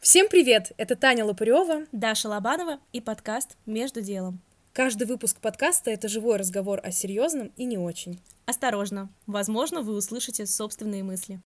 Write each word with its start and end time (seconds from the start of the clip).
Всем 0.00 0.30
привет! 0.30 0.72
Это 0.78 0.96
Таня 0.96 1.26
Лопырева, 1.26 1.86
Даша 1.92 2.26
Лобанова 2.30 2.80
и 2.90 3.02
подкаст 3.02 3.58
«Между 3.66 4.00
делом». 4.00 4.40
Каждый 4.72 5.06
выпуск 5.06 5.38
подкаста— 5.42 5.90
это 5.92 6.08
живой 6.08 6.38
разговор 6.38 6.80
о 6.82 6.90
серьезном 6.90 7.52
и 7.58 7.66
не 7.66 7.76
очень. 7.76 8.18
Осторожно, 8.46 9.12
возможно, 9.26 9.82
вы 9.82 9.94
услышите 9.94 10.46
собственные 10.46 11.02
мысли. 11.02 11.42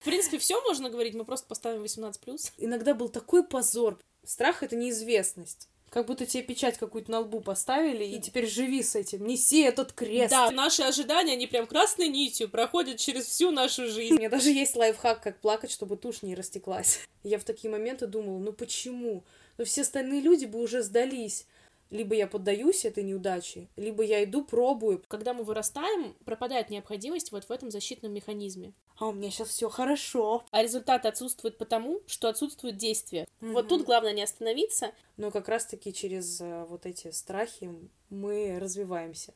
В 0.00 0.04
принципе, 0.04 0.36
все 0.36 0.60
можно 0.60 0.90
говорить, 0.90 1.14
мы 1.14 1.24
просто 1.24 1.46
поставим 1.46 1.84
18+. 1.84 2.52
Иногда 2.58 2.92
был 2.92 3.08
такой 3.08 3.42
позор. 3.42 3.98
Страх— 4.22 4.62
это 4.62 4.76
неизвестность. 4.76 5.70
Как 5.92 6.06
будто 6.06 6.24
тебе 6.24 6.42
печать 6.42 6.78
какую-то 6.78 7.10
на 7.10 7.20
лбу 7.20 7.40
поставили, 7.40 8.02
и 8.02 8.18
теперь 8.18 8.46
живи 8.46 8.82
с 8.82 8.96
этим, 8.96 9.26
неси 9.26 9.60
этот 9.60 9.92
крест. 9.92 10.30
Да, 10.30 10.50
наши 10.50 10.82
ожидания, 10.82 11.34
они 11.34 11.46
прям 11.46 11.66
красной 11.66 12.08
нитью 12.08 12.48
проходят 12.48 12.96
через 12.96 13.26
всю 13.26 13.50
нашу 13.50 13.82
У 13.82 13.88
жизнь. 13.88 14.14
меня 14.14 14.30
даже 14.30 14.48
есть 14.48 14.74
лайфхак, 14.74 15.22
как 15.22 15.38
плакать, 15.38 15.70
чтобы 15.70 15.98
тушь 15.98 16.22
не 16.22 16.34
растеклась. 16.34 17.00
Я 17.24 17.38
в 17.38 17.44
такие 17.44 17.70
моменты 17.70 18.06
думала, 18.06 18.38
ну 18.38 18.54
почему? 18.54 19.22
Ну 19.58 19.66
все 19.66 19.82
остальные 19.82 20.22
люди 20.22 20.46
бы 20.46 20.62
уже 20.62 20.82
сдались. 20.82 21.46
Либо 21.92 22.14
я 22.14 22.26
поддаюсь 22.26 22.86
этой 22.86 23.04
неудаче, 23.04 23.68
либо 23.76 24.02
я 24.02 24.24
иду, 24.24 24.42
пробую. 24.44 25.02
Когда 25.08 25.34
мы 25.34 25.44
вырастаем, 25.44 26.14
пропадает 26.24 26.70
необходимость 26.70 27.32
вот 27.32 27.44
в 27.44 27.52
этом 27.52 27.70
защитном 27.70 28.14
механизме. 28.14 28.72
А 28.96 29.08
у 29.08 29.12
меня 29.12 29.30
сейчас 29.30 29.48
все 29.48 29.68
хорошо. 29.68 30.42
А 30.52 30.62
результаты 30.62 31.08
отсутствуют 31.08 31.58
потому, 31.58 32.00
что 32.06 32.30
отсутствует 32.30 32.78
действие. 32.78 33.28
Вот 33.40 33.64
Мгм. 33.64 33.68
тут 33.68 33.84
главное 33.84 34.14
не 34.14 34.22
остановиться. 34.22 34.92
Но 35.18 35.30
как 35.30 35.48
раз-таки 35.48 35.92
через 35.92 36.40
э, 36.40 36.64
вот 36.70 36.86
эти 36.86 37.10
страхи 37.10 37.70
мы 38.08 38.58
развиваемся. 38.58 39.34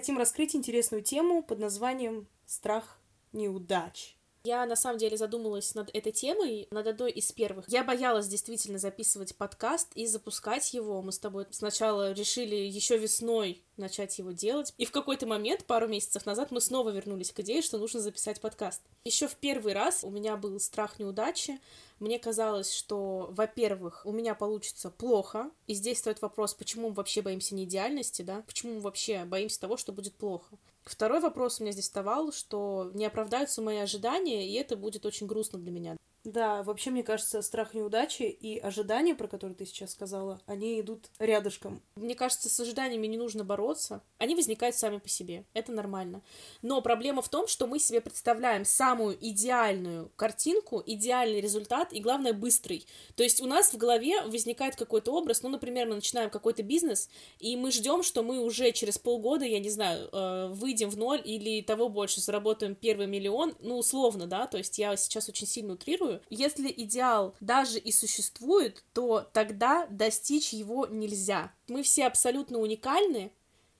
Хотим 0.00 0.16
раскрыть 0.16 0.56
интересную 0.56 1.02
тему 1.02 1.42
под 1.42 1.58
названием 1.58 2.26
«Страх 2.46 2.98
неудач». 3.32 4.16
Я 4.44 4.64
на 4.64 4.74
самом 4.74 4.96
деле 4.96 5.18
задумалась 5.18 5.74
над 5.74 5.94
этой 5.94 6.10
темой, 6.10 6.66
над 6.70 6.86
одной 6.86 7.10
из 7.10 7.30
первых. 7.32 7.68
Я 7.68 7.84
боялась 7.84 8.26
действительно 8.26 8.78
записывать 8.78 9.36
подкаст 9.36 9.88
и 9.94 10.06
запускать 10.06 10.72
его. 10.72 11.02
Мы 11.02 11.12
с 11.12 11.18
тобой 11.18 11.44
сначала 11.50 12.12
решили 12.12 12.54
еще 12.54 12.96
весной 12.96 13.62
начать 13.76 14.18
его 14.18 14.30
делать. 14.30 14.72
И 14.78 14.86
в 14.86 14.90
какой-то 14.90 15.26
момент, 15.26 15.66
пару 15.66 15.86
месяцев 15.86 16.24
назад, 16.24 16.50
мы 16.50 16.62
снова 16.62 16.88
вернулись 16.88 17.32
к 17.32 17.40
идее, 17.40 17.60
что 17.60 17.76
нужно 17.76 18.00
записать 18.00 18.40
подкаст. 18.40 18.80
Еще 19.04 19.28
в 19.28 19.36
первый 19.36 19.74
раз 19.74 20.02
у 20.02 20.08
меня 20.08 20.38
был 20.38 20.58
страх 20.60 20.98
неудачи. 20.98 21.60
Мне 22.00 22.18
казалось, 22.18 22.72
что, 22.72 23.28
во-первых, 23.30 24.06
у 24.06 24.12
меня 24.12 24.34
получится 24.34 24.90
плохо. 24.90 25.50
И 25.66 25.74
здесь 25.74 25.98
стоит 25.98 26.22
вопрос, 26.22 26.54
почему 26.54 26.88
мы 26.88 26.94
вообще 26.94 27.20
боимся 27.20 27.54
неидеальности, 27.54 28.22
да? 28.22 28.42
Почему 28.46 28.74
мы 28.74 28.80
вообще 28.80 29.24
боимся 29.26 29.60
того, 29.60 29.76
что 29.76 29.92
будет 29.92 30.14
плохо? 30.14 30.56
Второй 30.84 31.20
вопрос 31.20 31.60
у 31.60 31.62
меня 31.62 31.72
здесь 31.72 31.84
вставал, 31.84 32.32
что 32.32 32.90
не 32.94 33.04
оправдаются 33.04 33.60
мои 33.60 33.76
ожидания, 33.76 34.48
и 34.48 34.54
это 34.54 34.76
будет 34.76 35.04
очень 35.04 35.26
грустно 35.26 35.58
для 35.58 35.70
меня. 35.70 35.96
Да, 36.24 36.62
вообще, 36.64 36.90
мне 36.90 37.02
кажется, 37.02 37.40
страх 37.40 37.72
неудачи 37.72 38.24
и 38.24 38.58
ожидания, 38.58 39.14
про 39.14 39.26
которые 39.26 39.56
ты 39.56 39.64
сейчас 39.64 39.92
сказала, 39.92 40.38
они 40.44 40.78
идут 40.78 41.08
рядышком. 41.18 41.82
Мне 41.96 42.14
кажется, 42.14 42.50
с 42.50 42.60
ожиданиями 42.60 43.06
не 43.06 43.16
нужно 43.16 43.42
бороться. 43.42 44.02
Они 44.18 44.34
возникают 44.34 44.76
сами 44.76 44.98
по 44.98 45.08
себе. 45.08 45.46
Это 45.54 45.72
нормально. 45.72 46.22
Но 46.60 46.82
проблема 46.82 47.22
в 47.22 47.30
том, 47.30 47.48
что 47.48 47.66
мы 47.66 47.78
себе 47.78 48.02
представляем 48.02 48.66
самую 48.66 49.16
идеальную 49.18 50.10
картинку, 50.16 50.82
идеальный 50.84 51.40
результат 51.40 51.90
и, 51.94 52.00
главное, 52.00 52.34
быстрый. 52.34 52.86
То 53.16 53.22
есть 53.22 53.40
у 53.40 53.46
нас 53.46 53.72
в 53.72 53.78
голове 53.78 54.20
возникает 54.24 54.76
какой-то 54.76 55.12
образ, 55.12 55.42
ну, 55.42 55.48
например, 55.48 55.88
мы 55.88 55.94
начинаем 55.94 56.28
какой-то 56.28 56.62
бизнес, 56.62 57.08
и 57.38 57.56
мы 57.56 57.70
ждем, 57.70 58.02
что 58.02 58.22
мы 58.22 58.40
уже 58.40 58.72
через 58.72 58.98
полгода, 58.98 59.46
я 59.46 59.58
не 59.58 59.70
знаю, 59.70 60.10
э, 60.12 60.48
выйдем 60.48 60.90
в 60.90 60.98
ноль 60.98 61.22
или 61.24 61.62
того 61.62 61.88
больше, 61.88 62.20
заработаем 62.20 62.74
первый 62.74 63.06
миллион, 63.06 63.54
ну, 63.60 63.78
условно, 63.78 64.26
да, 64.26 64.46
то 64.46 64.58
есть 64.58 64.78
я 64.78 64.94
сейчас 64.96 65.30
очень 65.30 65.46
сильно 65.46 65.72
утрирую. 65.72 66.09
Если 66.30 66.72
идеал 66.76 67.34
даже 67.40 67.78
и 67.78 67.92
существует, 67.92 68.84
то 68.92 69.28
тогда 69.32 69.86
достичь 69.86 70.52
его 70.52 70.86
нельзя. 70.86 71.52
Мы 71.68 71.82
все 71.82 72.06
абсолютно 72.06 72.58
уникальны, 72.58 73.32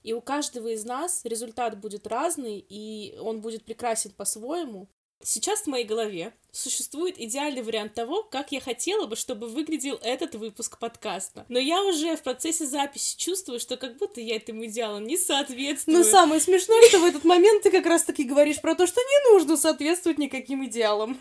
и 0.03 0.13
у 0.13 0.21
каждого 0.21 0.69
из 0.69 0.85
нас 0.85 1.21
результат 1.25 1.79
будет 1.79 2.07
разный, 2.07 2.65
и 2.67 3.17
он 3.19 3.41
будет 3.41 3.63
прекрасен 3.63 4.11
по-своему. 4.11 4.87
Сейчас 5.23 5.61
в 5.61 5.67
моей 5.67 5.85
голове 5.85 6.33
существует 6.51 7.19
идеальный 7.19 7.61
вариант 7.61 7.93
того, 7.93 8.23
как 8.23 8.51
я 8.51 8.59
хотела 8.59 9.05
бы, 9.05 9.15
чтобы 9.15 9.47
выглядел 9.47 9.99
этот 10.01 10.35
выпуск 10.35 10.79
подкаста. 10.79 11.45
Но 11.47 11.59
я 11.59 11.83
уже 11.83 12.15
в 12.15 12.23
процессе 12.23 12.65
записи 12.65 13.15
чувствую, 13.17 13.59
что 13.59 13.77
как 13.77 13.97
будто 13.97 14.19
я 14.19 14.37
этому 14.37 14.65
идеалу 14.65 14.99
не 14.99 15.17
соответствую. 15.17 15.97
Но 15.97 16.03
самое 16.03 16.41
смешное, 16.41 16.81
что 16.89 16.99
в 16.99 17.05
этот 17.05 17.23
момент 17.23 17.63
ты 17.63 17.71
как 17.71 17.85
раз-таки 17.85 18.23
говоришь 18.23 18.61
про 18.61 18.73
то, 18.73 18.87
что 18.87 18.99
не 18.99 19.33
нужно 19.33 19.57
соответствовать 19.57 20.17
никаким 20.17 20.65
идеалам. 20.65 21.19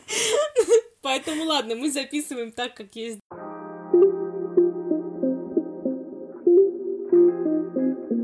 Поэтому 1.02 1.44
ладно, 1.44 1.74
мы 1.74 1.90
записываем 1.90 2.52
так, 2.52 2.74
как 2.74 2.96
есть. 2.96 3.20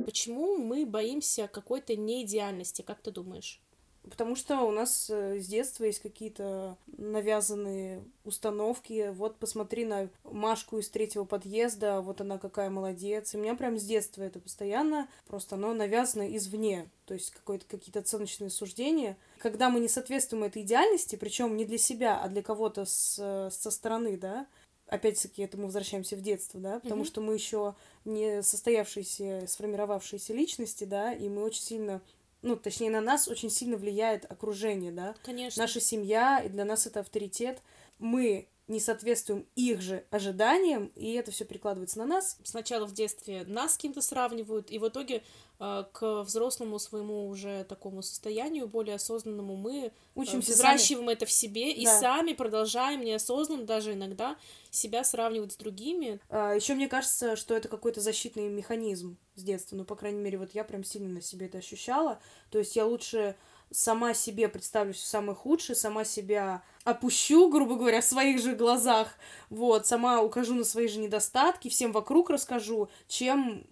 Почему 0.06 0.56
мы 0.56 0.86
боимся 0.86 1.48
какой-то 1.48 1.96
неидеальности, 1.96 2.80
как 2.80 3.02
ты 3.02 3.10
думаешь? 3.10 3.60
Потому 4.08 4.36
что 4.36 4.60
у 4.62 4.70
нас 4.70 5.10
э, 5.10 5.40
с 5.40 5.46
детства 5.46 5.84
есть 5.84 6.00
какие-то 6.00 6.76
навязанные 6.86 8.04
установки. 8.24 9.10
Вот 9.14 9.36
посмотри 9.38 9.84
на 9.84 10.08
Машку 10.24 10.78
из 10.78 10.88
третьего 10.88 11.24
подъезда, 11.24 12.00
вот 12.00 12.20
она 12.20 12.38
какая 12.38 12.70
молодец. 12.70 13.34
И 13.34 13.36
у 13.36 13.40
меня 13.40 13.54
прям 13.54 13.78
с 13.78 13.84
детства 13.84 14.22
это 14.22 14.38
постоянно, 14.38 15.08
просто 15.26 15.56
оно 15.56 15.74
навязано 15.74 16.34
извне. 16.36 16.88
То 17.06 17.14
есть 17.14 17.32
какие-то 17.44 17.98
оценочные 18.00 18.50
суждения. 18.50 19.16
Когда 19.38 19.70
мы 19.70 19.80
не 19.80 19.88
соответствуем 19.88 20.44
этой 20.44 20.62
идеальности, 20.62 21.16
причем 21.16 21.56
не 21.56 21.64
для 21.64 21.78
себя, 21.78 22.20
а 22.22 22.28
для 22.28 22.42
кого-то 22.42 22.84
с, 22.84 23.16
э, 23.18 23.50
со 23.50 23.70
стороны, 23.70 24.16
да, 24.16 24.46
опять-таки 24.86 25.42
это 25.42 25.56
мы 25.58 25.64
возвращаемся 25.64 26.16
в 26.16 26.20
детство, 26.20 26.60
да, 26.60 26.78
потому 26.78 27.00
Мгм. 27.00 27.06
что 27.06 27.20
мы 27.20 27.34
еще 27.34 27.74
не 28.04 28.42
состоявшиеся, 28.42 29.46
сформировавшиеся 29.48 30.32
личности, 30.32 30.84
да, 30.84 31.12
и 31.12 31.28
мы 31.28 31.42
очень 31.42 31.62
сильно, 31.62 32.00
ну, 32.46 32.56
точнее, 32.56 32.90
на 32.90 33.00
нас 33.00 33.26
очень 33.26 33.50
сильно 33.50 33.76
влияет 33.76 34.30
окружение, 34.30 34.92
да, 34.92 35.16
Конечно. 35.24 35.60
наша 35.60 35.80
семья, 35.80 36.38
и 36.38 36.48
для 36.48 36.64
нас 36.64 36.86
это 36.86 37.00
авторитет. 37.00 37.60
Мы 37.98 38.46
не 38.68 38.80
соответствуем 38.80 39.46
их 39.54 39.80
же 39.80 40.04
ожиданиям, 40.10 40.90
и 40.96 41.12
это 41.12 41.30
все 41.30 41.44
перекладывается 41.44 41.98
на 41.98 42.06
нас. 42.06 42.36
Сначала 42.42 42.84
в 42.86 42.92
детстве 42.92 43.44
нас 43.46 43.74
с 43.74 43.76
кем-то 43.78 44.02
сравнивают, 44.02 44.70
и 44.72 44.78
в 44.78 44.88
итоге 44.88 45.22
э, 45.60 45.84
к 45.92 46.22
взрослому 46.22 46.78
своему 46.80 47.28
уже 47.28 47.64
такому 47.64 48.02
состоянию, 48.02 48.66
более 48.66 48.96
осознанному, 48.96 49.54
мы 49.54 49.86
э, 49.86 49.90
Учимся 50.16 50.52
сами. 50.52 50.74
взращиваем 50.74 51.08
это 51.08 51.26
в 51.26 51.30
себе 51.30 51.72
и 51.72 51.84
Да. 51.84 52.00
сами 52.00 52.32
продолжаем 52.32 53.02
неосознанно 53.04 53.64
даже 53.64 53.92
иногда 53.92 54.36
себя 54.70 55.04
сравнивать 55.04 55.52
с 55.52 55.56
другими. 55.56 56.20
Еще 56.30 56.74
мне 56.74 56.88
кажется, 56.88 57.36
что 57.36 57.54
это 57.54 57.68
какой-то 57.68 58.00
защитный 58.00 58.48
механизм 58.48 59.16
с 59.36 59.42
детства. 59.42 59.76
Ну, 59.76 59.84
по 59.84 59.94
крайней 59.94 60.20
мере, 60.20 60.38
вот 60.38 60.50
я 60.54 60.64
прям 60.64 60.82
сильно 60.82 61.08
на 61.08 61.20
себе 61.22 61.46
это 61.46 61.58
ощущала. 61.58 62.18
То 62.50 62.58
есть 62.58 62.74
я 62.74 62.84
лучше 62.84 63.36
сама 63.70 64.14
себе 64.14 64.48
представлю 64.48 64.92
все 64.92 65.06
самое 65.06 65.34
худшее, 65.34 65.76
сама 65.76 66.04
себя 66.04 66.62
опущу, 66.84 67.48
грубо 67.48 67.76
говоря, 67.76 68.00
в 68.00 68.04
своих 68.04 68.40
же 68.40 68.54
глазах, 68.54 69.14
вот, 69.50 69.86
сама 69.86 70.22
укажу 70.22 70.54
на 70.54 70.64
свои 70.64 70.88
же 70.88 70.98
недостатки, 70.98 71.68
всем 71.68 71.92
вокруг 71.92 72.30
расскажу, 72.30 72.88
чем... 73.08 73.64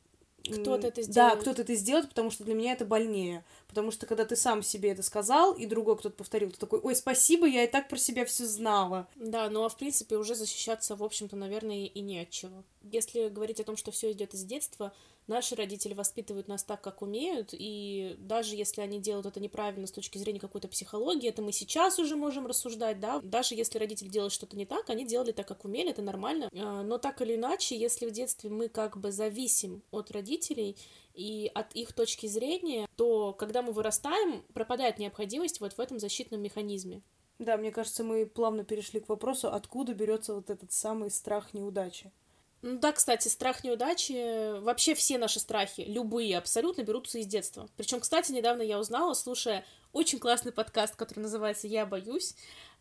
Кто-то 0.47 0.89
это 0.89 1.01
Да, 1.01 1.03
сделает. 1.11 1.41
кто-то 1.41 1.63
это 1.63 1.75
сделает, 1.75 2.09
потому 2.11 2.31
что 2.31 2.45
для 2.45 2.53
меня 2.53 2.73
это 2.73 2.85
больнее. 2.85 3.47
Потому 3.67 3.91
что 3.91 4.05
когда 4.05 4.27
ты 4.27 4.37
сам 4.37 4.63
себе 4.63 4.91
это 4.91 5.03
сказал, 5.03 5.55
и 5.55 5.65
другой 5.65 5.97
кто-то 5.97 6.15
повторил, 6.17 6.51
ты 6.51 6.59
такой, 6.59 6.81
ой, 6.81 6.95
спасибо, 6.95 7.47
я 7.47 7.65
и 7.65 7.67
так 7.67 7.89
про 7.89 7.97
себя 7.97 8.27
все 8.27 8.45
знала. 8.45 9.09
Да, 9.15 9.49
ну 9.49 9.65
а 9.65 9.71
в 9.71 9.77
принципе 9.79 10.17
уже 10.17 10.35
защищаться, 10.35 10.97
в 10.97 11.03
общем-то, 11.03 11.35
наверное, 11.35 11.87
и 11.87 12.01
не 12.03 12.21
от 12.21 12.29
чего. 12.29 12.63
Если 12.83 13.29
говорить 13.31 13.59
о 13.61 13.65
том, 13.65 13.79
что 13.79 13.91
все 13.91 14.13
идет 14.13 14.35
из 14.35 14.45
детства, 14.45 14.93
наши 15.27 15.55
родители 15.55 15.95
воспитывают 15.95 16.49
нас 16.49 16.65
так, 16.65 16.81
как 16.81 17.03
умеют, 17.03 17.51
и 17.53 18.17
даже 18.19 18.57
если 18.57 18.81
они 18.81 19.01
делают 19.01 19.27
это 19.27 19.41
неправильно 19.41 19.87
с 19.87 19.93
точки 19.93 20.19
зрения 20.19 20.41
какой-то 20.41 20.69
психологии, 20.69 21.29
это 21.29 21.43
мы 21.43 21.53
сейчас 21.53 21.99
уже 21.99 22.17
можем 22.17 22.47
рассуждать, 22.47 23.01
да, 23.01 23.21
даже 23.21 23.55
если 23.55 23.79
родители 23.79 24.09
делают 24.09 24.33
что-то 24.33 24.57
не 24.57 24.67
так, 24.67 24.91
они 24.91 25.05
делали 25.05 25.33
так, 25.33 25.49
как 25.49 25.65
умели, 25.65 25.91
это 25.91 26.03
нормально, 26.03 26.51
А, 26.53 26.83
но 26.83 26.99
так 26.99 27.21
или 27.23 27.37
иначе, 27.37 27.77
если 27.77 28.07
в 28.07 28.11
детстве 28.11 28.51
мы 28.51 28.69
как 28.69 28.99
бы 28.99 29.13
зависим 29.13 29.83
от 29.91 30.11
родителей, 30.11 30.77
и 31.15 31.51
от 31.55 31.73
их 31.75 31.93
точки 31.93 32.27
зрения, 32.27 32.89
то 32.97 33.33
когда 33.33 33.63
мы 33.63 33.73
вырастаем, 33.73 34.43
пропадает 34.53 34.99
необходимость 34.99 35.61
вот 35.61 35.75
в 35.75 35.81
этом 35.81 35.99
защитном 35.99 36.43
механизме. 36.43 37.03
Да, 37.39 37.57
мне 37.57 37.71
кажется, 37.71 38.05
мы 38.05 38.27
плавно 38.27 38.65
перешли 38.65 39.01
к 39.01 39.09
вопросу, 39.09 39.53
откуда 39.53 39.95
берется 39.95 40.35
вот 40.35 40.51
этот 40.51 40.73
самый 40.73 41.11
страх 41.11 41.55
неудачи. 41.55 42.13
Ну 42.67 42.79
да, 42.79 42.93
кстати, 42.93 43.29
страх 43.29 43.63
неудачи, 43.63 44.59
вообще 44.61 44.95
все 44.95 45.19
наши 45.19 45.39
страхи, 45.39 45.83
любые 45.83 46.39
абсолютно, 46.39 46.81
берутся 46.81 47.19
из 47.19 47.27
детства. 47.27 47.69
Причем, 47.77 48.01
кстати, 48.01 48.33
недавно 48.33 48.63
я 48.63 48.79
узнала, 48.79 49.13
слушая 49.13 49.67
очень 49.95 50.19
классный 50.19 50.53
подкаст, 50.53 50.97
который 50.97 51.21
называется 51.21 51.67
«Я 51.67 51.87
боюсь», 51.87 52.35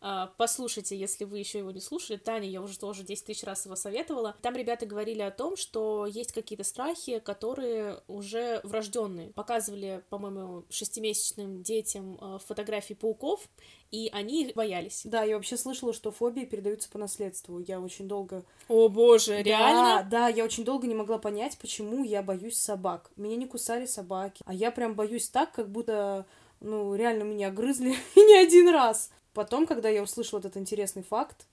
а, 0.06 0.30
послушайте, 0.36 0.98
если 0.98 1.24
вы 1.24 1.38
еще 1.38 1.60
его 1.60 1.70
не 1.70 1.80
слушали. 1.80 2.18
Таня, 2.18 2.46
я 2.46 2.60
уже 2.60 2.78
тоже 2.78 3.04
10 3.04 3.24
тысяч 3.24 3.42
раз 3.42 3.64
его 3.64 3.74
советовала. 3.74 4.36
Там 4.42 4.54
ребята 4.54 4.84
говорили 4.84 5.22
о 5.22 5.30
том, 5.30 5.56
что 5.56 6.04
есть 6.04 6.32
какие-то 6.32 6.62
страхи, 6.62 7.20
которые 7.20 8.02
уже 8.06 8.60
врожденные. 8.64 9.30
Показывали, 9.30 10.04
по-моему, 10.10 10.64
шестимесячным 10.68 11.62
детям 11.62 12.18
а, 12.20 12.38
фотографии 12.38 12.92
пауков, 12.92 13.48
и 13.90 14.10
они 14.12 14.44
их 14.44 14.54
боялись. 14.54 15.00
Да, 15.04 15.22
я 15.22 15.36
вообще 15.36 15.56
слышала, 15.56 15.94
что 15.94 16.10
фобии 16.10 16.44
передаются 16.44 16.90
по 16.90 16.98
наследству. 16.98 17.58
Я 17.60 17.80
очень 17.80 18.06
долго... 18.06 18.44
О 18.68 18.90
боже, 18.90 19.42
реально? 19.42 20.02
Да, 20.02 20.26
да, 20.26 20.28
я 20.28 20.44
очень 20.44 20.66
долго 20.66 20.86
не 20.86 20.94
могла 20.94 21.16
понять, 21.16 21.56
почему 21.58 22.04
я 22.04 22.22
боюсь 22.22 22.58
собак. 22.58 23.10
Меня 23.16 23.36
не 23.36 23.46
кусали 23.46 23.86
собаки, 23.86 24.42
а 24.44 24.52
я 24.52 24.70
прям 24.70 24.94
боюсь 24.94 25.30
так, 25.30 25.52
как 25.52 25.70
будто 25.70 26.26
ну, 26.64 26.94
реально 26.94 27.22
меня 27.24 27.50
грызли 27.50 27.94
не 28.16 28.36
один 28.36 28.68
раз. 28.68 29.10
Потом, 29.32 29.66
когда 29.66 29.88
я 29.88 30.02
услышала 30.02 30.40
этот 30.40 30.56
интересный 30.56 31.02
факт, 31.02 31.46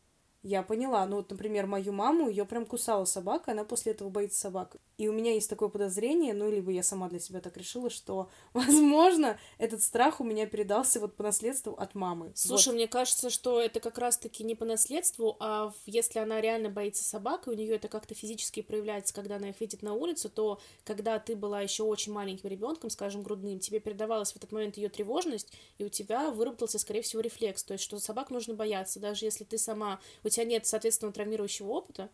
я 0.43 0.63
поняла. 0.63 1.05
Ну, 1.05 1.17
вот, 1.17 1.29
например, 1.29 1.67
мою 1.67 1.93
маму, 1.93 2.27
ее 2.27 2.45
прям 2.45 2.65
кусала 2.65 3.05
собака, 3.05 3.51
она 3.51 3.63
после 3.63 3.91
этого 3.91 4.09
боится 4.09 4.39
собак. 4.39 4.77
И 4.97 5.07
у 5.07 5.13
меня 5.13 5.33
есть 5.33 5.49
такое 5.49 5.69
подозрение, 5.69 6.33
ну, 6.33 6.49
либо 6.49 6.71
я 6.71 6.83
сама 6.83 7.09
для 7.09 7.19
себя 7.19 7.41
так 7.41 7.57
решила, 7.57 7.89
что, 7.89 8.29
возможно, 8.53 9.39
этот 9.57 9.83
страх 9.83 10.19
у 10.19 10.23
меня 10.23 10.47
передался 10.47 10.99
вот 10.99 11.15
по 11.15 11.23
наследству 11.23 11.73
от 11.73 11.95
мамы. 11.95 12.31
Слушай, 12.35 12.69
вот. 12.69 12.75
мне 12.75 12.87
кажется, 12.87 13.29
что 13.29 13.61
это 13.61 13.79
как 13.79 13.97
раз-таки 13.97 14.43
не 14.43 14.55
по 14.55 14.65
наследству, 14.65 15.37
а 15.39 15.73
если 15.85 16.19
она 16.19 16.41
реально 16.41 16.69
боится 16.69 17.03
собак, 17.03 17.47
и 17.47 17.51
у 17.51 17.53
нее 17.53 17.75
это 17.75 17.87
как-то 17.87 18.15
физически 18.15 18.61
проявляется, 18.61 19.13
когда 19.13 19.35
она 19.35 19.49
их 19.49 19.61
видит 19.61 19.83
на 19.83 19.93
улице, 19.93 20.29
то 20.29 20.59
когда 20.83 21.19
ты 21.19 21.35
была 21.35 21.61
еще 21.61 21.83
очень 21.83 22.13
маленьким 22.13 22.49
ребенком, 22.49 22.89
скажем, 22.89 23.21
грудным, 23.21 23.59
тебе 23.59 23.79
передавалась 23.79 24.33
в 24.33 24.37
этот 24.37 24.51
момент 24.51 24.77
ее 24.77 24.89
тревожность, 24.89 25.53
и 25.77 25.83
у 25.83 25.89
тебя 25.89 26.31
выработался, 26.31 26.79
скорее 26.79 27.01
всего, 27.03 27.21
рефлекс, 27.21 27.63
то 27.63 27.73
есть, 27.73 27.83
что 27.83 27.99
собак 27.99 28.31
нужно 28.31 28.55
бояться, 28.55 28.99
даже 28.99 29.25
если 29.25 29.43
ты 29.43 29.57
сама, 29.57 29.99
у 30.23 30.30
тебя 30.31 30.45
нет, 30.45 30.65
соответственно, 30.65 31.11
травмирующего 31.11 31.67
опыта, 31.69 32.09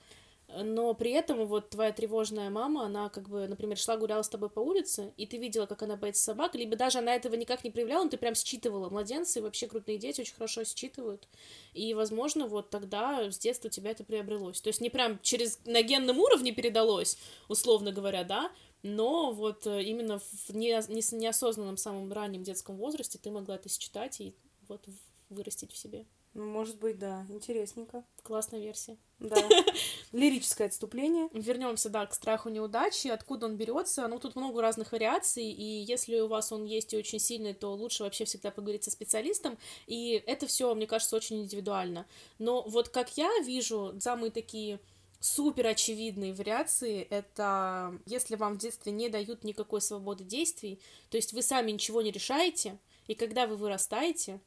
но 0.49 0.93
при 0.93 1.11
этом 1.11 1.45
вот 1.45 1.71
твоя 1.71 1.91
тревожная 1.91 2.49
мама, 2.49 2.85
она 2.85 3.09
как 3.09 3.27
бы, 3.27 3.47
например, 3.47 3.77
шла 3.77 3.97
гуляла 3.97 4.21
с 4.21 4.29
тобой 4.29 4.49
по 4.49 4.61
улице, 4.61 5.11
и 5.17 5.25
ты 5.25 5.37
видела, 5.37 5.65
как 5.65 5.83
она 5.83 5.97
боится 5.97 6.23
собак, 6.23 6.55
либо 6.55 6.77
даже 6.77 6.99
она 6.99 7.13
этого 7.13 7.35
никак 7.35 7.65
не 7.65 7.69
проявляла, 7.69 8.05
но 8.05 8.09
ты 8.09 8.17
прям 8.17 8.33
считывала. 8.33 8.89
Младенцы 8.89 9.39
и 9.39 9.41
вообще 9.41 9.67
крупные 9.67 9.97
дети 9.97 10.21
очень 10.21 10.33
хорошо 10.33 10.63
считывают. 10.63 11.27
И, 11.73 11.93
возможно, 11.93 12.47
вот 12.47 12.69
тогда 12.69 13.29
с 13.29 13.37
детства 13.37 13.67
у 13.67 13.71
тебя 13.71 13.91
это 13.91 14.05
приобрелось. 14.05 14.61
То 14.61 14.69
есть 14.69 14.79
не 14.79 14.89
прям 14.89 15.19
через 15.21 15.59
на 15.65 15.81
генном 15.81 16.17
уровне 16.17 16.53
передалось, 16.53 17.17
условно 17.49 17.91
говоря, 17.91 18.23
да, 18.23 18.49
но 18.83 19.33
вот 19.33 19.67
э, 19.67 19.83
именно 19.83 20.19
в 20.19 20.55
не, 20.55 20.69
не, 20.87 21.17
неосознанном 21.17 21.75
самом 21.75 22.13
раннем 22.13 22.43
детском 22.43 22.77
возрасте 22.77 23.19
ты 23.21 23.31
могла 23.31 23.55
это 23.55 23.67
считать 23.67 24.21
и 24.21 24.33
вот 24.69 24.85
вырастить 25.29 25.73
в 25.73 25.77
себе. 25.77 26.05
Ну, 26.37 26.45
может 26.45 26.77
быть, 26.77 26.99
да. 26.99 27.25
Интересненько. 27.29 28.03
Классная 28.21 28.59
версия. 28.59 28.95
Да. 29.17 29.35
Лирическое 30.11 30.67
отступление. 30.67 31.29
Вернемся, 31.33 31.89
да, 31.89 32.05
к 32.05 32.13
страху 32.13 32.49
неудачи. 32.49 33.07
Откуда 33.07 33.47
он 33.47 33.57
берется? 33.57 34.07
Ну, 34.07 34.19
тут 34.19 34.35
много 34.35 34.61
разных 34.61 34.91
вариаций, 34.91 35.49
и 35.49 35.63
если 35.63 36.19
у 36.19 36.27
вас 36.27 36.51
он 36.51 36.63
есть 36.63 36.93
и 36.93 36.97
очень 36.97 37.17
сильный, 37.17 37.55
то 37.55 37.73
лучше 37.73 38.03
вообще 38.03 38.25
всегда 38.25 38.51
поговорить 38.51 38.83
со 38.83 38.91
специалистом. 38.91 39.57
И 39.87 40.11
это 40.27 40.45
все, 40.45 40.75
мне 40.75 40.85
кажется, 40.85 41.15
очень 41.15 41.41
индивидуально. 41.41 42.05
Но 42.37 42.61
вот 42.61 42.89
как 42.89 43.17
я 43.17 43.31
вижу, 43.39 43.95
самые 43.99 44.29
такие 44.29 44.79
супер 45.19 45.65
очевидные 45.65 46.35
вариации— 46.35 47.01
это 47.09 47.99
если 48.05 48.35
вам 48.35 48.53
в 48.53 48.57
детстве 48.59 48.91
не 48.91 49.09
дают 49.09 49.43
никакой 49.43 49.81
свободы 49.81 50.23
действий, 50.23 50.79
то 51.09 51.17
есть 51.17 51.33
вы 51.33 51.41
сами 51.41 51.71
ничего 51.71 52.03
не 52.03 52.11
решаете, 52.11 52.77
и 53.07 53.15
когда 53.15 53.47
вы 53.47 53.55
вырастаете, 53.55 54.39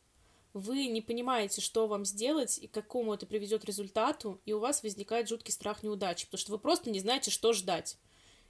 вы 0.52 0.86
не 0.86 1.00
понимаете, 1.00 1.60
что 1.60 1.86
вам 1.86 2.04
сделать 2.04 2.58
и 2.58 2.66
к 2.66 2.72
какому 2.72 3.14
это 3.14 3.26
приведет 3.26 3.64
результату, 3.64 4.40
и 4.44 4.52
у 4.52 4.58
вас 4.58 4.82
возникает 4.82 5.28
жуткий 5.28 5.52
страх 5.52 5.82
неудачи, 5.82 6.26
потому 6.26 6.40
что 6.40 6.52
вы 6.52 6.58
просто 6.58 6.90
не 6.90 7.00
знаете, 7.00 7.30
что 7.30 7.52
ждать. 7.52 7.98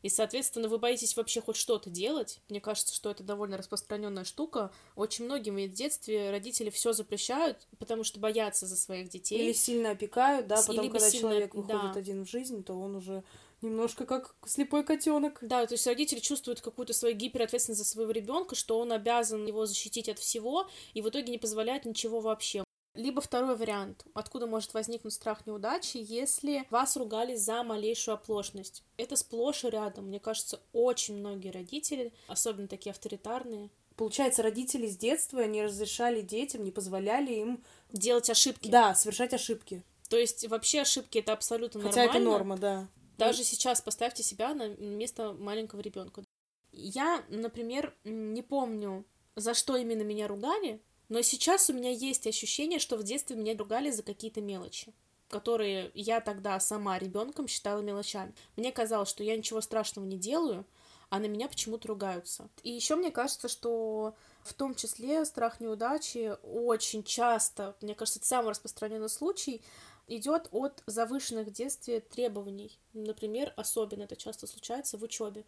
И, 0.02 0.08
соответственно, 0.08 0.68
вы 0.68 0.78
боитесь 0.78 1.14
вообще 1.16 1.42
хоть 1.42 1.56
что-то 1.56 1.90
делать. 1.90 2.40
Мне 2.48 2.60
кажется, 2.60 2.94
что 2.94 3.10
это 3.10 3.22
довольно 3.22 3.58
распространенная 3.58 4.24
штука. 4.24 4.72
Очень 4.96 5.26
многим 5.26 5.56
в 5.56 5.72
детстве 5.72 6.30
родители 6.30 6.70
все 6.70 6.92
запрещают, 6.92 7.68
потому 7.78 8.02
что 8.02 8.18
боятся 8.18 8.66
за 8.66 8.76
своих 8.76 9.10
детей. 9.10 9.38
Или 9.38 9.52
сильно 9.52 9.90
опекают, 9.90 10.46
да, 10.46 10.62
потом, 10.66 10.90
когда 10.90 11.10
сильно... 11.10 11.28
человек 11.28 11.54
выходит 11.54 11.92
да. 11.92 11.98
один 11.98 12.24
в 12.24 12.30
жизнь, 12.30 12.64
то 12.64 12.74
он 12.74 12.96
уже 12.96 13.22
немножко 13.62 14.06
как 14.06 14.34
слепой 14.46 14.84
котенок. 14.84 15.38
Да, 15.42 15.66
то 15.66 15.74
есть 15.74 15.86
родитель 15.86 16.20
чувствует 16.20 16.60
какую-то 16.60 16.92
свою 16.92 17.14
гиперответственность 17.14 17.82
за 17.82 17.86
своего 17.86 18.12
ребенка, 18.12 18.54
что 18.54 18.78
он 18.78 18.92
обязан 18.92 19.46
его 19.46 19.66
защитить 19.66 20.08
от 20.08 20.18
всего, 20.18 20.68
и 20.94 21.02
в 21.02 21.08
итоге 21.08 21.30
не 21.30 21.38
позволяет 21.38 21.84
ничего 21.84 22.20
вообще. 22.20 22.64
Либо 22.94 23.20
второй 23.20 23.56
вариант, 23.56 24.04
откуда 24.14 24.46
может 24.46 24.74
возникнуть 24.74 25.12
страх 25.12 25.46
неудачи, 25.46 25.96
если 26.00 26.66
вас 26.70 26.96
ругали 26.96 27.36
за 27.36 27.62
малейшую 27.62 28.16
оплошность. 28.16 28.82
Это 28.96 29.14
сплошь 29.14 29.64
и 29.64 29.70
рядом. 29.70 30.06
Мне 30.06 30.18
кажется, 30.18 30.60
очень 30.72 31.18
многие 31.18 31.50
родители, 31.50 32.12
особенно 32.26 32.68
такие 32.68 32.90
авторитарные, 32.90 33.70
Получается, 33.96 34.42
родители 34.42 34.86
с 34.86 34.96
детства 34.96 35.46
не 35.46 35.62
разрешали 35.62 36.22
детям, 36.22 36.64
не 36.64 36.70
позволяли 36.70 37.34
им 37.34 37.62
делать 37.92 38.30
ошибки. 38.30 38.70
Да, 38.70 38.94
совершать 38.94 39.34
ошибки. 39.34 39.82
То 40.08 40.16
есть 40.16 40.48
вообще 40.48 40.80
ошибки 40.80 41.18
это 41.18 41.34
абсолютно 41.34 41.82
Хотя 41.82 42.06
нормально. 42.06 42.16
это 42.16 42.24
норма, 42.24 42.56
да. 42.56 42.88
Даже 43.20 43.44
сейчас 43.44 43.80
поставьте 43.80 44.22
себя 44.22 44.54
на 44.54 44.68
место 44.76 45.32
маленького 45.32 45.80
ребенка. 45.80 46.24
Я, 46.72 47.24
например, 47.28 47.94
не 48.04 48.42
помню, 48.42 49.04
за 49.36 49.54
что 49.54 49.76
именно 49.76 50.02
меня 50.02 50.28
ругали, 50.28 50.82
но 51.08 51.22
сейчас 51.22 51.68
у 51.70 51.72
меня 51.72 51.90
есть 51.90 52.26
ощущение, 52.26 52.78
что 52.78 52.96
в 52.96 53.02
детстве 53.02 53.36
меня 53.36 53.56
ругали 53.56 53.90
за 53.90 54.02
какие-то 54.02 54.40
мелочи 54.40 54.92
которые 55.30 55.92
я 55.94 56.20
тогда 56.20 56.58
сама 56.60 56.98
ребенком 56.98 57.46
считала 57.46 57.80
мелочами. 57.80 58.34
Мне 58.56 58.72
казалось, 58.72 59.08
что 59.08 59.22
я 59.22 59.36
ничего 59.36 59.60
страшного 59.60 60.04
не 60.04 60.18
делаю, 60.18 60.66
а 61.08 61.18
на 61.18 61.26
меня 61.26 61.48
почему-то 61.48 61.88
ругаются. 61.88 62.48
И 62.62 62.70
еще 62.70 62.96
мне 62.96 63.10
кажется, 63.10 63.48
что 63.48 64.14
в 64.42 64.54
том 64.54 64.74
числе 64.74 65.24
страх 65.24 65.60
неудачи 65.60 66.36
очень 66.42 67.02
часто, 67.02 67.76
мне 67.80 67.94
кажется, 67.94 68.18
это 68.18 68.28
самый 68.28 68.50
распространенный 68.50 69.08
случай, 69.08 69.62
идет 70.10 70.48
от 70.50 70.82
завышенных 70.86 71.48
в 71.48 71.52
детстве 71.52 72.00
требований. 72.00 72.78
Например, 72.92 73.52
особенно 73.56 74.02
это 74.02 74.16
часто 74.16 74.46
случается 74.46 74.98
в 74.98 75.02
учебе. 75.02 75.44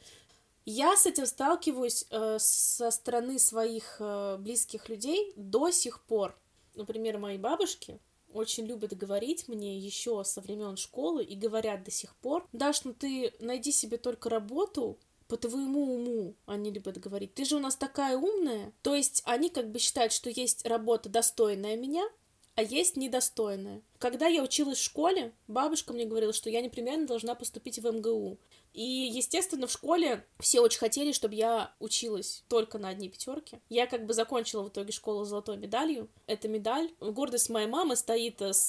Я 0.65 0.97
с 0.97 1.07
этим 1.07 1.27
сталкиваюсь 1.27 2.07
э, 2.11 2.39
со 2.39 2.91
стороны 2.91 3.39
своих 3.39 3.97
э, 3.99 4.37
близких 4.39 4.89
людей 4.89 5.33
до 5.37 5.71
сих 5.71 6.03
пор. 6.05 6.39
Например, 6.75 7.19
мои 7.19 7.37
бабушки 7.37 7.99
очень 8.33 8.67
любят 8.67 8.97
говорить 8.97 9.49
мне 9.49 9.79
еще 9.79 10.23
со 10.25 10.41
времен 10.41 10.77
школы 10.77 11.25
и 11.25 11.35
говорят 11.37 11.85
до 11.85 11.91
сих 11.91 12.15
пор, 12.17 12.49
Даш, 12.53 12.85
ну 12.85 12.95
ты 12.95 13.35
найди 13.41 13.73
себе 13.73 13.99
только 13.99 14.31
работу, 14.31 14.99
по 15.33 15.39
твоему 15.39 15.95
уму, 15.95 16.35
они 16.45 16.71
любят 16.71 16.99
говорить, 16.99 17.33
ты 17.33 17.47
же 17.47 17.57
у 17.57 17.59
нас 17.59 17.75
такая 17.75 18.19
умная. 18.19 18.73
То 18.83 18.95
есть 18.95 19.23
они 19.25 19.49
как 19.49 19.71
бы 19.71 19.79
считают, 19.79 20.13
что 20.13 20.29
есть 20.29 20.67
работа 20.67 21.09
достойная 21.09 21.75
меня, 21.75 22.07
а 22.55 22.63
есть 22.63 22.97
недостойная. 22.97 23.83
Когда 23.99 24.27
я 24.27 24.43
училась 24.43 24.79
в 24.79 24.85
школе, 24.85 25.33
бабушка 25.49 25.93
мне 25.93 26.05
говорила, 26.05 26.33
что 26.33 26.51
я 26.51 26.61
непременно 26.61 27.07
должна 27.07 27.35
поступить 27.35 27.79
в 27.79 27.91
МГУ. 27.91 28.39
И, 28.73 28.83
естественно, 28.83 29.67
в 29.67 29.73
школе 29.73 30.27
все 30.41 30.61
очень 30.61 30.79
хотели, 30.79 31.13
чтобы 31.13 31.35
я 31.35 31.73
училась 31.79 32.45
только 32.49 32.79
на 32.79 32.89
одни 32.89 33.09
пятерки. 33.09 33.61
Я 33.69 33.87
как 33.87 34.07
бы 34.07 34.15
закончила 34.15 34.63
в 34.63 34.69
итоге 34.69 34.93
школу 34.93 35.25
с 35.25 35.29
золотой 35.29 35.57
медалью. 35.57 36.09
Эта 36.27 36.49
медаль, 36.49 36.91
гордость 37.01 37.51
моей 37.51 37.67
мамы, 37.67 37.97
стоит 37.97 38.41
с, 38.41 38.69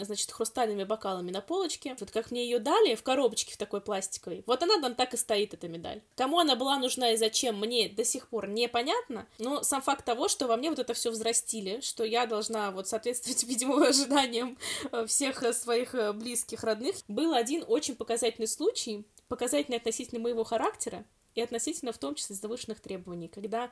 значит, 0.00 0.30
хрустальными 0.32 0.84
бокалами 0.84 1.30
на 1.30 1.40
полочке. 1.40 1.96
Вот 2.00 2.10
как 2.10 2.30
мне 2.30 2.44
ее 2.44 2.58
дали 2.58 2.94
в 2.94 3.02
коробочке 3.02 3.54
в 3.54 3.56
такой 3.56 3.80
пластиковой, 3.80 4.42
вот 4.46 4.62
она 4.62 4.80
там 4.80 4.94
так 4.94 5.14
и 5.14 5.16
стоит, 5.16 5.54
эта 5.54 5.68
медаль. 5.68 6.02
Кому 6.16 6.38
она 6.38 6.56
была 6.56 6.78
нужна 6.78 7.12
и 7.12 7.16
зачем, 7.16 7.58
мне 7.58 7.88
до 7.88 8.04
сих 8.04 8.28
пор 8.28 8.48
непонятно. 8.48 9.26
Но 9.38 9.62
сам 9.62 9.82
факт 9.82 10.04
того, 10.04 10.28
что 10.28 10.46
во 10.46 10.56
мне 10.56 10.70
вот 10.70 10.78
это 10.78 10.94
все 10.94 11.10
взрастили, 11.10 11.80
что 11.80 12.04
я 12.04 12.26
должна 12.26 12.70
вот 12.70 12.88
соответствовать, 12.88 13.42
видимо, 13.48 13.86
ожиданиям 13.86 14.58
э, 14.92 15.06
всех 15.06 15.42
своих 15.54 15.94
э, 15.94 16.12
близких, 16.12 16.64
родных, 16.64 16.96
был 17.08 17.34
один 17.34 17.64
очень 17.66 17.94
показательный 17.94 18.48
случай, 18.48 19.06
показательный 19.28 19.78
относительно 19.78 20.20
моего 20.20 20.44
характера 20.44 21.04
и 21.34 21.40
относительно 21.40 21.92
в 21.92 21.98
том 21.98 22.14
числе 22.14 22.36
завышенных 22.36 22.80
требований. 22.80 23.28
Когда 23.28 23.70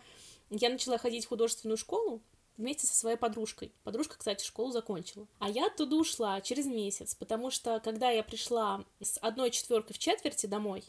я 0.51 0.69
начала 0.69 0.99
ходить 0.99 1.25
в 1.25 1.29
художественную 1.29 1.77
школу 1.77 2.23
вместе 2.57 2.87
со 2.87 2.95
своей 2.95 3.17
подружкой. 3.17 3.73
Подружка, 3.83 4.17
кстати, 4.17 4.45
школу 4.45 4.71
закончила. 4.71 5.27
А 5.39 5.49
я 5.49 5.67
оттуда 5.67 5.97
ушла 5.97 6.41
через 6.41 6.67
месяц, 6.67 7.15
потому 7.15 7.51
что 7.51 7.81
когда 7.81 8.11
я 8.11 8.23
пришла 8.23 8.85
с 9.01 9.19
одной 9.19 9.51
четверкой 9.51 9.95
в 9.95 9.99
четверти 9.99 10.47
домой, 10.47 10.85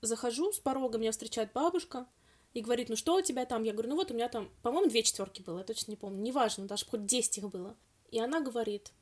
захожу 0.00 0.52
с 0.52 0.58
порога, 0.58 0.98
меня 0.98 1.12
встречает 1.12 1.52
бабушка, 1.52 2.06
и 2.52 2.60
говорит, 2.60 2.88
ну 2.88 2.96
что 2.96 3.16
у 3.16 3.20
тебя 3.20 3.46
там? 3.46 3.64
Я 3.64 3.72
говорю, 3.72 3.90
ну 3.90 3.96
вот 3.96 4.10
у 4.10 4.14
меня 4.14 4.28
там, 4.28 4.50
по-моему, 4.62 4.88
две 4.88 5.02
четверки 5.02 5.42
было, 5.42 5.58
я 5.58 5.64
точно 5.64 5.90
не 5.90 5.96
помню, 5.96 6.22
неважно, 6.22 6.66
даже 6.66 6.86
хоть 6.86 7.04
десять 7.04 7.38
их 7.38 7.48
было. 7.48 7.76
И 8.10 8.20
она 8.20 8.40
говорит, 8.40 8.92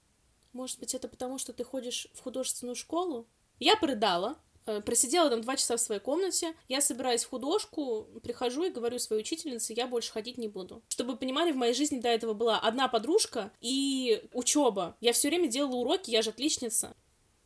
может 0.52 0.78
быть, 0.80 0.94
это 0.94 1.06
потому, 1.06 1.38
что 1.38 1.52
ты 1.52 1.62
ходишь 1.62 2.08
в 2.14 2.22
художественную 2.22 2.76
школу, 2.76 3.26
Я 3.58 3.76
порыдала, 3.76 4.36
просидела 4.84 5.30
там 5.30 5.40
два 5.40 5.56
часа 5.56 5.76
в 5.76 5.80
своей 5.80 6.00
комнате, 6.00 6.54
я 6.68 6.80
собираюсь 6.80 7.24
в 7.24 7.30
художку, 7.30 8.08
прихожу 8.22 8.64
и 8.64 8.70
говорю 8.70 8.98
своей 8.98 9.22
учительнице, 9.22 9.72
я 9.72 9.86
больше 9.86 10.12
ходить 10.12 10.38
не 10.38 10.48
буду. 10.48 10.82
Чтобы 10.88 11.12
вы 11.12 11.18
понимали, 11.18 11.52
в 11.52 11.56
моей 11.56 11.74
жизни 11.74 12.00
до 12.00 12.08
этого 12.08 12.34
была 12.34 12.58
одна 12.58 12.88
подружка 12.88 13.52
и 13.60 14.22
учеба. 14.32 14.96
Я 15.00 15.12
все 15.12 15.28
время 15.28 15.48
делала 15.48 15.76
уроки, 15.76 16.10
я 16.10 16.22
же 16.22 16.30
отличница. 16.30 16.94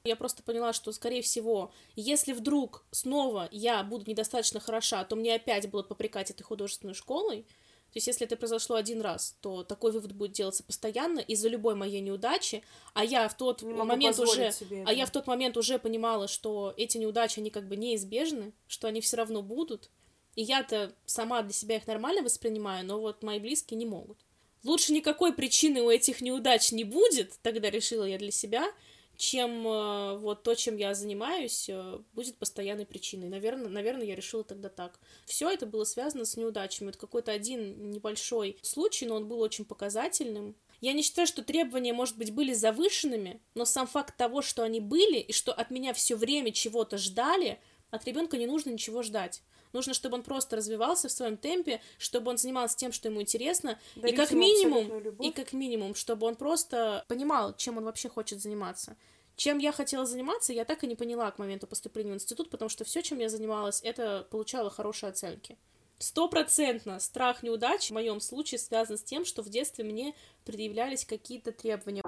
Я 0.05 0.15
просто 0.15 0.45
поняла, 0.45 0.73
что, 0.73 0.93
скорее 0.93 1.21
всего, 1.21 1.73
если 1.97 2.33
вдруг 2.33 2.85
снова 2.93 3.49
я 3.51 3.83
буду 3.83 4.09
недостаточно 4.09 4.61
хороша, 4.61 5.03
то 5.05 5.17
мне 5.17 5.35
опять 5.35 5.69
будут 5.69 5.89
попрекать 5.89 6.31
этой 6.31 6.45
художественной 6.45 6.95
школой. 6.95 7.45
То 7.97 7.99
есть, 7.99 8.09
если 8.09 8.26
это 8.26 8.37
произошло 8.37 8.76
один 8.76 9.00
раз, 9.00 9.38
то 9.41 9.65
такой 9.65 9.91
вывод 9.91 10.12
будет 10.12 10.33
делаться 10.33 10.62
постоянно 10.62 11.19
из-за 11.21 11.49
любой 11.49 11.75
моей 11.75 12.03
неудачи, 12.03 12.62
а 12.93 13.03
я 13.03 13.26
в 13.26 13.35
тот 13.35 13.62
Не 13.62 13.73
момент 13.73 14.19
уже, 14.19 14.53
себе 14.53 14.85
а 14.87 14.93
я 14.93 15.07
в 15.07 15.11
тот 15.11 15.26
момент 15.26 15.57
уже 15.57 15.79
понимала, 15.79 16.29
что 16.29 16.75
эти 16.76 16.99
неудачи 16.99 17.38
они 17.38 17.49
как 17.49 17.67
бы 17.67 17.75
неизбежны, 17.76 18.53
что 18.67 18.87
они 18.87 19.00
все 19.00 19.17
равно 19.17 19.41
будут, 19.41 19.88
и 20.35 20.43
я-то 20.43 20.93
сама 21.07 21.41
для 21.41 21.55
себя 21.55 21.76
их 21.76 21.87
нормально 21.87 22.21
воспринимаю, 22.21 22.85
но 22.85 23.00
вот 23.00 23.23
мои 23.23 23.41
близкие 23.41 23.79
не 23.79 23.87
могут. 23.87 24.19
Лучше 24.62 24.93
никакой 24.93 25.33
причины 25.33 25.81
у 25.81 25.88
этих 25.88 26.21
неудач 26.21 26.73
не 26.73 26.85
будет, 26.85 27.33
тогда 27.41 27.71
решила 27.71 28.05
я 28.05 28.19
для 28.19 28.31
себя, 28.31 28.71
чем 29.17 29.67
э, 29.67 30.19
вот 30.19 30.43
то, 30.43 30.55
чем 30.55 30.77
я 30.77 30.95
занимаюсь, 30.95 31.69
э, 31.69 31.99
будет 32.13 32.37
постоянной 32.37 32.87
причиной. 32.87 33.29
Наверное, 33.29 33.69
наверное, 33.69 34.07
я 34.07 34.15
решила 34.15 34.45
тогда 34.45 34.69
так. 34.69 34.99
Все 35.25 35.51
это 35.51 35.67
было 35.67 35.85
связано 35.85 36.25
с 36.25 36.37
неудачами. 36.37 36.91
Это 36.91 36.99
какой-то 36.99 37.33
один 37.33 37.91
небольшой 37.91 38.59
случай, 38.63 39.07
но 39.07 39.17
он 39.17 39.29
был 39.29 39.41
очень 39.41 39.65
показательным. 39.65 40.57
Я 40.81 40.93
не 40.93 41.03
считаю, 41.03 41.27
что 41.27 41.43
требования, 41.43 41.93
может 41.93 42.19
быть, 42.19 42.33
были 42.33 42.53
завышенными, 42.53 43.41
но 43.55 43.65
сам 43.65 43.87
факт 43.87 44.17
того, 44.17 44.43
что 44.43 44.63
они 44.63 44.81
были, 44.81 45.19
и 45.19 45.33
что 45.33 45.53
от 45.53 45.71
меня 45.71 45.95
все 45.95 46.17
время 46.17 46.53
чего-то 46.53 46.99
ждали, 46.99 47.59
от 47.91 48.05
ребенка 48.05 48.37
не 48.37 48.47
нужно 48.47 48.71
ничего 48.71 49.03
ждать. 49.03 49.43
Нужно, 49.73 49.95
чтобы 49.95 50.17
он 50.17 50.23
просто 50.23 50.57
развивался 50.57 51.09
в 51.09 51.13
своем 51.13 51.37
темпе, 51.37 51.81
чтобы 51.99 52.31
он 52.31 52.39
занимался 52.39 52.77
тем, 52.77 52.93
что 52.93 53.09
ему 53.09 53.21
интересно, 53.21 53.79
и 53.95 54.01
Дарить 54.01 54.17
как 54.17 54.31
ему 54.31 54.41
минимум, 54.41 55.19
и 55.21 55.31
как 55.31 55.53
минимум, 55.53 55.95
чтобы 55.95 56.27
он 56.27 56.37
просто 56.37 57.05
понимал, 57.09 57.55
чем 57.57 57.79
он 57.79 57.85
вообще 57.85 58.09
хочет 58.09 58.41
заниматься. 58.41 58.97
Чем 59.37 59.59
я 59.59 59.71
хотела 59.71 60.07
заниматься, 60.07 60.53
я 60.53 60.65
так 60.65 60.83
и 60.83 60.87
не 60.87 60.97
поняла 60.97 61.31
к 61.31 61.39
моменту 61.39 61.67
поступления 61.67 62.13
в 62.13 62.15
институт, 62.15 62.49
потому 62.49 62.71
что 62.71 62.85
все, 62.85 63.03
чем 63.03 63.19
я 63.19 63.29
занималась, 63.29 63.83
это 63.83 64.27
получало 64.31 64.71
хорошие 64.71 65.11
оценки. 65.11 65.59
Стопроцентно 65.99 67.01
страх 67.01 67.43
неудач 67.43 67.89
в 67.89 67.95
моем 67.95 68.21
случае 68.21 68.59
связан 68.59 68.99
с 68.99 69.03
тем, 69.03 69.25
что 69.25 69.43
в 69.43 69.49
детстве 69.49 69.85
мне 69.85 70.15
предъявлялись 70.45 71.05
какие-то 71.05 71.53
требования. 71.53 72.03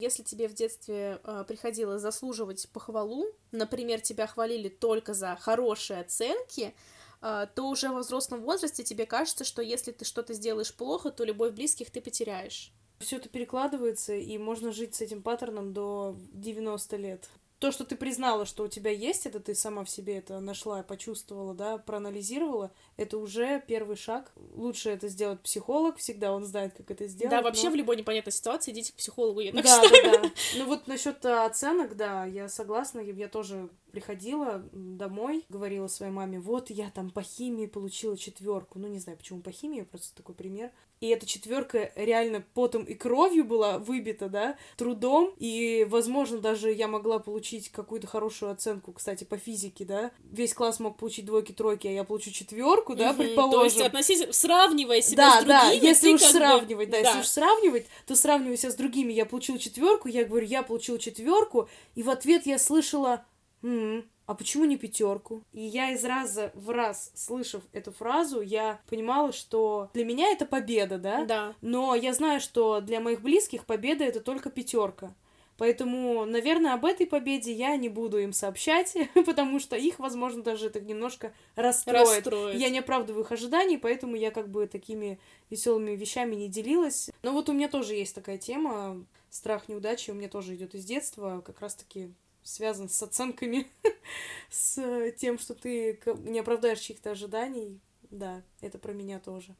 Если 0.00 0.22
тебе 0.22 0.48
в 0.48 0.54
детстве 0.54 1.20
э, 1.22 1.44
приходилось 1.46 2.00
заслуживать 2.00 2.66
похвалу, 2.72 3.26
например, 3.52 4.00
тебя 4.00 4.26
хвалили 4.26 4.70
только 4.70 5.12
за 5.12 5.36
хорошие 5.36 6.00
оценки, 6.00 6.74
э, 7.20 7.46
то 7.54 7.68
уже 7.68 7.90
во 7.90 8.00
взрослом 8.00 8.40
возрасте 8.40 8.82
тебе 8.82 9.04
кажется, 9.04 9.44
что 9.44 9.60
если 9.60 9.92
ты 9.92 10.06
что-то 10.06 10.32
сделаешь 10.32 10.74
плохо, 10.74 11.10
то 11.10 11.22
любовь 11.24 11.52
близких 11.52 11.90
ты 11.90 12.00
потеряешь. 12.00 12.72
Все 12.98 13.18
это 13.18 13.28
перекладывается, 13.28 14.14
и 14.14 14.38
можно 14.38 14.72
жить 14.72 14.94
с 14.94 15.02
этим 15.02 15.22
паттерном 15.22 15.74
до 15.74 16.16
90 16.32 16.96
лет. 16.96 17.28
То, 17.58 17.70
что 17.70 17.84
ты 17.84 17.94
признала, 17.94 18.46
что 18.46 18.64
у 18.64 18.68
тебя 18.68 18.90
есть 18.90 19.26
это, 19.26 19.38
ты 19.38 19.54
сама 19.54 19.84
в 19.84 19.90
себе 19.90 20.16
это 20.16 20.40
нашла, 20.40 20.82
почувствовала, 20.82 21.52
да, 21.52 21.76
проанализировала, 21.76 22.72
это 23.00 23.16
уже 23.16 23.62
первый 23.66 23.96
шаг. 23.96 24.30
Лучше 24.54 24.90
это 24.90 25.08
сделать 25.08 25.40
психолог, 25.40 25.96
всегда 25.96 26.34
он 26.34 26.44
знает, 26.44 26.74
как 26.76 26.90
это 26.90 27.06
сделать. 27.06 27.30
да, 27.30 27.40
вообще 27.40 27.66
но- 27.66 27.70
в 27.70 27.74
любой 27.76 27.96
непонятной 27.96 28.32
ситуации 28.32 28.72
идите 28.72 28.92
к 28.92 28.96
психологу, 28.96 29.40
я 29.40 29.52
так 29.52 29.64
да, 29.64 29.82
считаю. 29.82 30.12
да, 30.12 30.18
да. 30.22 30.30
Ну 30.58 30.64
вот 30.66 30.86
насчет 30.86 31.24
оценок, 31.24 31.96
да, 31.96 32.26
я 32.26 32.48
согласна. 32.50 33.00
Я 33.00 33.28
тоже 33.28 33.70
приходила 33.90 34.62
домой, 34.72 35.44
говорила 35.48 35.88
своей 35.88 36.12
маме, 36.12 36.38
вот 36.40 36.70
я 36.70 36.90
там 36.90 37.10
по 37.10 37.22
химии 37.22 37.66
получила 37.66 38.16
четверку. 38.16 38.78
Ну, 38.78 38.86
не 38.88 38.98
знаю, 38.98 39.18
почему 39.18 39.40
по 39.40 39.50
химии, 39.50 39.82
просто 39.82 40.14
такой 40.14 40.34
пример. 40.34 40.70
И 41.00 41.08
эта 41.08 41.24
четверка 41.24 41.90
реально 41.96 42.44
потом 42.52 42.84
и 42.84 42.92
кровью 42.92 43.46
была 43.46 43.78
выбита, 43.78 44.28
да, 44.28 44.58
трудом. 44.76 45.34
И, 45.38 45.86
возможно, 45.88 46.38
даже 46.38 46.70
я 46.70 46.88
могла 46.88 47.18
получить 47.18 47.70
какую-то 47.70 48.06
хорошую 48.06 48.52
оценку, 48.52 48.92
кстати, 48.92 49.24
по 49.24 49.38
физике, 49.38 49.86
да. 49.86 50.10
Весь 50.20 50.52
класс 50.52 50.78
мог 50.78 50.98
получить 50.98 51.24
двойки, 51.24 51.52
тройки, 51.52 51.88
а 51.88 51.90
я 51.90 52.04
получу 52.04 52.30
четверку, 52.30 52.89
да, 52.94 53.12
Мгм, 53.12 53.16
предположим. 53.22 53.58
То 53.60 53.64
есть 53.64 53.80
относительно, 53.80 54.32
сравнивая 54.32 55.00
себя 55.02 55.16
Да, 55.30 55.40
с 55.40 55.44
да, 55.44 55.60
другими, 55.68 55.86
если 55.86 56.08
ты 56.08 56.14
уж 56.14 56.20
как 56.22 56.32
бы- 56.32 56.38
сравнивать, 56.38 56.90
да, 56.90 57.00
да. 57.02 57.08
если 57.08 57.20
уж 57.20 57.26
сравнивать, 57.26 57.86
то 58.06 58.14
сравнивая 58.14 58.56
себя 58.56 58.70
с 58.70 58.74
другими, 58.76 59.12
я 59.12 59.26
получила 59.26 59.58
четверку, 59.58 60.08
я 60.08 60.24
говорю, 60.24 60.46
я 60.46 60.62
получила 60.62 60.98
четверку, 60.98 61.68
и 61.94 62.02
в 62.02 62.10
ответ 62.10 62.46
я 62.46 62.58
слышала, 62.58 63.24
«М, 63.62 64.04
а 64.26 64.34
почему 64.34 64.64
не 64.64 64.76
пятерку? 64.76 65.42
И 65.52 65.60
я 65.60 65.90
из 65.90 66.04
раза 66.04 66.52
в 66.54 66.70
раз, 66.70 67.10
слышав 67.14 67.62
эту 67.72 67.90
фразу, 67.92 68.40
я 68.40 68.80
понимала, 68.88 69.32
что 69.32 69.90
для 69.92 70.04
меня 70.04 70.30
это 70.30 70.46
победа, 70.46 70.98
да? 70.98 71.24
Да. 71.24 71.54
Но 71.60 71.94
я 71.96 72.12
знаю, 72.14 72.40
что 72.40 72.80
для 72.80 73.00
моих 73.00 73.22
близких 73.22 73.66
победа 73.66 74.04
это 74.04 74.20
только 74.20 74.48
пятерка. 74.48 75.12
Поэтому, 75.60 76.24
наверное, 76.24 76.72
об 76.72 76.86
этой 76.86 77.06
победе 77.06 77.52
я 77.52 77.76
не 77.76 77.90
буду 77.90 78.16
им 78.16 78.32
сообщать, 78.32 78.96
потому 79.26 79.60
что 79.60 79.76
их, 79.76 79.98
возможно, 79.98 80.42
даже 80.42 80.68
это 80.68 80.80
немножко 80.80 81.34
расстроит. 81.54 82.24
Расстроит. 82.24 82.58
Я 82.58 82.70
не 82.70 82.78
оправдываю 82.78 83.24
их 83.24 83.30
ожиданий, 83.30 83.76
поэтому 83.76 84.16
я 84.16 84.30
как 84.30 84.48
бы 84.48 84.66
такими 84.66 85.20
веселыми 85.50 85.90
вещами 85.90 86.34
не 86.34 86.48
делилась. 86.48 87.10
Но 87.22 87.32
вот 87.32 87.50
у 87.50 87.52
меня 87.52 87.68
тоже 87.68 87.94
есть 87.94 88.14
такая 88.14 88.38
тема. 88.38 89.04
Страх 89.28 89.68
неудачи 89.68 90.10
у 90.10 90.14
меня 90.14 90.30
тоже 90.30 90.54
идет 90.54 90.74
из 90.74 90.86
детства, 90.86 91.42
как 91.44 91.60
раз-таки 91.60 92.10
связан 92.42 92.88
с 92.88 93.02
оценками, 93.02 93.66
с 94.48 95.12
тем, 95.18 95.38
что 95.38 95.52
ты 95.54 96.00
не 96.24 96.38
оправдаешь 96.38 96.80
чьих-то 96.80 97.10
ожиданий. 97.10 97.82
Да, 98.10 98.40
это 98.62 98.78
про 98.78 98.94
меня 98.94 99.20
тоже. 99.20 99.54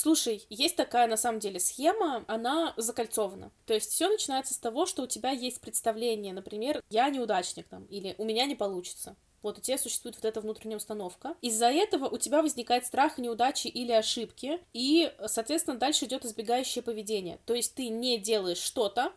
Слушай, 0.00 0.46
есть 0.48 0.76
такая 0.76 1.08
на 1.08 1.16
самом 1.16 1.40
деле 1.40 1.58
схема, 1.58 2.24
она 2.28 2.72
закольцована. 2.76 3.50
То 3.66 3.74
есть 3.74 3.90
все 3.90 4.08
начинается 4.08 4.54
с 4.54 4.58
того, 4.58 4.86
что 4.86 5.02
у 5.02 5.06
тебя 5.08 5.32
есть 5.32 5.60
представление, 5.60 6.32
например, 6.32 6.80
я 6.88 7.10
неудачник 7.10 7.66
там, 7.66 7.84
или 7.86 8.14
у 8.16 8.24
меня 8.24 8.46
не 8.46 8.54
получится. 8.54 9.16
Вот 9.42 9.58
у 9.58 9.60
тебя 9.60 9.76
существует 9.76 10.14
вот 10.14 10.24
эта 10.24 10.40
внутренняя 10.40 10.76
установка. 10.76 11.34
Из-за 11.42 11.66
этого 11.66 12.08
у 12.08 12.16
тебя 12.16 12.42
возникает 12.42 12.86
страх 12.86 13.18
неудачи 13.18 13.66
или 13.66 13.90
ошибки, 13.90 14.60
и, 14.72 15.12
соответственно, 15.26 15.76
дальше 15.76 16.04
идет 16.04 16.24
избегающее 16.24 16.84
поведение. 16.84 17.40
То 17.44 17.54
есть 17.54 17.74
ты 17.74 17.88
не 17.88 18.18
делаешь 18.18 18.58
что-то, 18.58 19.12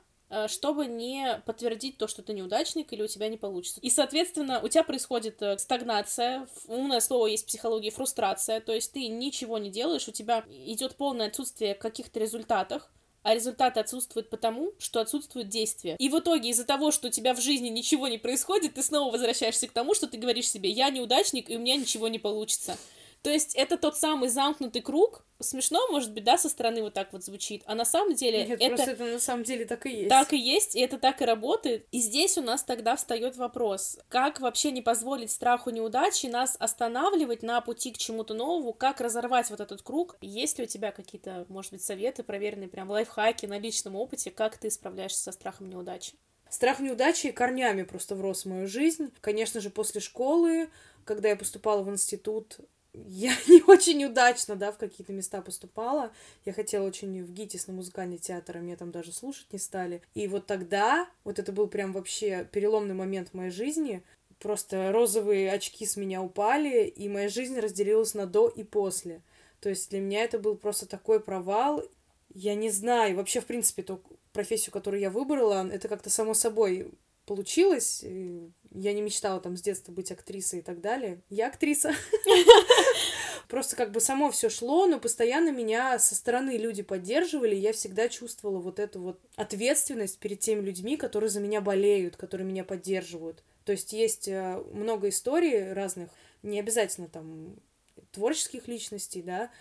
чтобы 0.48 0.88
не 0.88 1.42
подтвердить 1.46 1.98
то, 1.98 2.08
что 2.08 2.22
ты 2.22 2.34
неудачник 2.34 2.92
или 2.94 3.04
у 3.04 3.08
тебя 3.08 3.28
не 3.30 3.38
получится. 3.38 3.80
И, 3.82 3.90
соответственно, 3.90 4.62
у 4.62 4.68
тебя 4.68 4.84
происходит 4.84 5.42
э, 5.42 5.58
стагнация, 5.58 6.48
умное 6.68 7.00
слово 7.00 7.28
есть 7.28 7.44
в 7.44 7.48
психологии, 7.48 7.90
фрустрация, 7.90 8.60
то 8.62 8.74
есть 8.74 8.94
ты 8.94 9.08
ничего 9.08 9.58
не 9.58 9.70
делаешь, 9.70 10.08
у 10.08 10.12
тебя 10.12 10.46
идет 10.50 10.96
полное 10.96 11.28
отсутствие 11.28 11.76
каких-то 11.76 12.20
результатах, 12.20 12.92
а 13.24 13.36
результаты 13.36 13.80
отсутствуют 13.80 14.30
потому, 14.30 14.74
что 14.80 15.00
отсутствует 15.00 15.50
действие. 15.50 15.96
И 16.00 16.10
в 16.10 16.18
итоге 16.18 16.50
из-за 16.50 16.66
того, 16.66 16.92
что 16.92 17.08
у 17.08 17.12
тебя 17.12 17.34
в 17.34 17.42
жизни 17.42 17.70
ничего 17.70 18.08
не 18.08 18.18
происходит, 18.18 18.76
ты 18.76 18.84
снова 18.84 19.12
возвращаешься 19.12 19.68
к 19.68 19.72
тому, 19.72 19.94
что 19.94 20.08
ты 20.08 20.18
говоришь 20.18 20.50
себе, 20.50 20.70
я 20.70 20.90
неудачник, 20.90 21.50
и 21.50 21.56
у 21.56 21.60
меня 21.60 21.76
ничего 21.76 22.08
не 22.08 22.20
получится. 22.20 22.78
То 23.22 23.30
есть 23.30 23.56
это 23.56 23.78
тот 23.78 23.98
самый 23.98 24.30
замкнутый 24.30 24.82
круг. 24.82 25.24
Смешно, 25.40 25.88
может 25.90 26.14
быть, 26.14 26.24
да, 26.24 26.38
со 26.38 26.50
стороны 26.50 26.84
вот 26.84 26.94
так 26.94 27.14
вот 27.14 27.24
звучит, 27.24 27.64
а 27.66 27.74
на 27.74 27.86
самом 27.86 28.14
деле 28.14 28.46
Нет, 28.46 28.62
это... 28.62 28.76
просто 28.76 28.92
это 28.92 29.06
на 29.06 29.20
самом 29.20 29.44
деле 29.44 29.66
так 29.66 29.86
и 29.88 29.90
есть. 29.90 30.10
Так 30.10 30.34
и 30.34 30.38
есть, 30.38 30.76
и 30.76 30.80
это 30.80 31.00
так 31.00 31.22
и 31.22 31.26
работает. 31.26 31.88
И 31.92 32.00
здесь 32.00 32.38
у 32.38 32.42
нас 32.42 32.64
тогда 32.64 32.96
встает 32.96 33.38
вопрос, 33.38 33.98
как 34.10 34.40
вообще 34.40 34.72
не 34.72 34.82
позволить 34.82 35.32
страху 35.32 35.72
неудачи 35.72 36.28
нас 36.28 36.56
останавливать 36.60 37.42
на 37.42 37.60
пути 37.62 37.92
к 37.92 37.98
чему-то 37.98 38.36
новому, 38.36 38.74
как 38.74 39.02
разорвать 39.02 39.50
вот 39.50 39.62
этот 39.62 39.82
круг. 39.82 40.18
Есть 40.22 40.60
ли 40.60 40.66
у 40.66 40.68
тебя 40.68 40.92
какие-то, 40.92 41.46
может 41.50 41.72
быть, 41.72 41.84
советы, 41.84 42.22
проверенные 42.24 42.70
прям 42.70 42.92
лайфхаки 42.92 43.48
на 43.48 43.58
личном 43.58 43.96
опыте, 43.96 44.30
как 44.30 44.58
ты 44.58 44.70
справляешься 44.70 45.24
со 45.24 45.32
страхом 45.32 45.70
неудачи? 45.70 46.14
Страх 46.50 46.82
неудачи 46.82 47.32
корнями 47.32 47.84
просто 47.84 48.14
врос 48.14 48.44
в 48.44 48.50
мою 48.50 48.68
жизнь. 48.68 49.12
Конечно 49.22 49.60
же, 49.62 49.70
после 49.70 50.02
школы, 50.02 50.70
когда 51.06 51.30
я 51.30 51.36
поступала 51.36 51.82
в 51.82 51.90
институт, 51.90 52.60
я 52.94 53.34
не 53.48 53.62
очень 53.64 54.04
удачно, 54.06 54.56
да, 54.56 54.72
в 54.72 54.78
какие-то 54.78 55.14
места 55.14 55.42
поступала. 55.42 56.12
Я 56.46 56.54
хотела 56.54 56.86
очень 56.86 57.24
в 57.24 57.32
ГИТИС 57.32 57.68
на 57.68 57.74
музыкальный 57.74 58.18
театр, 58.18 58.58
а 58.58 58.60
меня 58.60 58.76
там 58.76 58.92
даже 58.92 59.12
слушать 59.14 59.52
не 59.52 59.60
стали. 59.60 60.02
И 60.14 60.28
вот 60.28 60.46
тогда, 60.46 61.08
вот 61.24 61.40
это 61.40 61.52
был 61.52 61.68
прям 61.68 61.94
вообще 61.94 62.48
переломный 62.52 62.96
момент 62.96 63.30
в 63.30 63.34
моей 63.34 63.52
жизни. 63.52 64.04
Просто 64.40 64.92
розовые 64.92 65.52
очки 65.52 65.86
с 65.86 65.98
меня 65.98 66.22
упали, 66.22 66.86
и 66.88 67.08
моя 67.08 67.30
жизнь 67.30 67.60
разделилась 67.60 68.16
на 68.16 68.26
до 68.26 68.48
и 68.48 68.64
после. 68.64 69.22
То 69.60 69.70
есть 69.70 69.92
для 69.92 70.00
меня 70.00 70.24
это 70.24 70.40
был 70.40 70.56
просто 70.56 70.88
такой 70.88 71.20
провал. 71.20 71.84
Я 72.34 72.56
не 72.56 72.72
знаю, 72.72 73.16
вообще, 73.16 73.40
в 73.40 73.46
принципе, 73.46 73.84
ту 73.84 74.02
профессию, 74.34 74.72
которую 74.72 75.02
я 75.02 75.10
выбрала, 75.10 75.68
это 75.70 75.88
как-то 75.88 76.10
само 76.10 76.34
собой 76.34 76.92
получилось. 77.26 78.04
Я 78.74 78.94
не 78.94 79.02
мечтала 79.02 79.40
там 79.40 79.58
с 79.58 79.62
детства 79.62 79.92
быть 79.92 80.12
актрисой 80.12 80.60
и 80.60 80.62
так 80.62 80.82
далее. 80.82 81.22
Я 81.30 81.48
актриса. 81.48 81.94
Просто 83.48 83.76
как 83.76 83.92
бы 83.92 84.00
само 84.00 84.32
все 84.32 84.50
шло, 84.50 84.86
но 84.86 84.98
постоянно 84.98 85.52
меня 85.52 86.00
со 86.00 86.16
стороны 86.16 86.56
люди 86.58 86.84
поддерживали, 86.84 87.54
и 87.54 87.60
я 87.60 87.74
всегда 87.74 88.08
чувствовала 88.08 88.60
вот 88.60 88.80
эту 88.80 89.02
вот 89.02 89.20
ответственность 89.36 90.20
перед 90.20 90.40
теми 90.40 90.62
людьми, 90.62 90.96
которые 90.96 91.30
за 91.30 91.42
меня 91.42 91.60
болеют, 91.60 92.16
которые 92.16 92.48
меня 92.48 92.64
поддерживают. 92.64 93.44
То 93.66 93.74
есть 93.74 93.92
есть 93.92 94.30
э, 94.30 94.64
много 94.72 95.10
историй 95.10 95.74
разных, 95.74 96.10
не 96.44 96.60
обязательно 96.60 97.10
там 97.10 97.58
творческих 98.12 98.68
личностей, 98.68 99.22
да, 99.22 99.52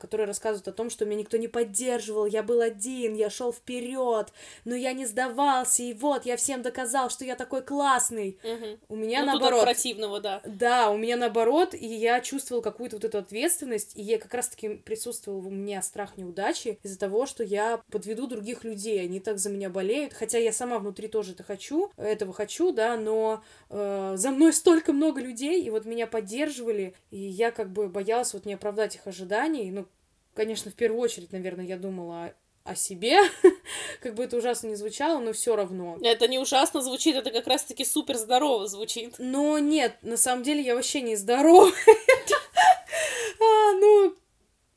которые 0.00 0.26
рассказывают 0.26 0.68
о 0.68 0.72
том, 0.72 0.90
что 0.90 1.04
меня 1.04 1.20
никто 1.20 1.36
не 1.36 1.48
поддерживал, 1.48 2.26
я 2.26 2.42
был 2.42 2.60
один, 2.60 3.14
я 3.14 3.30
шел 3.30 3.52
вперед, 3.52 4.32
но 4.64 4.74
я 4.74 4.92
не 4.92 5.06
сдавался, 5.06 5.82
и 5.82 5.94
вот 5.94 6.26
я 6.26 6.36
всем 6.36 6.62
доказал, 6.62 7.10
что 7.10 7.24
я 7.24 7.36
такой 7.36 7.62
классный. 7.62 8.38
Угу. 8.42 8.78
У 8.88 8.96
меня 8.96 9.20
ну, 9.20 9.32
наоборот. 9.32 9.64
противного, 9.64 10.20
да. 10.20 10.40
Да, 10.44 10.90
у 10.90 10.96
меня 10.96 11.16
наоборот, 11.16 11.74
и 11.74 11.86
я 11.86 12.20
чувствовал 12.20 12.62
какую-то 12.62 12.96
вот 12.96 13.04
эту 13.04 13.18
ответственность, 13.18 13.96
и 13.96 14.02
я 14.02 14.18
как 14.18 14.32
раз-таки 14.34 14.76
присутствовал 14.76 15.46
у 15.46 15.50
меня 15.50 15.82
страх 15.82 16.16
неудачи 16.16 16.78
из-за 16.82 16.98
того, 16.98 17.26
что 17.26 17.42
я 17.42 17.80
подведу 17.90 18.26
других 18.26 18.64
людей, 18.64 19.00
они 19.00 19.20
так 19.20 19.38
за 19.38 19.50
меня 19.50 19.70
болеют, 19.70 20.12
хотя 20.12 20.38
я 20.38 20.52
сама 20.52 20.78
внутри 20.78 21.08
тоже 21.08 21.32
это 21.32 21.42
хочу, 21.42 21.90
этого 21.96 22.32
хочу, 22.32 22.72
да, 22.72 22.96
но 22.96 23.42
э, 23.70 24.14
за 24.16 24.30
мной 24.30 24.52
столько 24.52 24.92
много 24.92 25.20
людей, 25.20 25.62
и 25.62 25.70
вот 25.70 25.84
меня 25.84 26.06
поддерживали, 26.06 26.94
и 27.10 27.18
я 27.18 27.50
как 27.50 27.70
бы 27.70 27.88
боялась 27.88 28.34
вот 28.34 28.46
не 28.46 28.54
оправдать 28.54 28.96
их 28.96 29.06
ожиданий, 29.06 29.63
отношений, 29.64 29.70
ну, 29.70 29.86
конечно, 30.34 30.70
в 30.70 30.74
первую 30.74 31.00
очередь, 31.00 31.32
наверное, 31.32 31.64
я 31.64 31.76
думала 31.76 32.34
о 32.64 32.74
себе, 32.74 33.18
как 34.00 34.14
бы 34.14 34.24
это 34.24 34.36
ужасно 34.36 34.68
не 34.68 34.76
звучало, 34.76 35.20
но 35.20 35.32
все 35.32 35.54
равно. 35.54 35.98
Это 36.02 36.28
не 36.28 36.38
ужасно 36.38 36.80
звучит, 36.80 37.16
это 37.16 37.30
как 37.30 37.46
раз-таки 37.46 37.84
супер 37.84 38.16
здорово 38.16 38.66
звучит. 38.66 39.16
Но 39.18 39.58
нет, 39.58 39.98
на 40.02 40.16
самом 40.16 40.42
деле 40.42 40.62
я 40.62 40.74
вообще 40.74 41.02
не 41.02 41.16
здорова. 41.16 41.68
а, 43.40 43.72
ну, 43.74 44.14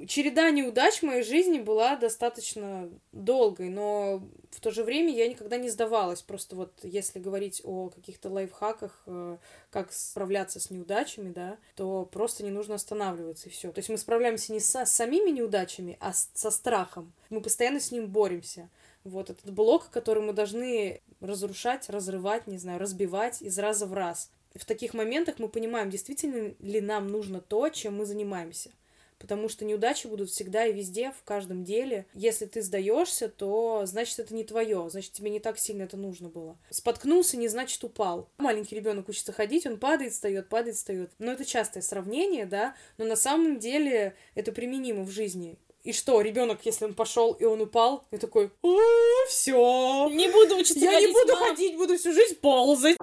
череда 0.05 0.51
неудач 0.51 0.99
в 0.99 1.03
моей 1.03 1.23
жизни 1.23 1.59
была 1.59 1.95
достаточно 1.95 2.89
долгой, 3.11 3.69
но 3.69 4.21
в 4.51 4.59
то 4.59 4.69
же 4.69 4.83
время 4.83 5.13
я 5.13 5.27
никогда 5.27 5.57
не 5.57 5.69
сдавалась. 5.69 6.21
Просто 6.21 6.55
вот 6.55 6.73
если 6.83 7.19
говорить 7.19 7.61
о 7.63 7.89
каких-то 7.89 8.29
лайфхаках, 8.29 9.03
э, 9.07 9.37
как 9.71 9.91
справляться 9.91 10.59
с 10.59 10.69
неудачами, 10.69 11.31
да, 11.31 11.57
то 11.75 12.05
просто 12.05 12.43
не 12.43 12.51
нужно 12.51 12.75
останавливаться 12.75 13.49
и 13.49 13.51
все. 13.51 13.71
То 13.71 13.79
есть 13.79 13.89
мы 13.89 13.97
справляемся 13.97 14.53
не 14.53 14.59
со, 14.59 14.85
с 14.85 14.91
самими 14.91 15.31
неудачами, 15.31 15.97
а 15.99 16.13
с, 16.13 16.29
со 16.33 16.51
страхом. 16.51 17.13
Мы 17.29 17.41
постоянно 17.41 17.79
с 17.79 17.91
ним 17.91 18.07
боремся. 18.07 18.69
Вот 19.03 19.29
этот 19.29 19.51
блок, 19.51 19.89
который 19.89 20.21
мы 20.21 20.33
должны 20.33 21.01
разрушать, 21.21 21.89
разрывать, 21.89 22.45
не 22.45 22.57
знаю, 22.59 22.79
разбивать 22.79 23.41
из 23.41 23.57
раза 23.57 23.87
в 23.87 23.93
раз. 23.93 24.29
В 24.53 24.65
таких 24.65 24.93
моментах 24.93 25.39
мы 25.39 25.49
понимаем, 25.49 25.89
действительно 25.89 26.53
ли 26.59 26.81
нам 26.81 27.07
нужно 27.07 27.41
то, 27.41 27.69
чем 27.69 27.97
мы 27.97 28.05
занимаемся 28.05 28.71
потому 29.19 29.49
что 29.49 29.65
неудачи 29.65 30.07
будут 30.07 30.29
всегда 30.29 30.65
и 30.65 30.73
везде, 30.73 31.11
в 31.11 31.23
каждом 31.23 31.63
деле. 31.63 32.05
Если 32.13 32.45
ты 32.45 32.61
сдаешься, 32.61 33.29
то 33.29 33.83
значит 33.85 34.19
это 34.19 34.33
не 34.33 34.43
твое, 34.43 34.87
значит 34.89 35.13
тебе 35.13 35.29
не 35.29 35.39
так 35.39 35.59
сильно 35.59 35.83
это 35.83 35.97
нужно 35.97 36.29
было. 36.29 36.57
Споткнулся, 36.69 37.37
не 37.37 37.47
значит 37.47 37.83
упал. 37.83 38.29
Маленький 38.37 38.75
ребенок 38.75 39.09
учится 39.09 39.31
ходить, 39.31 39.65
он 39.65 39.77
падает, 39.79 40.13
встает, 40.13 40.49
падает, 40.49 40.75
встает. 40.75 41.11
Но 41.19 41.31
это 41.31 41.45
частое 41.45 41.83
сравнение, 41.83 42.45
да, 42.45 42.75
но 42.97 43.05
на 43.05 43.15
самом 43.15 43.59
деле 43.59 44.15
это 44.35 44.51
применимо 44.51 45.03
в 45.03 45.09
жизни. 45.09 45.57
И 45.83 45.93
что, 45.93 46.19
ребенок, 46.19 46.65
если 46.65 46.83
он 46.83 46.93
пошел 46.93 47.31
и 47.31 47.45
он 47.45 47.61
упал, 47.61 48.05
и 48.11 48.17
такой, 48.17 48.51
все, 49.29 50.09
не 50.11 50.29
буду 50.29 50.57
учиться 50.57 50.83
я 50.83 50.91
ходить, 50.91 51.07
не 51.07 51.13
буду 51.13 51.33
мам. 51.33 51.49
ходить, 51.49 51.77
буду 51.77 51.97
всю 51.97 52.11
жизнь 52.11 52.35
ползать. 52.35 52.97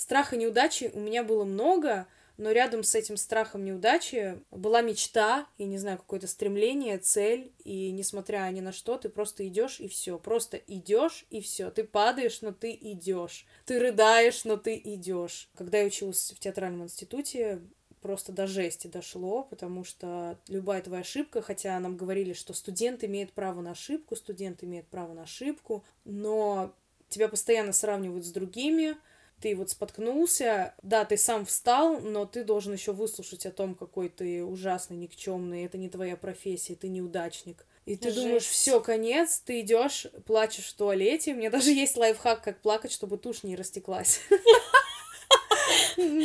Страха 0.00 0.38
неудачи 0.38 0.90
у 0.94 0.98
меня 0.98 1.22
было 1.22 1.44
много, 1.44 2.06
но 2.38 2.52
рядом 2.52 2.84
с 2.84 2.94
этим 2.94 3.18
страхом 3.18 3.66
неудачи 3.66 4.40
была 4.50 4.80
мечта, 4.80 5.46
я 5.58 5.66
не 5.66 5.76
знаю, 5.76 5.98
какое-то 5.98 6.26
стремление, 6.26 6.96
цель, 6.96 7.52
и 7.64 7.90
несмотря 7.90 8.50
ни 8.50 8.60
на 8.60 8.72
что, 8.72 8.96
ты 8.96 9.10
просто 9.10 9.46
идешь 9.46 9.78
и 9.78 9.88
все, 9.88 10.18
просто 10.18 10.56
идешь 10.56 11.26
и 11.28 11.42
все. 11.42 11.70
Ты 11.70 11.84
падаешь, 11.84 12.40
но 12.40 12.50
ты 12.50 12.70
идешь. 12.80 13.44
Ты 13.66 13.78
рыдаешь, 13.78 14.46
но 14.46 14.56
ты 14.56 14.80
идешь. 14.82 15.50
Когда 15.54 15.80
я 15.80 15.84
училась 15.84 16.32
в 16.34 16.38
театральном 16.38 16.84
институте, 16.84 17.60
просто 18.00 18.32
до 18.32 18.46
жести 18.46 18.86
дошло, 18.86 19.42
потому 19.42 19.84
что 19.84 20.38
любая 20.48 20.80
твоя 20.80 21.02
ошибка, 21.02 21.42
хотя 21.42 21.78
нам 21.78 21.98
говорили, 21.98 22.32
что 22.32 22.54
студент 22.54 23.04
имеет 23.04 23.34
право 23.34 23.60
на 23.60 23.72
ошибку, 23.72 24.16
студент 24.16 24.64
имеет 24.64 24.86
право 24.86 25.12
на 25.12 25.24
ошибку, 25.24 25.84
но 26.06 26.74
тебя 27.10 27.28
постоянно 27.28 27.74
сравнивают 27.74 28.24
с 28.24 28.30
другими, 28.30 28.96
ты 29.40 29.56
вот 29.56 29.70
споткнулся, 29.70 30.74
да, 30.82 31.04
ты 31.04 31.16
сам 31.16 31.46
встал, 31.46 32.00
но 32.00 32.26
ты 32.26 32.44
должен 32.44 32.72
еще 32.72 32.92
выслушать 32.92 33.46
о 33.46 33.50
том, 33.50 33.74
какой 33.74 34.08
ты 34.08 34.44
ужасный, 34.44 34.96
никчемный, 34.96 35.64
это 35.64 35.78
не 35.78 35.88
твоя 35.88 36.16
профессия, 36.16 36.74
ты 36.74 36.88
неудачник. 36.88 37.64
И 37.86 37.96
ты 37.96 38.10
Жесть. 38.10 38.22
думаешь, 38.22 38.44
все, 38.44 38.80
конец, 38.80 39.42
ты 39.44 39.60
идешь, 39.60 40.06
плачешь 40.26 40.66
в 40.66 40.76
туалете. 40.76 41.32
У 41.32 41.36
меня 41.36 41.50
даже 41.50 41.72
есть 41.72 41.96
лайфхак, 41.96 42.44
как 42.44 42.60
плакать, 42.60 42.92
чтобы 42.92 43.18
тушь 43.18 43.42
не 43.42 43.56
растеклась. 43.56 44.20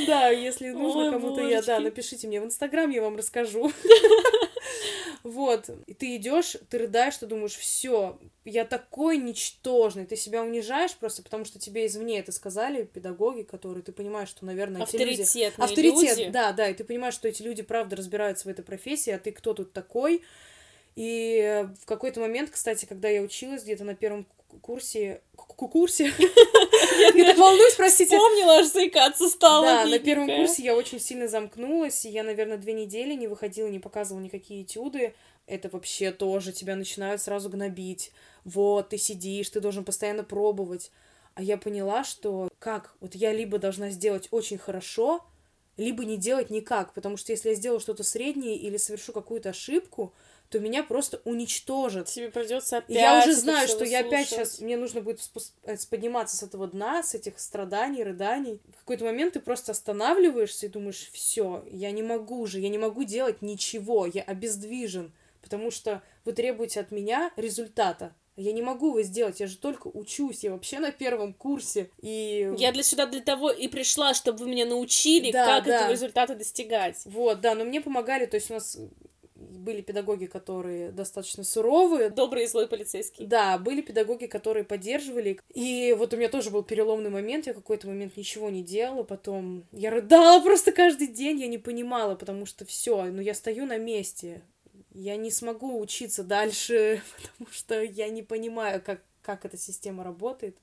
Да, 0.08 0.30
если 0.30 0.69
нужно 0.69 1.12
кому-то, 1.12 1.41
я, 1.41 1.62
да, 1.62 1.80
напишите 1.80 2.28
мне 2.28 2.39
в 2.39 2.45
Инстаграм, 2.45 2.89
я 2.89 3.01
вам 3.01 3.17
расскажу. 3.17 3.71
Вот, 5.25 5.71
и 5.88 5.95
ты 5.95 6.17
идешь, 6.17 6.55
ты 6.69 6.77
рыдаешь, 6.77 7.17
ты 7.17 7.25
думаешь, 7.25 7.55
все, 7.55 8.19
я 8.43 8.63
такой 8.63 9.17
ничтожный, 9.17 10.05
ты 10.05 10.15
себя 10.15 10.43
унижаешь 10.43 10.93
просто, 10.95 11.23
потому 11.23 11.45
что 11.45 11.57
тебе 11.57 11.88
извне 11.88 12.19
это 12.19 12.31
сказали 12.31 12.83
педагоги, 12.83 13.41
которые, 13.41 13.81
ты 13.81 13.91
понимаешь, 13.91 14.29
что, 14.29 14.45
наверное, 14.45 14.83
эти 14.83 14.91
люди... 14.97 15.23
Авторитет, 15.57 16.17
люди. 16.19 16.29
да, 16.29 16.51
да, 16.51 16.69
и 16.69 16.75
ты 16.75 16.83
понимаешь, 16.83 17.15
что 17.15 17.27
эти 17.27 17.41
люди 17.41 17.63
правда 17.63 17.95
разбираются 17.95 18.47
в 18.47 18.51
этой 18.51 18.63
профессии, 18.63 19.09
а 19.09 19.17
ты 19.17 19.31
кто 19.31 19.55
тут 19.55 19.73
такой? 19.73 20.21
И 20.95 21.65
в 21.81 21.88
какой-то 21.88 22.19
момент, 22.19 22.51
кстати, 22.51 22.85
когда 22.85 23.09
я 23.09 23.23
училась 23.23 23.63
где-то 23.63 23.83
на 23.83 23.95
первом 23.95 24.27
ку- 24.47 24.59
курсе, 24.59 25.21
я 27.15 27.25
так 27.25 27.38
волнуюсь, 27.38 27.75
простите, 27.75 28.17
Вспомнила, 28.17 28.57
аж 28.59 28.67
заикаться 28.67 29.27
стала. 29.29 29.65
да, 29.65 29.85
на 29.85 29.99
первом 29.99 30.27
курсе 30.27 30.63
я 30.63 30.75
очень 30.75 30.99
сильно 30.99 31.27
замкнулась, 31.27 32.05
и 32.05 32.09
я, 32.09 32.23
наверное, 32.23 32.57
две 32.57 32.73
недели 32.73 33.13
не 33.13 33.27
выходила, 33.27 33.67
не 33.67 33.79
показывала 33.79 34.21
никакие 34.23 34.63
этюды. 34.63 35.13
Это 35.47 35.69
вообще 35.69 36.11
тоже 36.11 36.51
тебя 36.51 36.75
начинают 36.75 37.21
сразу 37.21 37.49
гнобить. 37.49 38.11
Вот, 38.43 38.89
ты 38.89 38.97
сидишь, 38.97 39.49
ты 39.49 39.59
должен 39.59 39.83
постоянно 39.83 40.23
пробовать. 40.23 40.91
А 41.35 41.41
я 41.43 41.57
поняла, 41.57 42.03
что 42.03 42.49
как? 42.59 42.95
Вот 43.01 43.13
я 43.13 43.33
либо 43.33 43.59
должна 43.59 43.89
сделать 43.89 44.27
очень 44.31 44.57
хорошо, 44.57 45.23
либо 45.77 46.05
не 46.05 46.17
делать 46.17 46.49
никак, 46.49 46.93
потому 46.93 47.17
что 47.17 47.31
если 47.31 47.49
я 47.49 47.55
сделаю 47.55 47.79
что-то 47.79 48.03
среднее 48.03 48.55
или 48.55 48.77
совершу 48.77 49.11
какую-то 49.11 49.49
ошибку, 49.49 50.13
то 50.49 50.60
меня 50.60 50.84
просто 50.84 51.21
уничтожат. 51.25 52.08
Тебе 52.08 52.29
придется 52.29 52.77
опять. 52.77 52.95
Я 52.95 53.19
уже 53.19 53.34
знаю, 53.34 53.67
что 53.67 53.84
я 53.84 53.99
опять 54.01 54.29
сейчас, 54.29 54.60
мне 54.60 54.77
нужно 54.77 55.01
будет 55.01 55.19
э, 55.63 55.75
подниматься 55.89 56.38
с 56.38 56.43
этого 56.43 56.67
дна, 56.67 57.03
с 57.03 57.15
этих 57.15 57.39
страданий, 57.39 58.03
рыданий. 58.03 58.60
В 58.75 58.79
какой-то 58.79 59.05
момент 59.05 59.34
ты 59.34 59.39
просто 59.39 59.71
останавливаешься 59.71 60.67
и 60.67 60.69
думаешь, 60.69 61.10
все, 61.12 61.65
я 61.71 61.91
не 61.91 62.03
могу 62.03 62.45
же, 62.45 62.60
я 62.60 62.69
не 62.69 62.77
могу 62.77 63.03
делать 63.03 63.41
ничего, 63.41 64.05
я 64.05 64.21
обездвижен, 64.21 65.12
потому 65.41 65.71
что 65.71 66.01
вы 66.23 66.34
требуете 66.34 66.79
от 66.79 66.91
меня 66.91 67.31
результата. 67.36 68.13
Я 68.38 68.51
не 68.51 68.62
могу 68.62 68.89
его 68.89 69.01
сделать, 69.01 69.39
я 69.39 69.47
же 69.47 69.58
только 69.58 69.88
учусь, 69.88 70.43
я 70.43 70.51
вообще 70.51 70.79
на 70.79 70.91
первом 70.91 71.34
курсе. 71.34 71.89
И 72.01 72.53
Я 72.58 72.73
для 72.73 72.84
сюда 72.84 73.05
для 73.05 73.21
того 73.21 73.49
и 73.49 73.69
пришла, 73.69 74.13
чтобы 74.13 74.39
вы 74.39 74.49
меня 74.49 74.65
научили, 74.65 75.31
Да, 75.31 75.45
как 75.45 75.65
да. 75.65 75.75
этого 75.77 75.91
результата 75.91 76.36
достигать. 76.36 77.01
вот, 77.05 77.39
да, 77.39 77.55
но 77.55 77.63
мне 77.63 77.79
помогали, 77.79 78.25
то 78.25 78.36
есть 78.36 78.51
у 78.51 78.55
нас 78.55 78.77
были 79.57 79.81
педагоги, 79.81 80.25
которые 80.25 80.91
достаточно 80.91 81.43
суровые, 81.43 82.09
Добрый 82.09 82.43
и 82.43 82.47
злой 82.47 82.67
полицейский. 82.67 83.25
Да, 83.25 83.57
были 83.57 83.81
педагоги, 83.81 84.25
которые 84.25 84.63
поддерживали. 84.63 85.39
И 85.53 85.95
вот 85.97 86.13
у 86.13 86.17
меня 86.17 86.29
тоже 86.29 86.49
был 86.49 86.63
переломный 86.63 87.09
момент. 87.09 87.47
Я 87.47 87.53
какой-то 87.53 87.87
момент 87.87 88.17
ничего 88.17 88.49
не 88.49 88.63
делала. 88.63 89.03
Потом 89.03 89.65
я 89.71 89.91
рыдала 89.91 90.41
просто 90.43 90.71
каждый 90.71 91.07
день. 91.07 91.39
Я 91.39 91.47
не 91.47 91.57
понимала, 91.57 92.15
потому 92.15 92.45
что 92.45 92.65
все, 92.65 93.03
ну 93.05 93.21
я 93.21 93.33
стою 93.33 93.65
на 93.65 93.77
месте. 93.77 94.43
Я 94.93 95.17
не 95.17 95.31
смогу 95.31 95.79
учиться 95.79 96.23
дальше, 96.23 97.01
потому 97.21 97.51
что 97.51 97.81
я 97.81 98.09
не 98.09 98.23
понимаю, 98.23 98.81
как, 98.81 99.03
как 99.21 99.45
эта 99.45 99.57
система 99.57 100.03
работает. 100.03 100.57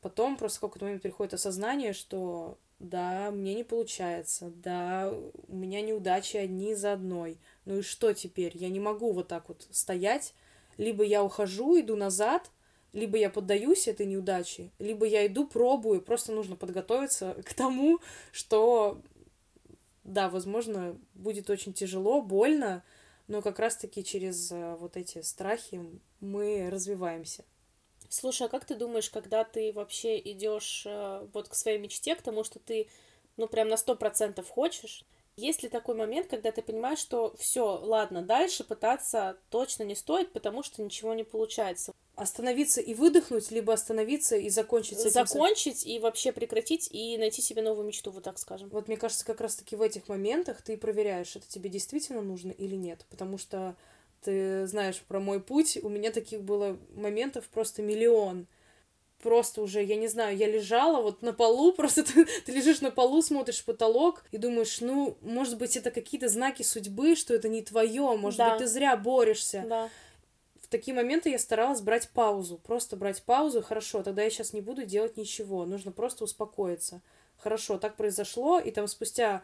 Потом 0.00 0.36
просто 0.36 0.58
в 0.58 0.60
какой-то 0.60 0.84
момент 0.84 1.02
приходит 1.02 1.34
осознание, 1.34 1.92
что 1.92 2.58
да, 2.78 3.30
мне 3.30 3.54
не 3.54 3.64
получается, 3.64 4.50
да, 4.50 5.10
у 5.48 5.54
меня 5.54 5.80
неудачи 5.80 6.36
одни 6.36 6.74
за 6.74 6.92
одной. 6.92 7.38
Ну 7.64 7.78
и 7.78 7.82
что 7.82 8.12
теперь? 8.12 8.56
Я 8.56 8.68
не 8.68 8.80
могу 8.80 9.12
вот 9.12 9.28
так 9.28 9.48
вот 9.48 9.66
стоять. 9.70 10.34
Либо 10.76 11.02
я 11.02 11.24
ухожу, 11.24 11.80
иду 11.80 11.96
назад, 11.96 12.50
либо 12.92 13.16
я 13.16 13.30
поддаюсь 13.30 13.88
этой 13.88 14.04
неудаче, 14.04 14.70
либо 14.78 15.06
я 15.06 15.26
иду, 15.26 15.46
пробую. 15.46 16.02
Просто 16.02 16.32
нужно 16.32 16.54
подготовиться 16.54 17.34
к 17.46 17.54
тому, 17.54 18.00
что, 18.30 19.00
да, 20.04 20.28
возможно, 20.28 20.98
будет 21.14 21.48
очень 21.48 21.72
тяжело, 21.72 22.20
больно, 22.20 22.84
но 23.26 23.40
как 23.40 23.58
раз-таки 23.58 24.04
через 24.04 24.52
э, 24.52 24.76
вот 24.78 24.98
эти 24.98 25.22
страхи 25.22 25.82
мы 26.20 26.68
развиваемся. 26.70 27.44
Слушай, 28.08 28.46
а 28.46 28.50
как 28.50 28.64
ты 28.64 28.74
думаешь, 28.74 29.10
когда 29.10 29.44
ты 29.44 29.72
вообще 29.72 30.18
идешь 30.18 30.84
э, 30.86 31.26
вот 31.32 31.48
к 31.48 31.54
своей 31.54 31.78
мечте, 31.78 32.14
к 32.14 32.22
тому, 32.22 32.44
что 32.44 32.58
ты, 32.58 32.88
ну, 33.36 33.48
прям 33.48 33.68
на 33.68 33.76
сто 33.76 33.94
процентов 33.96 34.48
хочешь, 34.48 35.04
есть 35.36 35.62
ли 35.62 35.68
такой 35.68 35.94
момент, 35.94 36.28
когда 36.28 36.50
ты 36.50 36.62
понимаешь, 36.62 36.98
что 36.98 37.36
все, 37.36 37.62
ладно, 37.62 38.22
дальше 38.22 38.64
пытаться 38.64 39.36
точно 39.50 39.82
не 39.82 39.94
стоит, 39.94 40.32
потому 40.32 40.62
что 40.62 40.82
ничего 40.82 41.12
не 41.12 41.24
получается? 41.24 41.92
Остановиться 42.14 42.80
и 42.80 42.94
выдохнуть, 42.94 43.50
либо 43.50 43.74
остановиться 43.74 44.36
и 44.36 44.48
закончить. 44.48 44.98
Закончить 44.98 45.86
и 45.86 45.98
вообще 45.98 46.32
прекратить 46.32 46.88
и 46.90 47.18
найти 47.18 47.42
себе 47.42 47.60
новую 47.60 47.86
мечту, 47.86 48.10
вот 48.10 48.24
так 48.24 48.38
скажем. 48.38 48.70
Вот 48.70 48.88
мне 48.88 48.96
кажется, 48.96 49.26
как 49.26 49.42
раз-таки 49.42 49.76
в 49.76 49.82
этих 49.82 50.08
моментах 50.08 50.62
ты 50.62 50.78
проверяешь, 50.78 51.36
это 51.36 51.46
тебе 51.46 51.68
действительно 51.68 52.22
нужно 52.22 52.52
или 52.52 52.74
нет. 52.74 53.04
Потому 53.10 53.36
что 53.36 53.76
ты 54.26 54.66
знаешь 54.66 55.00
про 55.06 55.20
мой 55.20 55.40
путь, 55.40 55.78
у 55.82 55.88
меня 55.88 56.10
таких 56.10 56.42
было 56.42 56.76
моментов 56.94 57.48
просто 57.48 57.82
миллион. 57.82 58.46
Просто 59.22 59.62
уже, 59.62 59.82
я 59.82 59.96
не 59.96 60.08
знаю, 60.08 60.36
я 60.36 60.46
лежала 60.46 61.00
вот 61.00 61.22
на 61.22 61.32
полу, 61.32 61.72
просто 61.76 62.02
ты, 62.04 62.26
ты 62.44 62.52
лежишь 62.52 62.80
на 62.80 62.90
полу, 62.90 63.22
смотришь 63.22 63.60
в 63.60 63.64
потолок 63.64 64.24
и 64.32 64.38
думаешь, 64.38 64.80
ну, 64.80 65.16
может 65.22 65.56
быть, 65.58 65.76
это 65.76 65.90
какие-то 65.90 66.28
знаки 66.28 66.62
судьбы, 66.62 67.14
что 67.14 67.34
это 67.34 67.48
не 67.48 67.62
твое, 67.62 68.16
может 68.16 68.38
Да. 68.38 68.50
быть, 68.50 68.58
ты 68.58 68.66
зря 68.66 68.96
борешься. 68.96 69.64
Да. 69.66 69.88
В 70.60 70.68
такие 70.68 70.94
моменты 70.94 71.30
я 71.30 71.38
старалась 71.38 71.80
брать 71.80 72.10
паузу, 72.10 72.58
просто 72.58 72.96
брать 72.96 73.22
паузу, 73.22 73.62
хорошо, 73.62 74.02
тогда 74.02 74.22
я 74.22 74.30
сейчас 74.30 74.52
не 74.52 74.60
буду 74.60 74.84
делать 74.84 75.16
ничего, 75.16 75.64
нужно 75.64 75.92
просто 75.92 76.24
успокоиться. 76.24 77.00
Хорошо, 77.38 77.78
так 77.78 77.96
произошло, 77.96 78.58
и 78.58 78.72
там 78.72 78.88
спустя 78.88 79.42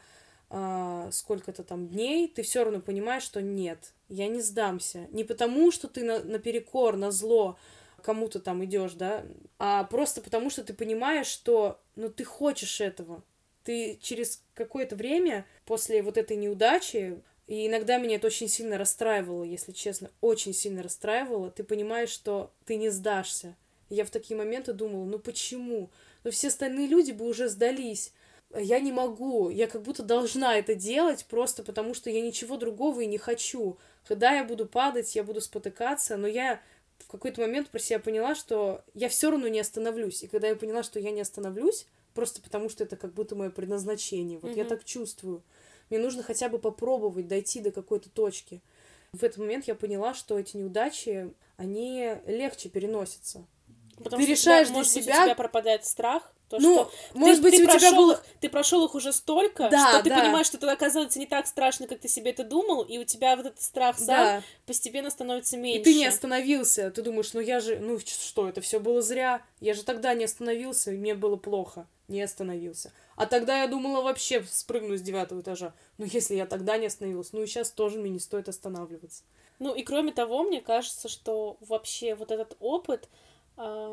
а, 0.55 1.09
сколько-то 1.13 1.65
там 1.65 1.89
дней 1.89 2.29
ты 2.29 2.43
все 2.43 2.63
равно 2.63 2.81
понимаешь, 2.81 3.23
что 3.23 3.41
нет, 3.41 3.95
я 4.11 4.29
не 4.29 4.43
сдамся. 4.43 5.09
Не 5.11 5.25
потому, 5.25 5.71
что 5.71 5.89
ты 5.89 6.05
на, 6.05 6.23
наперекор, 6.23 6.97
на 6.97 7.11
зло 7.11 7.57
кому-то 8.03 8.39
там 8.39 8.63
идешь, 8.63 8.93
да, 8.93 9.25
а 9.59 9.85
просто 9.85 10.21
потому, 10.21 10.51
что 10.51 10.63
ты 10.63 10.75
понимаешь, 10.75 11.27
что 11.27 11.81
ну 11.97 12.11
ты 12.11 12.25
хочешь 12.25 12.83
этого. 12.83 13.23
Ты 13.65 13.99
через 14.03 14.43
какое-то 14.53 14.95
время 14.95 15.47
после 15.65 16.03
вот 16.03 16.19
этой 16.19 16.37
неудачи, 16.37 17.23
и 17.47 17.67
иногда 17.67 17.97
меня 17.97 18.17
это 18.17 18.27
очень 18.27 18.49
сильно 18.49 18.77
расстраивало, 18.77 19.45
если 19.45 19.73
честно, 19.73 20.11
очень 20.21 20.53
сильно 20.53 20.83
расстраивало, 20.83 21.51
ты 21.51 21.65
понимаешь, 21.65 22.11
что 22.11 22.53
ты 22.67 22.77
не 22.77 22.91
сдашься. 22.91 23.57
Я 23.89 24.05
в 24.05 24.11
такие 24.11 24.37
моменты 24.37 24.75
думала, 24.75 25.07
ну 25.07 25.19
почему? 25.19 25.89
Ну 26.25 26.31
все 26.31 26.49
остальные 26.49 26.89
люди 26.89 27.13
бы 27.13 27.27
уже 27.27 27.49
сдались. 27.49 28.13
Я 28.59 28.81
не 28.81 28.93
могу, 28.93 29.49
я 29.51 29.67
как 29.67 29.83
будто 29.83 30.03
должна 30.03 30.57
это 30.59 30.75
делать 30.75 31.25
просто 31.27 31.63
потому, 31.63 31.95
что 31.95 32.11
я 32.11 32.21
ничего 32.21 32.57
другого 32.57 33.01
и 33.01 33.07
не 33.07 33.19
хочу. 33.19 33.79
Когда 34.07 34.33
я 34.33 34.45
буду 34.45 34.67
падать, 34.67 35.15
я 35.17 35.23
буду 35.23 35.41
спотыкаться, 35.41 36.17
но 36.17 36.27
я 36.27 36.61
в 36.99 37.11
какой-то 37.11 37.41
момент 37.41 37.71
про 37.71 37.79
себя 37.79 37.99
поняла, 37.99 38.35
что 38.35 38.85
я 38.95 39.09
все 39.09 39.31
равно 39.31 39.49
не 39.49 39.61
остановлюсь. 39.61 40.23
И 40.23 40.27
когда 40.29 40.49
я 40.49 40.57
поняла, 40.57 40.83
что 40.83 41.01
я 41.01 41.11
не 41.11 41.21
остановлюсь, 41.23 41.87
просто 42.15 42.43
потому 42.43 42.69
что 42.69 42.85
это 42.85 42.97
как 42.97 43.15
будто 43.15 43.35
мое 43.37 43.51
предназначение, 43.51 44.39
вот 44.39 44.55
я 44.55 44.65
Мгм. 44.65 44.69
так 44.69 44.85
чувствую. 44.85 45.43
Мне 45.89 45.99
нужно 45.99 46.23
хотя 46.23 46.49
бы 46.49 46.59
попробовать 46.59 47.27
дойти 47.29 47.61
до 47.61 47.71
какой-то 47.71 48.11
точки. 48.11 48.61
В 49.13 49.25
этот 49.25 49.39
момент 49.39 49.67
я 49.67 49.75
поняла, 49.75 50.15
что 50.15 50.39
эти 50.39 50.57
неудачи, 50.57 51.33
они 51.57 52.17
легче 52.27 52.69
переносятся. 52.69 53.47
Потому 53.97 54.17
Ты 54.17 54.23
что 54.25 54.31
решаешь 54.33 54.69
для 54.69 54.77
может 54.77 54.93
себя- 54.93 55.21
у 55.21 55.25
тебя 55.27 55.35
пропадает 55.35 55.85
страх, 55.85 56.33
то, 56.57 56.63
ну, 56.63 56.75
что 56.75 56.93
может 57.15 57.37
ты, 57.39 57.43
быть, 57.43 57.57
ты 57.57 57.63
у 57.63 57.67
тебя 57.67 57.73
прошел 57.79 57.97
было... 57.97 58.13
их, 58.13 58.25
ты 58.41 58.49
прошел 58.49 58.85
их 58.85 58.95
уже 58.95 59.13
столько, 59.13 59.69
Да, 59.71 59.89
что 59.95 60.03
ты 60.03 60.11
да. 60.11 60.21
понимаешь, 60.21 60.47
что 60.47 60.59
это 60.59 60.71
оказывается 60.71 61.19
не 61.19 61.27
так 61.27 61.47
страшно, 61.47 61.87
как 61.87 62.01
ты 62.01 62.09
себе 62.09 62.31
это 62.31 62.45
думал, 62.45 62.83
и 62.83 62.99
у 62.99 63.05
тебя 63.05 63.37
вот 63.37 63.47
этот 63.47 63.63
страх 63.63 63.99
сам 63.99 64.07
Да, 64.07 64.43
постепенно 64.67 65.11
становится 65.11 65.57
и 65.57 65.61
меньше. 65.61 65.85
ты 65.85 65.95
не 65.95 66.07
остановился. 66.07 66.91
Ты 66.91 67.03
думаешь, 67.03 67.33
ну 67.33 67.41
я 67.41 67.61
же, 67.61 67.79
ну 67.79 67.99
что, 67.99 68.49
это 68.49 68.61
все 68.61 68.79
было 68.81 69.01
зря. 69.03 69.43
Я 69.61 69.75
же 69.75 69.83
тогда 69.83 70.15
не 70.15 70.25
остановился, 70.25 70.93
и 70.93 70.97
мне 70.99 71.15
было 71.15 71.37
плохо. 71.37 71.87
Не 72.09 72.23
остановился. 72.23 72.93
А 73.17 73.27
тогда 73.27 73.63
я 73.63 73.69
думала 73.69 74.03
вообще 74.03 74.45
спрыгну 74.51 74.97
с 74.97 75.01
девятого 75.01 75.41
этажа. 75.41 75.73
Ну, 75.99 76.05
если 76.05 76.35
я 76.35 76.47
тогда 76.47 76.77
не 76.77 76.87
остановилась, 76.87 77.33
ну 77.33 77.43
и 77.43 77.47
сейчас 77.47 77.71
тоже 77.71 77.99
мне 77.99 78.11
не 78.11 78.21
стоит 78.21 78.49
останавливаться. 78.49 79.23
Ну 79.59 79.75
и 79.75 79.83
кроме 79.83 80.13
того, 80.13 80.43
мне 80.43 80.61
кажется, 80.61 81.09
что 81.09 81.57
вообще 81.61 82.15
вот 82.15 82.31
этот 82.33 82.57
опыт, 82.59 83.09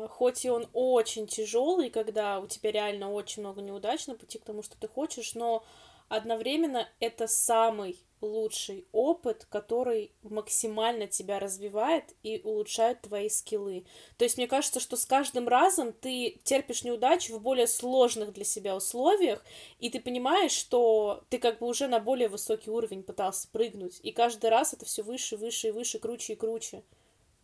хоть 0.08 0.44
и 0.44 0.50
он 0.50 0.68
очень 0.72 1.26
тяжелый, 1.26 1.90
когда 1.90 2.40
у 2.40 2.46
тебя 2.46 2.72
реально 2.72 3.12
очень 3.12 3.42
много 3.42 3.62
неудач 3.62 4.06
на 4.06 4.14
пути 4.14 4.38
к 4.38 4.44
тому, 4.44 4.62
что 4.62 4.78
ты 4.78 4.88
хочешь, 4.88 5.34
но 5.34 5.64
одновременно 6.08 6.88
это 6.98 7.26
самый 7.26 7.98
лучший 8.20 8.86
опыт, 8.92 9.46
который 9.48 10.12
максимально 10.22 11.06
тебя 11.06 11.38
развивает 11.38 12.04
и 12.22 12.40
улучшает 12.44 13.00
твои 13.02 13.28
скиллы. 13.28 13.86
То 14.18 14.24
есть 14.24 14.36
мне 14.36 14.46
кажется, 14.46 14.80
что 14.80 14.96
с 14.96 15.06
каждым 15.06 15.48
разом 15.48 15.92
ты 15.92 16.40
терпишь 16.44 16.84
неудачу 16.84 17.36
в 17.36 17.40
более 17.40 17.66
сложных 17.66 18.32
для 18.32 18.44
себя 18.44 18.76
условиях, 18.76 19.42
и 19.78 19.88
ты 19.88 20.00
понимаешь, 20.00 20.52
что 20.52 21.22
ты 21.30 21.38
как 21.38 21.60
бы 21.60 21.66
уже 21.66 21.88
на 21.88 21.98
более 21.98 22.28
высокий 22.28 22.70
уровень 22.70 23.02
пытался 23.02 23.48
прыгнуть, 23.48 24.00
и 24.02 24.12
каждый 24.12 24.50
раз 24.50 24.74
это 24.74 24.84
все 24.84 25.02
выше, 25.02 25.36
выше 25.36 25.68
и 25.68 25.72
выше, 25.72 25.98
круче 25.98 26.34
и 26.34 26.36
круче. 26.36 26.82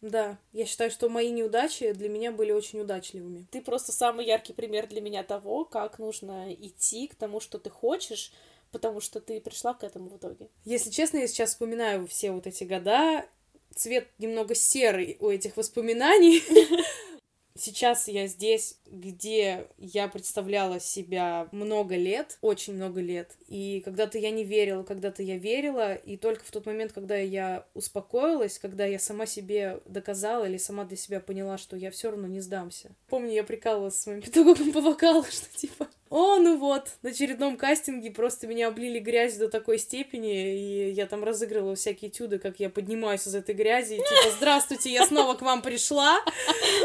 Да, 0.03 0.39
я 0.53 0.67
считаю, 0.67 0.91
что 0.91 1.09
мои 1.09 1.31
неудачи 1.31 1.93
для 1.93 2.09
меня 2.09 2.31
были 2.31 2.53
очень 2.53 2.81
удачливыми. 2.81 3.47
Ты 3.51 3.63
просто 3.63 3.93
самый 3.93 4.27
яркий 4.27 4.53
пример 4.53 4.87
для 4.87 5.01
меня 5.01 5.23
того, 5.23 5.65
как 5.65 5.99
нужно 5.99 6.53
идти 6.53 7.09
к 7.09 7.15
тому, 7.15 7.41
что 7.41 7.59
ты 7.59 7.71
хочешь, 7.71 8.33
потому 8.73 9.01
что 9.01 9.21
ты 9.21 9.41
пришла 9.41 9.75
к 9.75 9.85
этому 9.85 10.11
в 10.11 10.17
итоге. 10.17 10.49
Если 10.65 10.91
честно, 10.91 11.19
я 11.19 11.27
сейчас 11.27 11.51
вспоминаю 11.51 12.07
все 12.07 12.31
вот 12.31 12.47
эти 12.47 12.65
года. 12.65 13.27
Цвет 13.75 14.09
немного 14.19 14.55
серый 14.55 15.17
у 15.21 15.29
этих 15.29 15.57
воспоминаний. 15.57 16.43
Сейчас 17.57 18.09
я 18.09 18.27
здесь, 18.27 18.79
где 18.87 19.67
я 19.79 20.09
представляла 20.09 20.81
себя 20.81 21.49
много 21.53 21.97
лет, 21.97 22.39
очень 22.41 22.75
много 22.75 23.01
лет. 23.01 23.37
И 23.49 23.81
когда-то 23.85 24.19
я 24.19 24.31
не 24.31 24.45
верила, 24.45 24.83
когда-то 24.83 25.23
я 25.23 25.39
верила. 25.39 25.95
И 25.95 26.17
только 26.17 26.45
в 26.45 26.51
тот 26.51 26.67
момент, 26.67 26.93
когда 26.93 27.17
я 27.17 27.67
успокоилась, 27.75 28.59
когда 28.59 28.85
я 28.85 28.99
сама 28.99 29.27
себе 29.27 29.81
доказала 29.87 30.45
или 30.45 30.57
сама 30.57 30.85
для 30.85 30.97
себя 30.97 31.21
поняла, 31.21 31.59
что 31.59 31.77
я 31.77 31.91
все 31.91 32.11
равно 32.11 32.27
не 32.27 32.41
сдамся. 32.41 32.91
Помню, 33.09 33.33
я 33.33 33.45
прикалывалась 33.45 34.01
с 34.01 34.07
моим 34.07 34.21
педагогом 34.23 34.73
по 34.73 34.81
вокалу, 34.81 35.25
что 35.25 35.47
типа, 35.57 35.89
о, 36.11 36.39
ну 36.39 36.57
вот, 36.57 36.89
на 37.03 37.11
очередном 37.11 37.57
кастинге 37.57 38.11
просто 38.11 38.47
меня 38.47 38.69
облили 38.69 38.99
грязью 38.99 39.41
до 39.41 39.49
такой 39.49 39.79
степени, 39.79 40.57
и 40.57 40.91
я 40.91 41.07
там 41.07 41.25
разыгрывала 41.25 41.75
всякие 41.75 42.11
тюды, 42.11 42.39
как 42.39 42.61
я 42.61 42.71
поднимаюсь 42.71 43.27
из 43.27 43.35
этой 43.35 43.55
грязи, 43.55 43.95
и 43.95 43.99
типа, 43.99 44.37
здравствуйте, 44.37 44.91
я 44.91 45.07
снова 45.07 45.35
к 45.35 45.43
вам 45.43 45.63
пришла, 45.63 46.19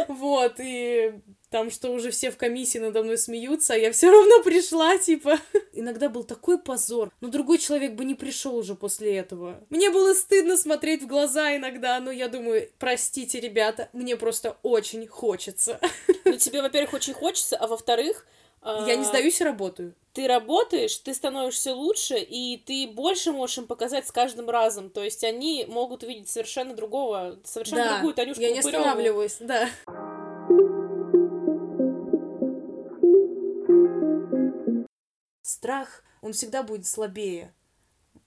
вот, 0.08 0.56
и 0.60 1.14
там, 1.52 1.70
что 1.70 1.92
уже 1.92 2.12
все 2.12 2.32
в 2.32 2.38
комиссии 2.38 2.78
надо 2.78 3.04
мной 3.04 3.18
смеются, 3.18 3.74
а 3.74 3.78
я 3.78 3.92
все 3.92 4.10
равно 4.10 4.42
пришла, 4.42 4.98
типа. 4.98 5.38
Иногда 5.74 6.08
был 6.08 6.24
такой 6.24 6.58
позор, 6.58 7.12
но 7.20 7.28
другой 7.28 7.58
человек 7.58 7.92
бы 7.92 8.06
не 8.06 8.16
пришел 8.16 8.56
уже 8.56 8.74
после 8.74 9.18
этого. 9.18 9.60
Мне 9.70 9.90
было 9.90 10.14
стыдно 10.14 10.56
смотреть 10.56 11.04
в 11.04 11.08
глаза 11.08 11.56
иногда, 11.56 12.00
но 12.00 12.10
я 12.10 12.30
думаю, 12.30 12.70
простите, 12.80 13.42
ребята, 13.42 13.90
мне 13.92 14.16
просто 14.16 14.58
очень 14.64 15.06
хочется. 15.08 15.80
Ну, 16.24 16.38
тебе, 16.38 16.62
во-первых, 16.62 16.94
очень 16.94 17.14
хочется, 17.14 17.58
а 17.58 17.68
во-вторых, 17.68 18.26
Я 18.64 18.96
не 18.96 19.02
а, 19.04 19.06
сдаюсь 19.06 19.42
и 19.42 19.44
работаю. 19.44 19.96
ты 20.14 20.28
работаешь, 20.28 20.96
ты 20.98 21.14
становишься 21.14 21.74
лучше, 21.74 22.18
и 22.20 22.58
ты 22.58 22.88
больше 22.88 23.32
можешь 23.32 23.58
им 23.58 23.66
показать 23.68 24.08
с 24.08 24.12
каждым 24.12 24.50
разом. 24.50 24.90
То 24.90 25.04
есть 25.04 25.24
они 25.24 25.66
могут 25.68 26.04
увидеть 26.04 26.30
совершенно 26.30 26.76
другого, 26.76 27.40
совершенно 27.44 27.84
Да, 27.84 27.94
другую 27.96 28.14
Танюшку 28.14 28.42
я 28.42 28.52
не 28.52 28.60
Упырёву. 28.60 28.78
останавливаюсь, 28.78 29.38
да. 29.40 29.68
Страх, 35.42 36.04
он 36.22 36.34
всегда 36.34 36.64
будет 36.64 36.86
слабее. 36.86 37.54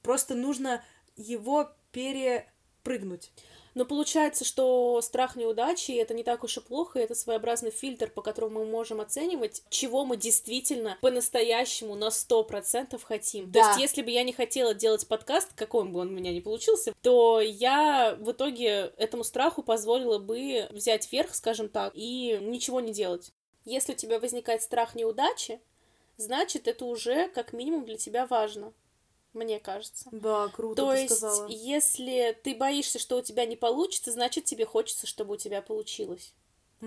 Просто 0.02 0.34
нужно 0.34 0.82
его 1.16 1.70
перепрыгнуть. 1.92 3.30
Но 3.74 3.84
получается, 3.84 4.44
что 4.44 5.00
страх 5.02 5.34
неудачи 5.36 5.92
это 5.92 6.14
не 6.14 6.22
так 6.22 6.44
уж 6.44 6.56
и 6.56 6.60
плохо, 6.60 7.00
это 7.00 7.14
своеобразный 7.14 7.72
фильтр, 7.72 8.08
по 8.08 8.22
которому 8.22 8.60
мы 8.60 8.66
можем 8.66 9.00
оценивать, 9.00 9.62
чего 9.68 10.04
мы 10.04 10.16
действительно 10.16 10.96
по-настоящему 11.00 11.96
на 11.96 12.10
100% 12.10 13.02
хотим. 13.02 13.46
То 13.46 13.52
Да. 13.52 13.68
есть, 13.70 13.80
если 13.80 14.02
бы 14.02 14.10
я 14.10 14.22
не 14.22 14.32
хотела 14.32 14.74
делать 14.74 15.06
подкаст, 15.08 15.50
какой 15.56 15.84
бы 15.84 16.00
он 16.00 16.08
у 16.08 16.12
меня 16.12 16.32
ни 16.32 16.40
получился, 16.40 16.94
то 17.02 17.40
я 17.40 18.16
в 18.20 18.30
итоге 18.30 18.92
этому 18.96 19.24
страху 19.24 19.62
позволила 19.62 20.18
бы 20.18 20.68
взять 20.70 21.10
верх, 21.12 21.34
скажем 21.34 21.68
так, 21.68 21.92
и 21.94 22.38
ничего 22.40 22.80
не 22.80 22.92
делать. 22.92 23.32
Если 23.64 23.92
у 23.92 23.96
тебя 23.96 24.20
возникает 24.20 24.62
страх 24.62 24.94
неудачи, 24.94 25.60
значит, 26.16 26.68
это 26.68 26.84
уже 26.84 27.28
как 27.28 27.52
минимум 27.52 27.84
для 27.84 27.96
тебя 27.96 28.26
важно. 28.26 28.72
Мне 29.34 29.60
кажется. 29.60 30.08
Да, 30.12 30.48
круто 30.48 30.76
То 30.76 30.92
ты 30.92 30.98
есть, 31.00 31.16
сказала. 31.16 31.48
если 31.48 32.38
ты 32.42 32.54
боишься, 32.54 32.98
что 32.98 33.16
у 33.18 33.22
тебя 33.22 33.44
не 33.44 33.56
получится, 33.56 34.12
значит, 34.12 34.44
тебе 34.44 34.64
хочется, 34.64 35.06
чтобы 35.06 35.34
у 35.34 35.36
тебя 35.36 35.60
получилось. 35.60 36.32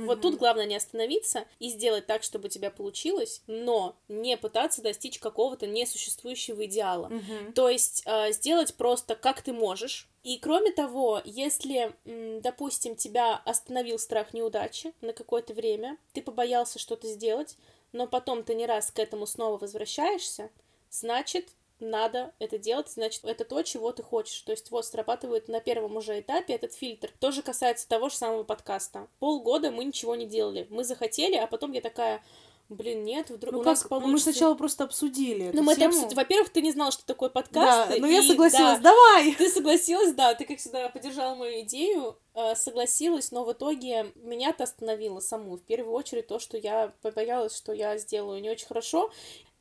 Вот 0.06 0.22
тут 0.22 0.38
главное 0.38 0.66
не 0.66 0.76
остановиться 0.76 1.46
и 1.60 1.70
сделать 1.70 2.06
так, 2.06 2.22
чтобы 2.22 2.48
у 2.48 2.50
тебя 2.50 2.70
получилось, 2.70 3.42
но 3.48 3.96
не 4.08 4.38
пытаться 4.38 4.82
достичь 4.82 5.18
какого-то 5.18 5.66
несуществующего 5.66 6.66
идеала. 6.66 7.08
Мгм. 7.08 7.54
То 7.54 7.70
есть 7.70 8.04
э, 8.06 8.32
сделать 8.32 8.76
просто 8.76 9.16
как 9.16 9.42
ты 9.42 9.54
можешь. 9.54 10.08
И 10.24 10.38
кроме 10.38 10.72
того, 10.72 11.22
если, 11.26 11.96
допустим, 12.06 12.96
тебя 12.96 13.38
остановил 13.38 13.98
страх 13.98 14.34
неудачи 14.34 14.94
на 15.02 15.14
какое-то 15.14 15.54
время, 15.54 15.98
ты 16.14 16.22
побоялся 16.22 16.80
что-то 16.80 17.08
сделать, 17.08 17.58
но 17.92 18.08
потом 18.08 18.44
ты 18.44 18.54
не 18.54 18.66
раз 18.66 18.92
к 18.92 19.00
этому 19.00 19.26
снова 19.26 19.58
возвращаешься, 19.58 20.52
значит, 20.92 21.48
надо 21.80 22.34
это 22.40 22.58
делать, 22.58 22.90
значит, 22.90 23.24
это 23.26 23.46
то, 23.46 23.62
чего 23.64 23.92
ты 23.92 24.04
хочешь. 24.04 24.42
То 24.42 24.52
есть 24.52 24.72
вот 24.72 24.86
срабатывает 24.86 25.48
на 25.48 25.60
первом 25.60 25.96
уже 25.98 26.20
этапе 26.20 26.54
этот 26.54 26.74
фильтр. 26.74 27.10
Тоже 27.20 27.42
касается 27.42 27.88
того 27.88 28.10
же 28.10 28.16
самого 28.16 28.44
подкаста. 28.44 29.08
Полгода 29.20 29.72
мы 29.72 29.86
ничего 29.86 30.16
не 30.16 30.26
делали. 30.26 30.68
Мы 30.70 30.84
захотели, 30.84 31.36
а 31.36 31.48
потом 31.48 31.72
я 31.72 31.82
такая, 31.82 32.24
блин, 32.70 33.04
нет, 33.04 33.30
вдруг 33.30 33.54
Ну 33.54 33.60
у 33.60 33.64
как, 33.64 33.74
нас 33.74 33.84
получится. 33.84 34.12
мы 34.12 34.20
сначала 34.20 34.56
просто 34.56 34.84
обсудили 34.86 35.52
Ну, 35.54 35.64
мы 35.64 35.72
это 35.74 35.82
тему. 35.82 35.94
обсудили. 35.94 36.16
Во-первых, 36.16 36.50
ты 36.50 36.62
не 36.62 36.72
знала, 36.72 36.92
что 36.92 37.06
такое 37.06 37.30
Да, 37.30 37.34
подкасты. 37.42 38.00
но 38.02 38.08
я 38.08 38.20
и, 38.20 38.28
согласилась, 38.28 38.80
да, 38.80 38.92
давай! 38.92 39.36
ты 39.36 39.50
согласилась, 39.50 40.14
да, 40.14 40.34
ты, 40.34 40.46
как 40.46 40.58
всегда, 40.60 40.90
поддержала 40.90 41.36
мою 41.36 41.62
идею, 41.62 42.18
э, 42.34 42.56
согласилась, 42.56 43.32
но 43.32 43.44
в 43.46 43.54
итоге 43.54 44.12
меня 44.16 44.50
это 44.50 44.66
остановило 44.66 45.20
саму. 45.20 45.56
В 45.58 45.62
первую 45.64 45.94
очередь 45.94 46.28
то, 46.28 46.40
что 46.40 46.58
я 46.58 46.92
побоялась, 47.02 47.56
что 47.56 47.72
я 47.72 47.98
сделаю 47.98 48.42
не 48.42 48.50
очень 48.50 48.68
хорошо. 48.68 49.12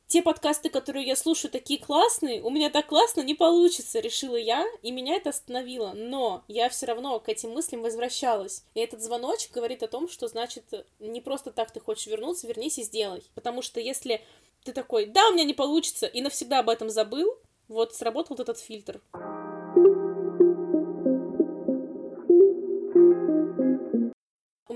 Те 0.08 0.22
подкасты, 0.22 0.70
которые 0.70 1.04
я 1.04 1.16
слушаю, 1.16 1.50
такие 1.50 1.80
классные, 1.80 2.40
у 2.40 2.48
меня 2.48 2.70
так 2.70 2.86
классно 2.86 3.22
не 3.22 3.34
получится, 3.34 3.98
решила 3.98 4.36
я, 4.36 4.64
и 4.82 4.92
меня 4.92 5.16
это 5.16 5.30
остановило. 5.30 5.94
Но 5.94 6.44
я 6.46 6.68
все 6.68 6.86
равно 6.86 7.18
к 7.18 7.28
этим 7.28 7.50
мыслям 7.50 7.82
возвращалась. 7.82 8.64
И 8.74 8.80
этот 8.80 9.02
звоночек 9.02 9.50
говорит 9.50 9.82
о 9.82 9.88
том, 9.88 10.08
что, 10.08 10.28
значит, 10.28 10.64
не 11.00 11.20
просто 11.20 11.50
так 11.50 11.72
ты 11.72 11.80
хочешь 11.80 12.06
вернуться, 12.06 12.46
вернись 12.46 12.78
и 12.78 12.84
сделай. 12.84 13.24
Потому 13.34 13.62
что 13.62 13.80
если 13.80 14.22
ты 14.62 14.72
такой, 14.72 15.06
да, 15.06 15.28
у 15.28 15.32
меня 15.32 15.44
не 15.44 15.54
получится, 15.54 16.06
и 16.06 16.20
навсегда 16.20 16.60
об 16.60 16.68
этом 16.68 16.88
забыл, 16.88 17.36
вот 17.66 17.92
сработал 17.94 18.36
вот 18.36 18.48
этот 18.48 18.60
фильтр. 18.60 19.00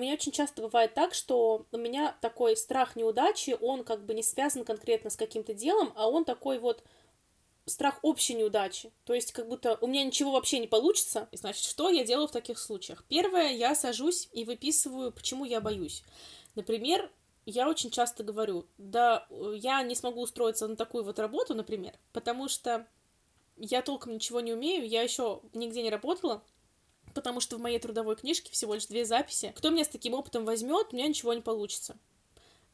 Меня 0.01 0.15
очень 0.15 0.33
часто 0.33 0.63
бывает 0.63 0.95
так, 0.95 1.15
что 1.15 1.67
у 1.71 1.77
меня 1.77 2.17
такой 2.21 2.57
страх 2.57 2.97
неудачи, 2.97 3.57
он 3.61 3.85
как 3.85 4.05
бы 4.05 4.15
не 4.15 4.23
связан 4.23 4.65
конкретно 4.65 5.11
с 5.11 5.17
каким-то 5.17 5.55
делом, 5.55 5.93
а 5.97 6.09
он 6.09 6.25
такой 6.25 6.59
вот 6.59 6.83
страх 7.67 7.99
общей 8.03 8.35
неудачи. 8.35 8.93
То 9.05 9.15
есть 9.15 9.33
как 9.33 9.49
будто 9.49 9.79
у 9.81 9.87
меня 9.87 10.03
ничего 10.05 10.33
вообще 10.33 10.59
не 10.59 10.67
получится. 10.67 11.29
И 11.31 11.37
значит, 11.37 11.65
что 11.65 11.89
я 11.89 12.05
делаю 12.05 12.29
в 12.29 12.33
таких 12.33 12.59
случаях? 12.59 13.05
Первое, 13.09 13.53
я 13.53 13.75
сажусь 13.75 14.29
и 14.33 14.45
выписываю, 14.45 15.13
почему 15.13 15.45
я 15.45 15.61
боюсь. 15.61 16.03
Например, 16.55 17.11
я 17.47 17.69
очень 17.69 17.91
часто 17.91 18.23
говорю, 18.23 18.67
да, 18.79 19.27
э, 19.31 19.55
я 19.57 19.83
не 19.83 19.95
смогу 19.95 20.23
устроиться 20.23 20.69
на 20.69 20.77
такую 20.77 21.05
вот 21.05 21.19
работу, 21.19 21.55
например, 21.55 21.95
потому 22.13 22.49
что 22.49 22.87
я 23.57 23.83
толком 23.83 24.15
ничего 24.15 24.41
не 24.41 24.53
умею, 24.53 24.87
я 24.87 25.03
еще 25.03 25.41
нигде 25.53 25.83
не 25.83 25.91
работала, 25.91 26.43
потому 27.15 27.41
что 27.41 27.57
в 27.57 27.61
моей 27.61 27.79
трудовой 27.79 28.17
книжке 28.17 28.51
всего 28.53 28.75
лишь 28.75 28.87
две 28.87 29.05
записи. 29.05 29.53
Кто 29.57 29.71
меня 29.71 29.85
с 29.85 29.89
таким 29.89 30.15
опытом 30.15 30.45
возьмет, 30.45 30.89
у 30.91 30.97
меня 30.97 31.09
ничего 31.09 31.33
не 31.35 31.41
получится. 31.41 31.97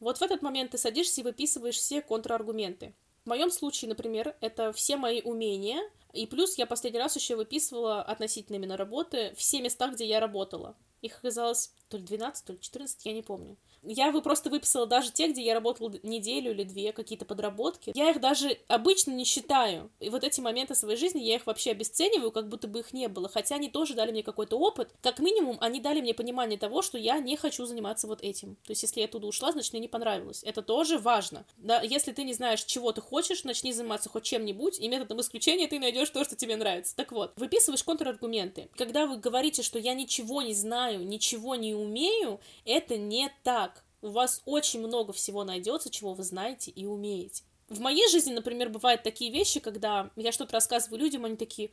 Вот 0.00 0.18
в 0.18 0.22
этот 0.22 0.42
момент 0.42 0.72
ты 0.72 0.78
садишься 0.78 1.20
и 1.20 1.24
выписываешь 1.24 1.76
все 1.76 2.02
контраргументы. 2.02 2.94
В 3.24 3.28
моем 3.28 3.50
случае, 3.50 3.88
например, 3.88 4.36
это 4.40 4.72
все 4.72 4.96
мои 4.96 5.20
умения, 5.22 5.82
и 6.12 6.26
плюс 6.26 6.56
я 6.58 6.66
последний 6.66 7.00
раз 7.00 7.16
еще 7.16 7.34
выписывала 7.34 8.02
относительно 8.02 8.56
именно 8.56 8.76
работы 8.76 9.34
все 9.36 9.60
места, 9.60 9.88
где 9.88 10.06
я 10.06 10.20
работала. 10.20 10.76
Их 11.02 11.18
оказалось 11.18 11.72
то 11.88 11.96
ли 11.96 12.04
12, 12.04 12.44
то 12.44 12.52
ли 12.52 12.60
14, 12.60 13.04
я 13.04 13.12
не 13.12 13.22
помню. 13.22 13.56
Я 13.86 14.10
вы 14.10 14.22
просто 14.22 14.50
выписала 14.50 14.86
даже 14.86 15.12
те, 15.12 15.28
где 15.28 15.42
я 15.42 15.54
работала 15.54 15.92
неделю 16.02 16.52
или 16.52 16.64
две, 16.64 16.92
какие-то 16.92 17.24
подработки. 17.24 17.92
Я 17.94 18.10
их 18.10 18.20
даже 18.20 18.58
обычно 18.68 19.12
не 19.12 19.24
считаю. 19.24 19.90
И 20.00 20.08
вот 20.08 20.24
эти 20.24 20.40
моменты 20.40 20.74
своей 20.74 20.96
жизни, 20.96 21.20
я 21.20 21.36
их 21.36 21.46
вообще 21.46 21.70
обесцениваю, 21.70 22.30
как 22.30 22.48
будто 22.48 22.68
бы 22.68 22.80
их 22.80 22.92
не 22.92 23.08
было. 23.08 23.28
Хотя 23.28 23.56
они 23.56 23.68
тоже 23.68 23.94
дали 23.94 24.10
мне 24.10 24.22
какой-то 24.22 24.58
опыт. 24.58 24.90
Как 25.02 25.18
минимум, 25.18 25.58
они 25.60 25.80
дали 25.80 26.00
мне 26.00 26.14
понимание 26.14 26.58
того, 26.58 26.82
что 26.82 26.98
я 26.98 27.18
не 27.18 27.36
хочу 27.36 27.64
заниматься 27.66 28.06
вот 28.06 28.22
этим. 28.22 28.56
То 28.56 28.72
есть, 28.72 28.82
если 28.82 29.00
я 29.00 29.06
оттуда 29.06 29.26
ушла, 29.26 29.52
значит, 29.52 29.72
мне 29.72 29.82
не 29.82 29.88
понравилось. 29.88 30.42
Это 30.44 30.62
тоже 30.62 30.98
важно. 30.98 31.46
Да, 31.56 31.80
если 31.80 32.12
ты 32.12 32.24
не 32.24 32.34
знаешь, 32.34 32.64
чего 32.64 32.92
ты 32.92 33.00
хочешь, 33.00 33.44
начни 33.44 33.72
заниматься 33.72 34.08
хоть 34.08 34.24
чем-нибудь, 34.24 34.78
и 34.78 34.88
методом 34.88 35.20
исключения 35.20 35.66
ты 35.68 35.78
найдешь 35.78 36.10
то, 36.10 36.24
что 36.24 36.36
тебе 36.36 36.56
нравится. 36.56 36.96
Так 36.96 37.12
вот, 37.12 37.32
выписываешь 37.36 37.84
контраргументы. 37.84 38.68
Когда 38.76 39.06
вы 39.06 39.18
говорите, 39.18 39.62
что 39.62 39.78
я 39.78 39.94
ничего 39.94 40.42
не 40.42 40.54
знаю, 40.54 41.06
ничего 41.06 41.54
не 41.54 41.74
умею, 41.74 42.40
это 42.64 42.96
не 42.96 43.30
так. 43.42 43.75
У 44.02 44.08
вас 44.08 44.42
очень 44.44 44.80
много 44.80 45.12
всего 45.12 45.44
найдется, 45.44 45.90
чего 45.90 46.14
вы 46.14 46.22
знаете 46.22 46.70
и 46.70 46.84
умеете. 46.86 47.44
В 47.68 47.80
моей 47.80 48.08
жизни, 48.08 48.32
например, 48.32 48.68
бывают 48.68 49.02
такие 49.02 49.32
вещи, 49.32 49.58
когда 49.58 50.10
я 50.16 50.32
что-то 50.32 50.52
рассказываю 50.52 51.00
людям, 51.00 51.24
они 51.24 51.36
такие, 51.36 51.70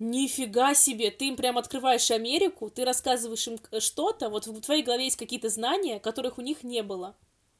нифига 0.00 0.74
себе, 0.74 1.10
ты 1.10 1.28
им 1.28 1.36
прям 1.36 1.58
открываешь 1.58 2.10
Америку, 2.10 2.70
ты 2.70 2.84
рассказываешь 2.84 3.46
им 3.46 3.60
что-то, 3.78 4.28
вот 4.30 4.46
в 4.46 4.60
твоей 4.60 4.82
голове 4.82 5.04
есть 5.04 5.16
какие-то 5.16 5.48
знания, 5.48 6.00
которых 6.00 6.38
у 6.38 6.42
них 6.42 6.64
не 6.64 6.82
было. 6.82 7.14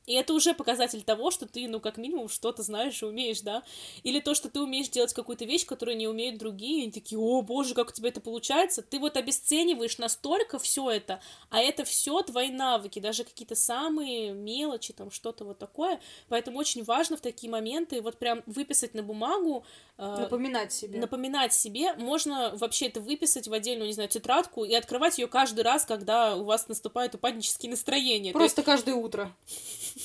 И 0.06 0.14
это 0.14 0.32
уже 0.32 0.54
показатель 0.54 1.02
того, 1.02 1.30
что 1.30 1.46
ты, 1.46 1.68
ну, 1.68 1.78
как 1.78 1.96
минимум, 1.96 2.28
что-то 2.28 2.62
знаешь 2.62 3.02
и 3.02 3.06
умеешь, 3.06 3.42
да? 3.42 3.62
Или 4.02 4.20
то, 4.20 4.34
что 4.34 4.48
ты 4.48 4.60
умеешь 4.60 4.88
делать 4.88 5.12
какую-то 5.12 5.44
вещь, 5.44 5.66
которую 5.66 5.96
не 5.96 6.08
умеют 6.08 6.38
другие, 6.38 6.80
и 6.80 6.82
они 6.82 6.92
такие, 6.92 7.18
о, 7.18 7.42
боже, 7.42 7.74
как 7.74 7.90
у 7.90 7.92
тебя 7.92 8.08
это 8.08 8.20
получается. 8.20 8.82
Ты 8.82 8.98
вот 8.98 9.16
обесцениваешь 9.16 9.98
настолько 9.98 10.58
все 10.58 10.90
это, 10.90 11.20
а 11.50 11.60
это 11.60 11.84
все 11.84 12.20
твои 12.22 12.50
навыки, 12.50 12.98
даже 12.98 13.24
какие-то 13.24 13.54
самые 13.54 14.32
мелочи, 14.32 14.92
там, 14.92 15.10
что-то 15.10 15.44
вот 15.44 15.58
такое. 15.58 16.00
Поэтому 16.28 16.58
очень 16.58 16.82
важно 16.82 17.16
в 17.16 17.20
такие 17.20 17.50
моменты 17.50 18.00
вот 18.00 18.18
прям 18.18 18.42
выписать 18.46 18.94
на 18.94 19.02
бумагу, 19.02 19.64
э, 19.98 20.16
Напоминать 20.22 20.72
себе. 20.72 20.98
напоминать 20.98 21.52
себе. 21.52 21.94
Можно 21.94 22.52
вообще 22.56 22.86
это 22.86 23.00
выписать 23.00 23.48
в 23.48 23.52
отдельную, 23.52 23.86
не 23.86 23.92
знаю, 23.92 24.08
тетрадку 24.08 24.64
и 24.64 24.74
открывать 24.74 25.18
ее 25.18 25.28
каждый 25.28 25.60
раз, 25.62 25.84
когда 25.84 26.36
у 26.36 26.44
вас 26.44 26.68
наступают 26.68 27.14
упаднические 27.14 27.70
настроения. 27.70 28.32
То 28.32 28.40
есть 28.40 28.54
Просто 28.54 28.62
каждое 28.62 28.94
утро. 28.94 29.32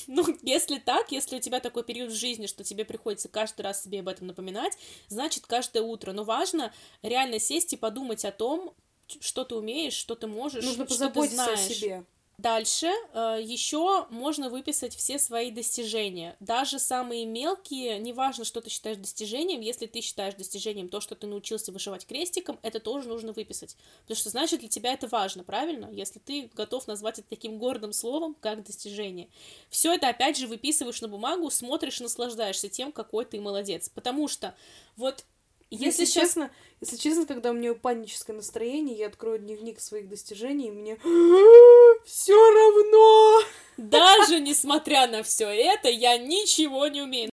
ну, 0.06 0.24
если 0.42 0.78
так, 0.78 1.12
если 1.12 1.36
у 1.36 1.40
тебя 1.40 1.60
такой 1.60 1.84
период 1.84 2.10
в 2.10 2.16
жизни, 2.16 2.46
что 2.46 2.64
тебе 2.64 2.84
приходится 2.84 3.28
каждый 3.28 3.62
раз 3.62 3.82
себе 3.82 4.00
об 4.00 4.08
этом 4.08 4.26
напоминать, 4.26 4.76
значит, 5.08 5.46
каждое 5.46 5.82
утро. 5.82 6.12
Но 6.12 6.24
важно 6.24 6.72
реально 7.02 7.38
сесть 7.38 7.72
и 7.72 7.76
подумать 7.76 8.24
о 8.24 8.32
том, 8.32 8.74
что 9.20 9.44
ты 9.44 9.54
умеешь, 9.54 9.94
что 9.94 10.14
ты 10.14 10.26
можешь, 10.26 10.64
Нужно 10.64 10.84
что 10.86 10.94
ты 10.94 11.08
позаботиться 11.08 11.42
о 11.52 11.56
знаешь. 11.56 11.72
себе. 11.72 12.04
Дальше 12.38 12.88
э, 13.14 13.38
еще 13.42 14.06
можно 14.10 14.50
выписать 14.50 14.94
все 14.94 15.18
свои 15.18 15.50
достижения. 15.50 16.36
Даже 16.38 16.78
самые 16.78 17.24
мелкие, 17.24 17.98
неважно, 17.98 18.44
что 18.44 18.60
ты 18.60 18.68
считаешь 18.68 18.98
достижением, 18.98 19.62
если 19.62 19.86
ты 19.86 20.02
считаешь 20.02 20.34
достижением 20.34 20.90
то, 20.90 21.00
что 21.00 21.14
ты 21.14 21.26
научился 21.26 21.72
вышивать 21.72 22.06
крестиком, 22.06 22.58
это 22.60 22.78
тоже 22.78 23.08
нужно 23.08 23.32
выписать. 23.32 23.74
Потому 24.02 24.18
что 24.18 24.28
значит 24.28 24.60
для 24.60 24.68
тебя 24.68 24.92
это 24.92 25.08
важно, 25.08 25.44
правильно? 25.44 25.88
Если 25.90 26.18
ты 26.18 26.50
готов 26.54 26.86
назвать 26.86 27.18
это 27.18 27.28
таким 27.30 27.56
гордым 27.56 27.94
словом, 27.94 28.36
как 28.38 28.64
достижение. 28.64 29.30
Все 29.70 29.94
это 29.94 30.10
опять 30.10 30.36
же 30.36 30.46
выписываешь 30.46 31.00
на 31.00 31.08
бумагу, 31.08 31.50
смотришь 31.50 32.00
наслаждаешься 32.00 32.68
тем, 32.68 32.92
какой 32.92 33.24
ты 33.24 33.40
молодец. 33.40 33.88
Потому 33.88 34.28
что 34.28 34.54
вот 34.96 35.24
Если, 35.68 35.84
если, 35.86 36.04
сейчас 36.04 36.22
честно, 36.22 36.50
если 36.80 36.96
честно, 36.96 37.26
когда 37.26 37.50
у 37.50 37.52
меня 37.52 37.74
паническое 37.74 38.36
настроение, 38.36 38.96
я 38.96 39.08
открою 39.08 39.40
дневник 39.40 39.80
своих 39.80 40.08
достижений, 40.08 40.68
и 40.68 40.70
мне 40.70 40.96
все 42.04 42.34
равно. 42.52 43.40
даже 43.76 44.38
несмотря 44.38 45.08
на 45.08 45.24
все 45.24 45.48
это, 45.48 45.88
я 45.88 46.18
ничего 46.18 46.86
не 46.86 47.02
умею. 47.02 47.30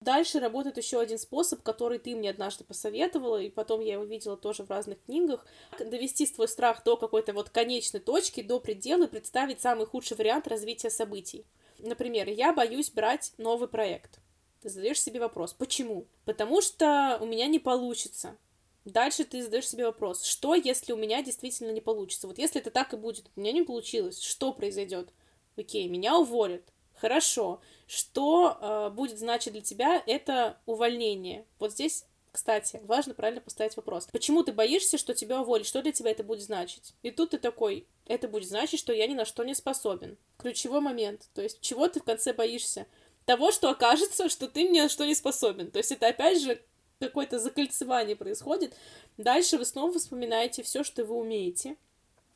Дальше 0.00 0.40
работает 0.40 0.78
еще 0.78 0.98
один 0.98 1.18
способ, 1.18 1.62
который 1.62 1.98
ты 1.98 2.16
мне 2.16 2.30
однажды 2.30 2.64
посоветовала, 2.64 3.36
и 3.42 3.50
потом 3.50 3.82
я 3.82 3.92
его 3.92 4.04
видела 4.04 4.38
тоже 4.38 4.62
в 4.62 4.70
разных 4.70 5.04
книгах. 5.04 5.44
Довести 5.78 6.24
свой 6.24 6.48
страх 6.48 6.82
до 6.82 6.96
какой-то 6.96 7.34
вот 7.34 7.50
конечной 7.50 8.00
точки, 8.00 8.40
до 8.40 8.58
предела, 8.58 9.04
и 9.04 9.08
представить 9.08 9.60
самый 9.60 9.84
худший 9.84 10.16
вариант 10.16 10.48
развития 10.48 10.88
событий. 10.88 11.44
Например, 11.78 12.28
я 12.28 12.52
боюсь 12.52 12.90
брать 12.90 13.32
новый 13.38 13.68
проект. 13.68 14.20
Ты 14.60 14.68
задаешь 14.68 15.00
себе 15.00 15.20
вопрос, 15.20 15.52
почему? 15.52 16.06
Потому 16.24 16.60
что 16.60 17.18
у 17.20 17.26
меня 17.26 17.46
не 17.46 17.58
получится. 17.58 18.36
Дальше 18.84 19.24
ты 19.24 19.42
задаешь 19.42 19.68
себе 19.68 19.84
вопрос, 19.84 20.24
что 20.24 20.54
если 20.54 20.92
у 20.92 20.96
меня 20.96 21.22
действительно 21.22 21.70
не 21.70 21.80
получится? 21.80 22.26
Вот 22.26 22.38
если 22.38 22.60
это 22.60 22.70
так 22.70 22.94
и 22.94 22.96
будет, 22.96 23.30
у 23.36 23.40
меня 23.40 23.52
не 23.52 23.62
получилось, 23.62 24.20
что 24.20 24.52
произойдет? 24.52 25.10
Окей, 25.56 25.88
меня 25.88 26.16
уволят. 26.18 26.62
Хорошо. 26.94 27.60
Что 27.86 28.58
э, 28.60 28.90
будет 28.94 29.18
значить 29.18 29.52
для 29.52 29.62
тебя 29.62 30.02
это 30.06 30.58
увольнение? 30.66 31.46
Вот 31.58 31.72
здесь, 31.72 32.04
кстати, 32.38 32.80
важно 32.84 33.14
правильно 33.14 33.40
поставить 33.40 33.76
вопрос. 33.76 34.06
Почему 34.12 34.44
ты 34.44 34.52
боишься, 34.52 34.96
что 34.96 35.12
тебя 35.12 35.40
уволят? 35.40 35.66
Что 35.66 35.82
для 35.82 35.90
тебя 35.90 36.12
это 36.12 36.22
будет 36.22 36.44
значить? 36.44 36.94
И 37.02 37.10
тут 37.10 37.30
ты 37.30 37.38
такой, 37.38 37.84
это 38.06 38.28
будет 38.28 38.48
значить, 38.48 38.78
что 38.78 38.92
я 38.92 39.08
ни 39.08 39.14
на 39.14 39.24
что 39.24 39.42
не 39.42 39.56
способен. 39.56 40.16
Ключевой 40.36 40.80
момент. 40.80 41.26
То 41.34 41.42
есть, 41.42 41.60
чего 41.60 41.88
ты 41.88 41.98
в 41.98 42.04
конце 42.04 42.32
боишься? 42.32 42.86
Того, 43.24 43.50
что 43.50 43.70
окажется, 43.70 44.28
что 44.28 44.46
ты 44.46 44.68
ни 44.68 44.80
на 44.80 44.88
что 44.88 45.04
не 45.04 45.16
способен. 45.16 45.72
То 45.72 45.78
есть, 45.78 45.90
это 45.90 46.06
опять 46.06 46.40
же 46.40 46.62
какое-то 47.00 47.40
закольцевание 47.40 48.14
происходит. 48.14 48.72
Дальше 49.16 49.58
вы 49.58 49.64
снова 49.64 49.98
вспоминаете 49.98 50.62
все, 50.62 50.84
что 50.84 51.04
вы 51.04 51.16
умеете, 51.16 51.74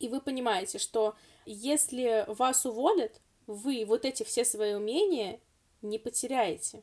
и 0.01 0.09
вы 0.09 0.21
понимаете, 0.21 0.81
что 0.81 1.15
если 1.47 2.25
вас 2.27 2.67
уволят, 2.67 3.21
вы 3.47 3.85
вот 3.87 4.05
эти 4.05 4.25
все 4.25 4.45
свои 4.45 4.75
умения 4.75 5.39
не 5.81 6.01
потеряете. 6.01 6.83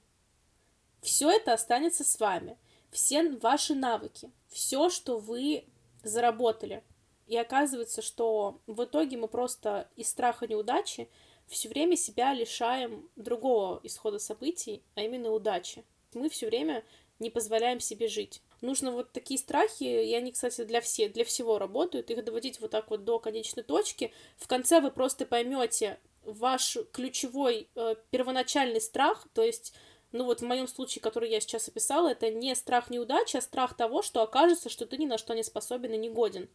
Все 1.02 1.30
это 1.30 1.52
останется 1.52 2.06
с 2.06 2.18
вами. 2.18 2.58
Все 2.92 3.30
ваши 3.38 3.76
навыки, 3.76 4.32
все, 4.48 4.90
что 4.90 5.18
вы 5.18 5.66
заработали. 6.04 6.84
И 7.28 7.38
оказывается, 7.38 8.02
что 8.02 8.60
в 8.66 8.84
итоге 8.84 9.18
мы 9.18 9.28
просто 9.28 9.88
из 9.96 10.10
страха 10.10 10.48
неудачи 10.48 11.10
все 11.48 11.70
время 11.70 11.96
себя 11.96 12.34
лишаем 12.34 13.10
другого 13.16 13.80
исхода 13.84 14.20
событий, 14.20 14.84
а 14.96 15.02
именно 15.02 15.32
удачи. 15.32 15.84
Мы 16.14 16.30
все 16.30 16.48
время 16.48 16.84
не 17.20 17.30
позволяем 17.30 17.80
себе 17.80 18.08
жить. 18.08 18.42
Нужно 18.62 18.92
вот 18.92 19.12
такие 19.12 19.38
страхи, 19.38 19.84
и 19.84 20.14
они, 20.14 20.32
кстати, 20.32 20.64
для, 20.64 20.82
все, 20.82 21.10
для 21.10 21.24
всего 21.26 21.58
работают, 21.58 22.10
их 22.10 22.24
доводить 22.24 22.60
вот 22.60 22.72
так 22.72 22.90
вот 22.90 23.04
до 23.04 23.20
конечной 23.20 23.64
точки. 23.64 24.14
В 24.38 24.48
конце 24.48 24.80
вы 24.80 24.92
просто 24.92 25.26
поймете 25.26 26.00
ваш 26.24 26.78
ключевой 26.92 27.70
э, 27.76 27.96
первоначальный 28.12 28.82
страх, 28.82 29.28
то 29.34 29.42
есть 29.42 29.74
ну 30.12 30.26
вот 30.26 30.42
в 30.42 30.46
моем 30.46 30.68
случае, 30.68 31.02
который 31.02 31.30
я 31.30 31.40
сейчас 31.40 31.68
описала, 31.68 32.10
это 32.10 32.32
не 32.32 32.56
страх 32.56 32.90
неудачи, 32.90 33.38
а 33.38 33.42
страх 33.42 33.76
того, 33.76 34.02
что 34.02 34.22
окажется, 34.22 34.70
что 34.70 34.86
ты 34.86 34.98
ни 34.98 35.06
на 35.06 35.18
что 35.18 35.34
не 35.36 35.44
способен 35.44 35.94
и 35.94 35.98
не 35.98 36.10
годен. 36.10 36.50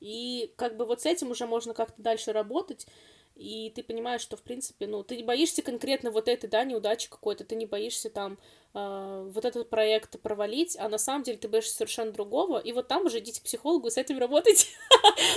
И 0.00 0.52
как 0.56 0.76
бы 0.76 0.84
вот 0.84 1.02
с 1.02 1.06
этим 1.06 1.30
уже 1.30 1.46
можно 1.46 1.74
как-то 1.74 2.02
дальше 2.02 2.32
работать, 2.32 2.86
и 3.34 3.70
ты 3.74 3.82
понимаешь, 3.82 4.20
что, 4.20 4.36
в 4.36 4.42
принципе, 4.42 4.86
ну, 4.86 5.02
ты 5.02 5.16
не 5.16 5.22
боишься 5.22 5.62
конкретно 5.62 6.10
вот 6.10 6.28
этой, 6.28 6.48
да, 6.48 6.64
неудачи 6.64 7.08
какой-то, 7.08 7.44
ты 7.44 7.54
не 7.54 7.66
боишься 7.66 8.10
там 8.10 8.38
э, 8.74 9.30
вот 9.32 9.44
этот 9.44 9.70
проект 9.70 10.20
провалить, 10.20 10.76
а 10.78 10.88
на 10.88 10.98
самом 10.98 11.22
деле 11.22 11.38
ты 11.38 11.48
боишься 11.48 11.76
совершенно 11.76 12.12
другого, 12.12 12.58
и 12.58 12.72
вот 12.72 12.88
там 12.88 13.06
уже 13.06 13.18
идите 13.18 13.40
к 13.40 13.44
психологу 13.44 13.88
и 13.88 13.90
с 13.90 13.96
этим 13.96 14.18
работать. 14.18 14.68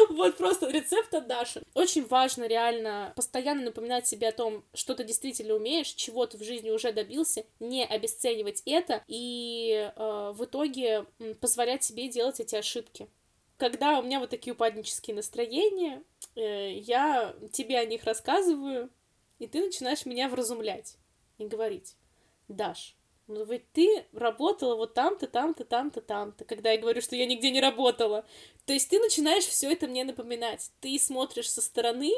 Вот 0.10 0.38
просто 0.38 0.70
рецепт 0.70 1.14
от 1.14 1.28
Даши. 1.28 1.64
Очень 1.74 2.06
важно 2.06 2.46
реально 2.48 3.14
постоянно 3.16 3.64
напоминать 3.64 4.08
себе 4.08 4.30
о 4.30 4.32
том, 4.32 4.64
что 4.74 4.96
ты 4.96 5.04
действительно 5.04 5.56
умеешь, 5.56 5.88
чего 5.88 6.26
ты 6.26 6.38
в 6.38 6.44
жизни 6.44 6.70
уже 6.70 6.92
добился, 6.92 7.46
не 7.60 7.86
обесценивать 7.86 8.62
это 8.66 9.04
и 9.08 9.92
э, 9.96 10.34
в 10.36 10.46
итоге 10.46 11.06
позволять 11.40 11.84
себе 11.84 12.08
делать 12.08 12.40
эти 12.40 12.56
ошибки 12.56 13.08
когда 13.58 14.00
у 14.00 14.04
меня 14.04 14.20
вот 14.20 14.30
такие 14.30 14.54
упаднические 14.54 15.16
настроения, 15.16 16.04
я 16.36 17.36
тебе 17.52 17.80
о 17.80 17.86
них 17.86 18.04
рассказываю, 18.04 18.90
и 19.40 19.48
ты 19.48 19.66
начинаешь 19.66 20.06
меня 20.06 20.30
вразумлять 20.30 20.98
и 21.38 21.46
говорить, 21.46 21.96
Даш, 22.48 22.96
ну 23.28 23.44
ведь 23.46 23.72
ты 23.72 24.06
работала 24.14 24.76
вот 24.76 24.94
там-то, 24.94 25.28
там-то, 25.28 25.66
там-то, 25.66 26.02
там-то, 26.02 26.46
когда 26.46 26.72
я 26.72 26.80
говорю, 26.80 27.02
что 27.02 27.16
я 27.16 27.26
нигде 27.26 27.50
не 27.50 27.60
работала. 27.60 28.26
То 28.66 28.74
есть 28.74 28.90
ты 28.90 29.00
начинаешь 29.00 29.46
все 29.46 29.72
это 29.72 29.88
мне 29.88 30.04
напоминать. 30.04 30.72
Ты 30.80 31.00
смотришь 31.00 31.50
со 31.50 31.62
стороны, 31.62 32.12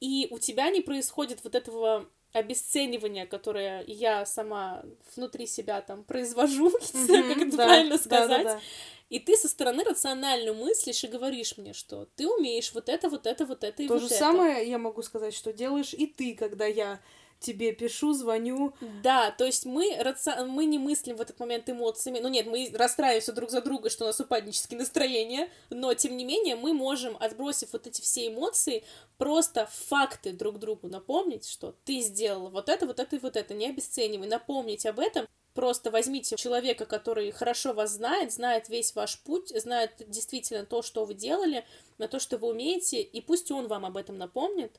и 0.00 0.26
у 0.30 0.38
тебя 0.38 0.70
не 0.70 0.80
происходит 0.80 1.44
вот 1.44 1.54
этого 1.54 2.08
обесценивания, 2.32 3.26
которое 3.26 3.84
я 3.86 4.24
сама 4.24 4.82
внутри 5.16 5.46
себя 5.46 5.80
там 5.80 6.04
произвожу, 6.04 6.70
знаю, 6.80 7.34
как 7.34 7.42
это 7.48 7.56
правильно 7.56 7.98
сказать. 7.98 8.60
И 9.08 9.18
ты 9.18 9.36
со 9.36 9.48
стороны 9.48 9.82
рационально 9.82 10.52
мыслишь 10.52 11.02
и 11.02 11.08
говоришь 11.08 11.58
мне, 11.58 11.72
что 11.72 12.06
ты 12.14 12.28
умеешь 12.28 12.72
вот 12.72 12.88
это, 12.88 13.08
вот 13.08 13.26
это, 13.26 13.44
вот 13.44 13.64
это 13.64 13.82
и 13.82 13.88
То 13.88 13.94
вот 13.94 14.02
же 14.02 14.06
это. 14.06 14.14
самое 14.14 14.68
я 14.68 14.78
могу 14.78 15.02
сказать, 15.02 15.34
что 15.34 15.52
делаешь 15.52 15.92
и 15.92 16.06
ты, 16.06 16.36
когда 16.36 16.64
я 16.66 17.00
тебе 17.40 17.72
пишу, 17.72 18.12
звоню. 18.12 18.74
Да, 19.02 19.30
то 19.30 19.44
есть 19.44 19.64
мы, 19.64 19.96
раци... 19.98 20.32
мы 20.44 20.66
не 20.66 20.78
мыслим 20.78 21.16
в 21.16 21.20
этот 21.20 21.40
момент 21.40 21.68
эмоциями. 21.68 22.20
Ну 22.20 22.28
нет, 22.28 22.46
мы 22.46 22.70
расстраиваемся 22.74 23.32
друг 23.32 23.50
за 23.50 23.62
друга, 23.62 23.90
что 23.90 24.04
у 24.04 24.06
нас 24.06 24.20
упаднические 24.20 24.78
настроения, 24.78 25.50
но 25.70 25.92
тем 25.94 26.16
не 26.16 26.24
менее 26.24 26.56
мы 26.56 26.72
можем, 26.72 27.16
отбросив 27.18 27.72
вот 27.72 27.86
эти 27.86 28.00
все 28.00 28.28
эмоции, 28.28 28.84
просто 29.18 29.68
факты 29.88 30.32
друг 30.32 30.58
другу 30.58 30.88
напомнить, 30.88 31.48
что 31.48 31.74
ты 31.84 32.00
сделала 32.00 32.50
вот 32.50 32.68
это, 32.68 32.86
вот 32.86 33.00
это 33.00 33.16
и 33.16 33.18
вот 33.18 33.36
это, 33.36 33.54
не 33.54 33.68
обесценивай, 33.68 34.28
напомнить 34.28 34.86
об 34.86 35.00
этом, 35.00 35.26
Просто 35.52 35.90
возьмите 35.90 36.36
человека, 36.36 36.86
который 36.86 37.32
хорошо 37.32 37.72
вас 37.72 37.94
знает, 37.94 38.32
знает 38.32 38.68
весь 38.68 38.94
ваш 38.94 39.18
путь, 39.18 39.48
знает 39.48 39.90
действительно 40.06 40.64
то, 40.64 40.80
что 40.80 41.04
вы 41.04 41.14
делали, 41.14 41.64
на 41.98 42.06
то, 42.06 42.20
что 42.20 42.38
вы 42.38 42.48
умеете, 42.48 43.02
и 43.02 43.20
пусть 43.20 43.50
он 43.50 43.66
вам 43.66 43.84
об 43.84 43.96
этом 43.96 44.16
напомнит. 44.16 44.78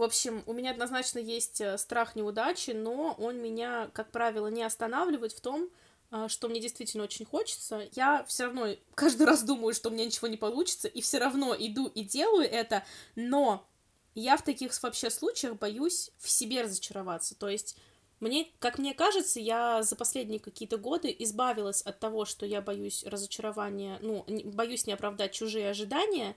В 0.00 0.02
общем, 0.02 0.42
у 0.46 0.54
меня 0.54 0.70
однозначно 0.70 1.18
есть 1.18 1.60
э, 1.60 1.76
страх 1.76 2.16
неудачи, 2.16 2.70
но 2.70 3.14
он 3.18 3.36
меня, 3.36 3.90
как 3.92 4.10
правило, 4.10 4.46
не 4.46 4.62
останавливает 4.62 5.32
в 5.32 5.42
том, 5.42 5.68
э, 6.10 6.26
что 6.28 6.48
мне 6.48 6.58
действительно 6.58 7.04
очень 7.04 7.26
хочется. 7.26 7.86
Я 7.92 8.24
все 8.26 8.44
равно 8.44 8.68
каждый 8.94 9.26
раз 9.26 9.42
думаю, 9.42 9.74
что 9.74 9.90
у 9.90 9.92
меня 9.92 10.06
ничего 10.06 10.26
не 10.28 10.38
получится, 10.38 10.88
и 10.88 11.02
все 11.02 11.18
равно 11.18 11.54
иду 11.54 11.86
и 11.88 12.02
делаю 12.02 12.48
это, 12.50 12.82
но 13.14 13.68
я 14.14 14.38
в 14.38 14.42
таких 14.42 14.72
вообще 14.82 15.10
случаях 15.10 15.58
боюсь 15.58 16.12
в 16.16 16.30
себе 16.30 16.62
разочароваться. 16.62 17.34
То 17.34 17.50
есть 17.50 17.76
мне, 18.20 18.48
как 18.58 18.78
мне 18.78 18.94
кажется, 18.94 19.38
я 19.38 19.82
за 19.82 19.96
последние 19.96 20.40
какие-то 20.40 20.78
годы 20.78 21.14
избавилась 21.18 21.82
от 21.82 22.00
того, 22.00 22.24
что 22.24 22.46
я 22.46 22.62
боюсь 22.62 23.04
разочарования, 23.04 23.98
ну, 24.00 24.24
боюсь 24.46 24.86
не 24.86 24.94
оправдать 24.94 25.32
чужие 25.32 25.68
ожидания, 25.68 26.36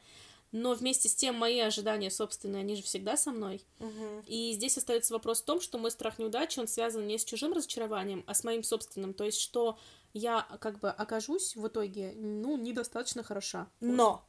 но 0.54 0.76
вместе 0.76 1.10
с 1.10 1.16
тем 1.16 1.36
мои 1.36 1.60
ожидания 1.60 2.12
собственные, 2.12 2.62
они 2.62 2.76
же 2.76 2.84
всегда 2.84 3.18
со 3.18 3.32
мной. 3.32 3.66
Угу. 3.80 4.24
И 4.28 4.54
здесь 4.54 4.78
остается 4.78 5.13
вопрос 5.13 5.42
в 5.42 5.46
том, 5.46 5.60
что 5.60 5.80
мой 5.80 5.89
страх 5.89 6.20
неудачи, 6.20 6.60
он 6.60 6.68
связан 6.68 7.08
не 7.08 7.18
с 7.18 7.26
чужим 7.26 7.54
разочарованием, 7.54 8.24
а 8.28 8.36
с 8.36 8.44
моим 8.44 8.63
собственным. 8.63 9.16
То 9.16 9.24
есть, 9.24 9.39
что 9.39 9.80
я 10.13 10.44
как 10.62 10.80
бы 10.80 10.89
окажусь 10.92 11.56
в 11.56 11.68
итоге, 11.68 12.13
ну, 12.16 12.56
недостаточно 12.56 13.24
хороша. 13.24 13.68
Но 13.80 14.26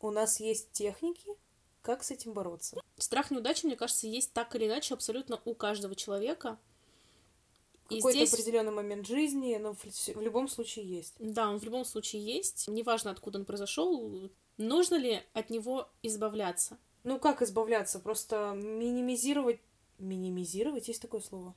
у 0.00 0.10
нас 0.10 0.38
есть 0.38 0.70
техники, 0.70 1.32
как 1.82 2.04
с 2.04 2.12
этим 2.12 2.32
бороться? 2.32 2.80
Страх 2.96 3.32
неудачи, 3.32 3.66
мне 3.66 3.74
кажется, 3.74 4.06
есть 4.06 4.32
так 4.32 4.54
или 4.54 4.66
иначе 4.66 4.94
абсолютно 4.94 5.40
у 5.44 5.54
каждого 5.54 5.96
человека. 5.96 6.60
Какой-то 7.88 8.18
здесь... 8.18 8.32
определенный 8.32 8.72
момент 8.72 9.06
жизни, 9.06 9.56
но 9.56 9.74
в, 9.74 9.84
в 9.84 10.20
любом 10.20 10.48
случае 10.48 10.84
есть. 10.84 11.14
Да, 11.18 11.50
он 11.50 11.58
в 11.58 11.64
любом 11.64 11.84
случае 11.84 12.24
есть. 12.24 12.68
Неважно, 12.68 13.10
откуда 13.10 13.38
он 13.38 13.44
произошел. 13.44 14.30
Нужно 14.58 14.96
ли 14.96 15.22
от 15.32 15.50
него 15.50 15.88
избавляться? 16.02 16.78
Ну, 17.04 17.18
как 17.18 17.42
избавляться? 17.42 17.98
Просто 17.98 18.52
минимизировать... 18.56 19.60
Минимизировать? 19.98 20.88
Есть 20.88 21.02
такое 21.02 21.20
слово? 21.20 21.54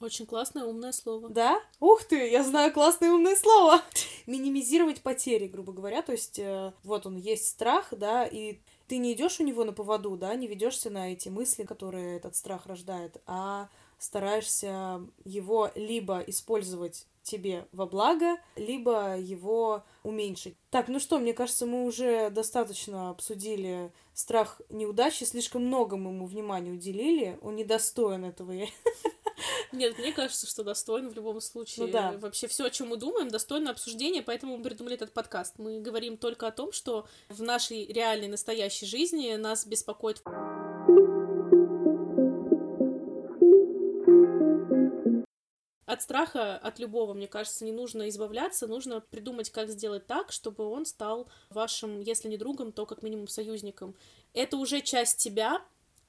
Очень 0.00 0.26
классное 0.26 0.64
умное 0.64 0.92
слово. 0.92 1.28
Да? 1.28 1.60
Ух 1.78 2.04
ты, 2.04 2.28
я 2.28 2.42
знаю 2.42 2.72
классное 2.72 3.12
умное 3.12 3.36
слово. 3.36 3.80
Минимизировать 4.26 5.00
потери, 5.00 5.46
грубо 5.46 5.72
говоря. 5.72 6.02
То 6.02 6.12
есть, 6.12 6.38
э, 6.38 6.72
вот 6.82 7.06
он, 7.06 7.16
есть 7.16 7.48
страх, 7.48 7.88
да, 7.92 8.26
и 8.26 8.58
ты 8.88 8.98
не 8.98 9.12
идешь 9.12 9.38
у 9.38 9.44
него 9.44 9.64
на 9.64 9.72
поводу, 9.72 10.16
да, 10.16 10.34
не 10.34 10.48
ведешься 10.48 10.90
на 10.90 11.12
эти 11.12 11.28
мысли, 11.28 11.62
которые 11.62 12.16
этот 12.16 12.34
страх 12.34 12.66
рождает, 12.66 13.22
а 13.26 13.68
стараешься 14.02 15.00
его 15.24 15.70
либо 15.76 16.18
использовать 16.26 17.06
тебе 17.22 17.68
во 17.70 17.86
благо, 17.86 18.36
либо 18.56 19.16
его 19.16 19.84
уменьшить. 20.02 20.56
Так, 20.70 20.88
ну 20.88 20.98
что, 20.98 21.20
мне 21.20 21.32
кажется, 21.32 21.66
мы 21.66 21.84
уже 21.84 22.30
достаточно 22.30 23.10
обсудили 23.10 23.92
страх 24.12 24.60
неудачи, 24.70 25.22
слишком 25.22 25.64
много 25.66 25.96
мы 25.96 26.10
ему 26.10 26.26
внимания 26.26 26.72
уделили, 26.72 27.38
он 27.42 27.54
недостоин 27.54 28.24
этого. 28.24 28.52
Нет, 29.72 29.98
мне 29.98 30.12
кажется, 30.12 30.46
что 30.46 30.64
достоин 30.64 31.08
в 31.08 31.14
любом 31.14 31.40
случае. 31.40 31.86
Ну, 31.86 31.92
да. 31.92 32.12
Вообще 32.18 32.46
все, 32.48 32.64
о 32.64 32.70
чем 32.70 32.88
мы 32.88 32.96
думаем, 32.96 33.28
достойно 33.28 33.70
обсуждения, 33.70 34.22
поэтому 34.22 34.56
мы 34.56 34.64
придумали 34.64 34.96
этот 34.96 35.12
подкаст. 35.12 35.54
Мы 35.58 35.80
говорим 35.80 36.16
только 36.16 36.48
о 36.48 36.52
том, 36.52 36.72
что 36.72 37.06
в 37.28 37.40
нашей 37.40 37.86
реальной 37.86 38.28
настоящей 38.28 38.86
жизни 38.86 39.34
нас 39.36 39.64
беспокоит 39.64 40.22
от 45.92 46.02
страха, 46.02 46.56
от 46.56 46.78
любого, 46.78 47.14
мне 47.14 47.28
кажется, 47.28 47.64
не 47.64 47.72
нужно 47.72 48.08
избавляться, 48.08 48.66
нужно 48.66 49.00
придумать, 49.00 49.50
как 49.50 49.68
сделать 49.68 50.06
так, 50.06 50.32
чтобы 50.32 50.64
он 50.64 50.86
стал 50.86 51.28
вашим, 51.50 52.00
если 52.00 52.28
не 52.28 52.36
другом, 52.36 52.72
то 52.72 52.86
как 52.86 53.02
минимум 53.02 53.28
союзником. 53.28 53.94
Это 54.32 54.56
уже 54.56 54.80
часть 54.80 55.18
тебя, 55.18 55.62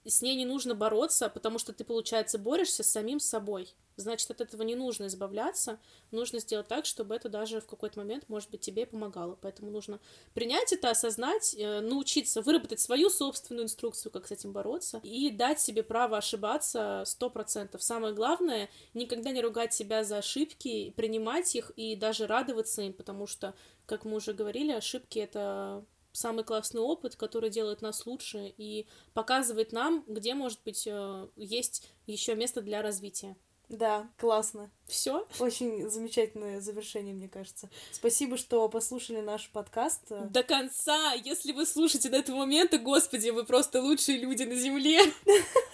с 0.06 0.22
ней 0.22 0.36
не 0.36 0.46
нужно 0.46 0.76
бороться, 0.76 1.30
потому 1.30 1.60
что 1.60 1.74
ты, 1.74 1.84
получается, 1.84 2.38
борешься 2.38 2.84
с 2.84 2.92
самим 2.92 3.20
собой. 3.20 3.74
Значит, 3.96 4.32
от 4.32 4.42
этого 4.42 4.64
не 4.64 4.76
нужно 4.76 5.06
избавляться, 5.06 5.80
нужно 6.12 6.40
сделать 6.40 6.68
так, 6.68 6.86
чтобы 6.86 7.16
это 7.16 7.30
даже 7.30 7.62
в 7.62 7.68
какой-то 7.68 8.00
момент, 8.00 8.28
может 8.28 8.50
быть, 8.50 8.62
тебе 8.62 8.86
помогало. 8.86 9.38
Поэтому 9.40 9.70
нужно 9.70 10.00
принять 10.34 10.74
это, 10.74 10.90
осознать, 10.90 11.56
э, 11.58 11.80
научиться 11.80 12.42
выработать 12.42 12.80
свою 12.80 13.10
собственную 13.10 13.66
инструкцию, 13.66 14.12
как 14.12 14.28
с 14.28 14.32
этим 14.32 14.52
бороться, 14.52 15.00
и 15.04 15.30
дать 15.30 15.60
себе 15.60 15.84
право 15.84 16.18
ошибаться 16.18 17.04
сто 17.06 17.30
процентов. 17.30 17.84
Самое 17.84 18.14
главное, 18.14 18.70
никогда 18.94 19.32
не 19.32 19.42
ругать 19.42 19.74
себя 19.74 20.04
за 20.04 20.18
ошибки, 20.18 20.92
принимать 20.96 21.56
их 21.56 21.72
и 21.76 21.96
даже 21.96 22.26
радоваться 22.26 22.82
им, 22.82 22.94
потому 22.94 23.28
что, 23.28 23.54
как 23.86 24.06
мы 24.06 24.16
уже 24.16 24.34
говорили, 24.34 24.72
ошибки— 24.72 25.20
это 25.20 25.86
самый 26.14 26.46
классный 26.46 26.82
опыт, 26.82 27.16
который 27.16 27.50
делает 27.50 27.82
нас 27.82 28.06
лучше 28.06 28.54
и 28.58 28.88
показывает 29.14 29.72
нам, 29.74 30.04
где, 30.08 30.34
может 30.34 30.62
быть, 30.64 30.88
э, 30.88 31.28
есть 31.36 31.90
еще 32.06 32.36
место 32.36 32.62
для 32.62 32.82
развития. 32.82 33.36
Да, 33.70 34.10
классно. 34.18 34.72
Все? 34.88 35.28
Очень 35.40 35.90
замечательное 35.90 36.62
завершение, 36.62 37.16
мне 37.16 37.28
кажется. 37.28 37.70
Спасибо, 37.92 38.38
что 38.38 38.70
послушали 38.70 39.22
наш 39.22 39.50
подкаст. 39.50 40.02
До 40.10 40.44
конца! 40.44 41.14
Если 41.14 41.54
вы 41.54 41.66
слушаете 41.66 42.10
до 42.10 42.18
этого 42.18 42.38
момента, 42.38 42.78
господи, 42.78 43.30
вы 43.30 43.46
просто 43.46 43.82
лучшие 43.82 44.20
люди 44.20 44.44
на 44.44 44.56
земле. 44.56 45.00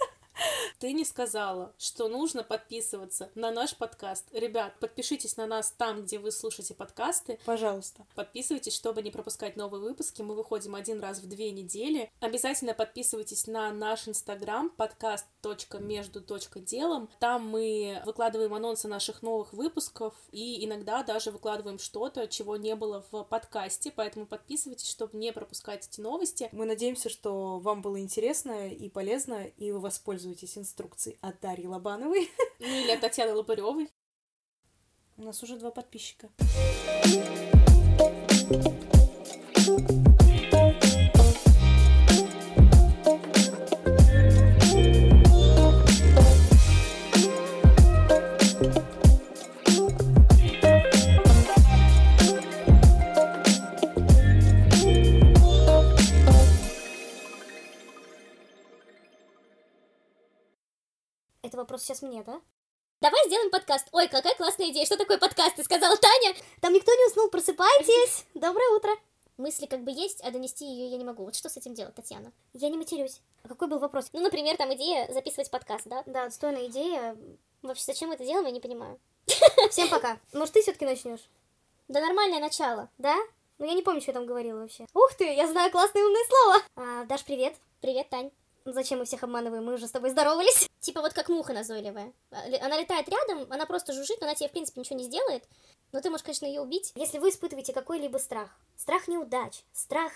Ты 0.80 0.92
не 0.94 1.04
сказала, 1.04 1.72
что 1.76 2.08
нужно 2.08 2.42
подписываться 2.42 3.30
на 3.34 3.50
наш 3.50 3.76
подкаст. 3.76 4.24
Ребят, 4.32 4.72
подпишитесь 4.80 5.36
на 5.36 5.46
нас 5.46 5.74
там, 5.76 6.04
где 6.04 6.18
вы 6.18 6.32
слушаете 6.32 6.72
подкасты. 6.72 7.38
Пожалуйста. 7.44 8.06
Подписывайтесь, 8.14 8.74
чтобы 8.74 9.02
не 9.02 9.10
пропускать 9.10 9.56
новые 9.56 9.82
выпуски. 9.82 10.22
Мы 10.22 10.34
выходим 10.34 10.74
один 10.74 11.00
раз 11.00 11.18
в 11.18 11.28
две 11.28 11.50
недели. 11.50 12.10
Обязательно 12.20 12.72
подписывайтесь 12.72 13.46
на 13.46 13.70
наш 13.72 14.08
инстаграм 14.08 14.70
подкаст.между.делом. 14.70 17.10
Там 17.18 17.46
мы 17.46 18.00
выкладываем 18.06 18.54
анонсы 18.54 18.88
наших 18.88 19.20
новых 19.20 19.52
выпусков 19.52 20.14
и 20.32 20.64
иногда 20.64 21.02
даже 21.02 21.30
выкладываем 21.30 21.78
что-то, 21.78 22.26
чего 22.26 22.56
не 22.56 22.74
было 22.74 23.04
в 23.10 23.24
подкасте. 23.24 23.92
Поэтому 23.94 24.24
подписывайтесь, 24.24 24.88
чтобы 24.88 25.18
не 25.18 25.30
пропускать 25.30 25.86
эти 25.86 26.00
новости. 26.00 26.48
Мы 26.52 26.64
надеемся, 26.64 27.10
что 27.10 27.58
вам 27.58 27.82
было 27.82 28.00
интересно 28.00 28.70
и 28.70 28.88
полезно, 28.88 29.44
и 29.44 29.72
вы 29.72 29.80
воспользуетесь 29.80 30.56
инструкцией 30.70 31.18
от 31.20 31.40
Дарьи 31.40 31.66
Лобановой. 31.66 32.30
Ну 32.60 32.66
или 32.66 32.90
от 32.90 33.00
Татьяны 33.00 33.32
Лопаревой. 33.32 33.88
У 35.16 35.22
нас 35.22 35.42
уже 35.42 35.56
два 35.56 35.70
подписчика. 35.70 36.28
Это 39.56 39.72
вопрос 39.72 39.99
сейчас 61.90 62.02
мне, 62.02 62.22
да? 62.22 62.40
Давай 63.00 63.20
сделаем 63.26 63.50
подкаст. 63.50 63.88
Ой, 63.90 64.06
какая 64.06 64.36
классная 64.36 64.70
идея. 64.70 64.86
Что 64.86 64.96
такое 64.96 65.18
подкаст? 65.18 65.56
Ты 65.56 65.64
сказала 65.64 65.96
Таня. 65.96 66.36
Там 66.60 66.72
никто 66.72 66.92
не 66.92 67.06
уснул. 67.06 67.28
Просыпайтесь. 67.30 68.26
Доброе 68.34 68.76
утро. 68.76 68.92
Мысли 69.38 69.66
как 69.66 69.82
бы 69.82 69.90
есть, 69.90 70.20
а 70.20 70.30
донести 70.30 70.64
ее 70.64 70.88
я 70.88 70.98
не 70.98 71.04
могу. 71.04 71.24
Вот 71.24 71.34
что 71.34 71.48
с 71.48 71.56
этим 71.56 71.74
делать, 71.74 71.96
Татьяна? 71.96 72.32
Я 72.52 72.68
не 72.68 72.76
матерюсь. 72.76 73.20
А 73.42 73.48
какой 73.48 73.66
был 73.66 73.80
вопрос? 73.80 74.10
Ну, 74.12 74.20
например, 74.20 74.56
там 74.56 74.72
идея 74.74 75.12
записывать 75.12 75.50
подкаст, 75.50 75.88
да? 75.88 76.04
Да, 76.06 76.26
отстойная 76.26 76.68
идея. 76.68 77.16
Вообще, 77.62 77.84
зачем 77.86 78.10
мы 78.10 78.14
это 78.14 78.24
делаем, 78.24 78.46
я 78.46 78.52
не 78.52 78.60
понимаю. 78.60 79.00
Всем 79.70 79.88
пока. 79.88 80.20
Может, 80.32 80.54
ты 80.54 80.62
все-таки 80.62 80.84
начнешь? 80.84 81.28
Да 81.88 82.00
нормальное 82.00 82.38
начало, 82.38 82.88
да? 82.98 83.16
Ну, 83.58 83.66
я 83.66 83.72
не 83.72 83.82
помню, 83.82 84.00
что 84.00 84.10
я 84.10 84.14
там 84.14 84.26
говорила 84.26 84.60
вообще. 84.60 84.86
Ух 84.94 85.14
ты, 85.14 85.24
я 85.34 85.48
знаю 85.48 85.72
классное 85.72 86.04
умное 86.04 86.24
слово. 86.28 86.62
А, 86.76 87.04
Даш, 87.06 87.24
привет. 87.24 87.56
Привет, 87.80 88.08
Тань. 88.10 88.30
Зачем 88.64 88.98
мы 88.98 89.04
всех 89.04 89.22
обманываем? 89.22 89.64
Мы 89.64 89.74
уже 89.74 89.86
с 89.86 89.90
тобой 89.90 90.10
здоровались. 90.10 90.68
Типа 90.80 91.00
вот 91.00 91.12
как 91.12 91.28
муха 91.28 91.52
назойливая. 91.52 92.12
А, 92.30 92.42
Она 92.60 92.78
летает 92.78 93.08
рядом, 93.08 93.46
она 93.50 93.66
просто 93.66 93.92
жужжит, 93.92 94.20
но 94.20 94.26
она 94.26 94.34
тебе, 94.34 94.48
в 94.48 94.52
принципе, 94.52 94.80
ничего 94.80 94.98
не 94.98 95.04
сделает. 95.04 95.44
Но 95.92 96.00
ты 96.00 96.10
можешь, 96.10 96.24
конечно, 96.24 96.46
ее 96.46 96.60
убить. 96.60 96.92
Если 96.94 97.18
вы 97.18 97.30
испытываете 97.30 97.72
какой-либо 97.72 98.18
страх, 98.18 98.50
страх 98.76 99.08
неудач, 99.08 99.64
страх... 99.72 100.12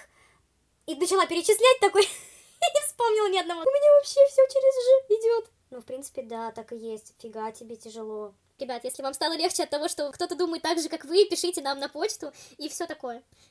И 0.86 0.94
начала 0.94 1.26
перечислять 1.26 1.80
такой... 1.80 2.02
И 2.04 2.66
не 2.74 2.86
вспомнила 2.86 3.28
ни 3.28 3.38
одного. 3.38 3.62
У 3.62 3.64
меня 3.64 3.92
вообще 3.98 4.20
все 4.28 4.42
через 4.46 4.74
Ж 4.74 5.20
идет. 5.20 5.50
Ну, 5.70 5.80
в 5.80 5.84
принципе, 5.84 6.22
да, 6.22 6.52
так 6.52 6.72
и 6.72 6.76
есть. 6.76 7.14
Фига 7.18 7.50
тебе 7.52 7.76
тяжело. 7.76 8.34
Ребят, 8.58 8.84
если 8.84 9.02
вам 9.02 9.14
стало 9.14 9.32
легче 9.32 9.64
от 9.64 9.70
того, 9.70 9.88
что 9.88 10.10
кто-то 10.12 10.36
думает 10.36 10.62
так 10.62 10.78
же, 10.78 10.88
как 10.88 11.04
вы, 11.04 11.24
пишите 11.24 11.60
нам 11.60 11.80
на 11.80 11.88
почту 11.88 12.32
и 12.56 12.68
все 12.68 12.86
такое. 12.86 13.22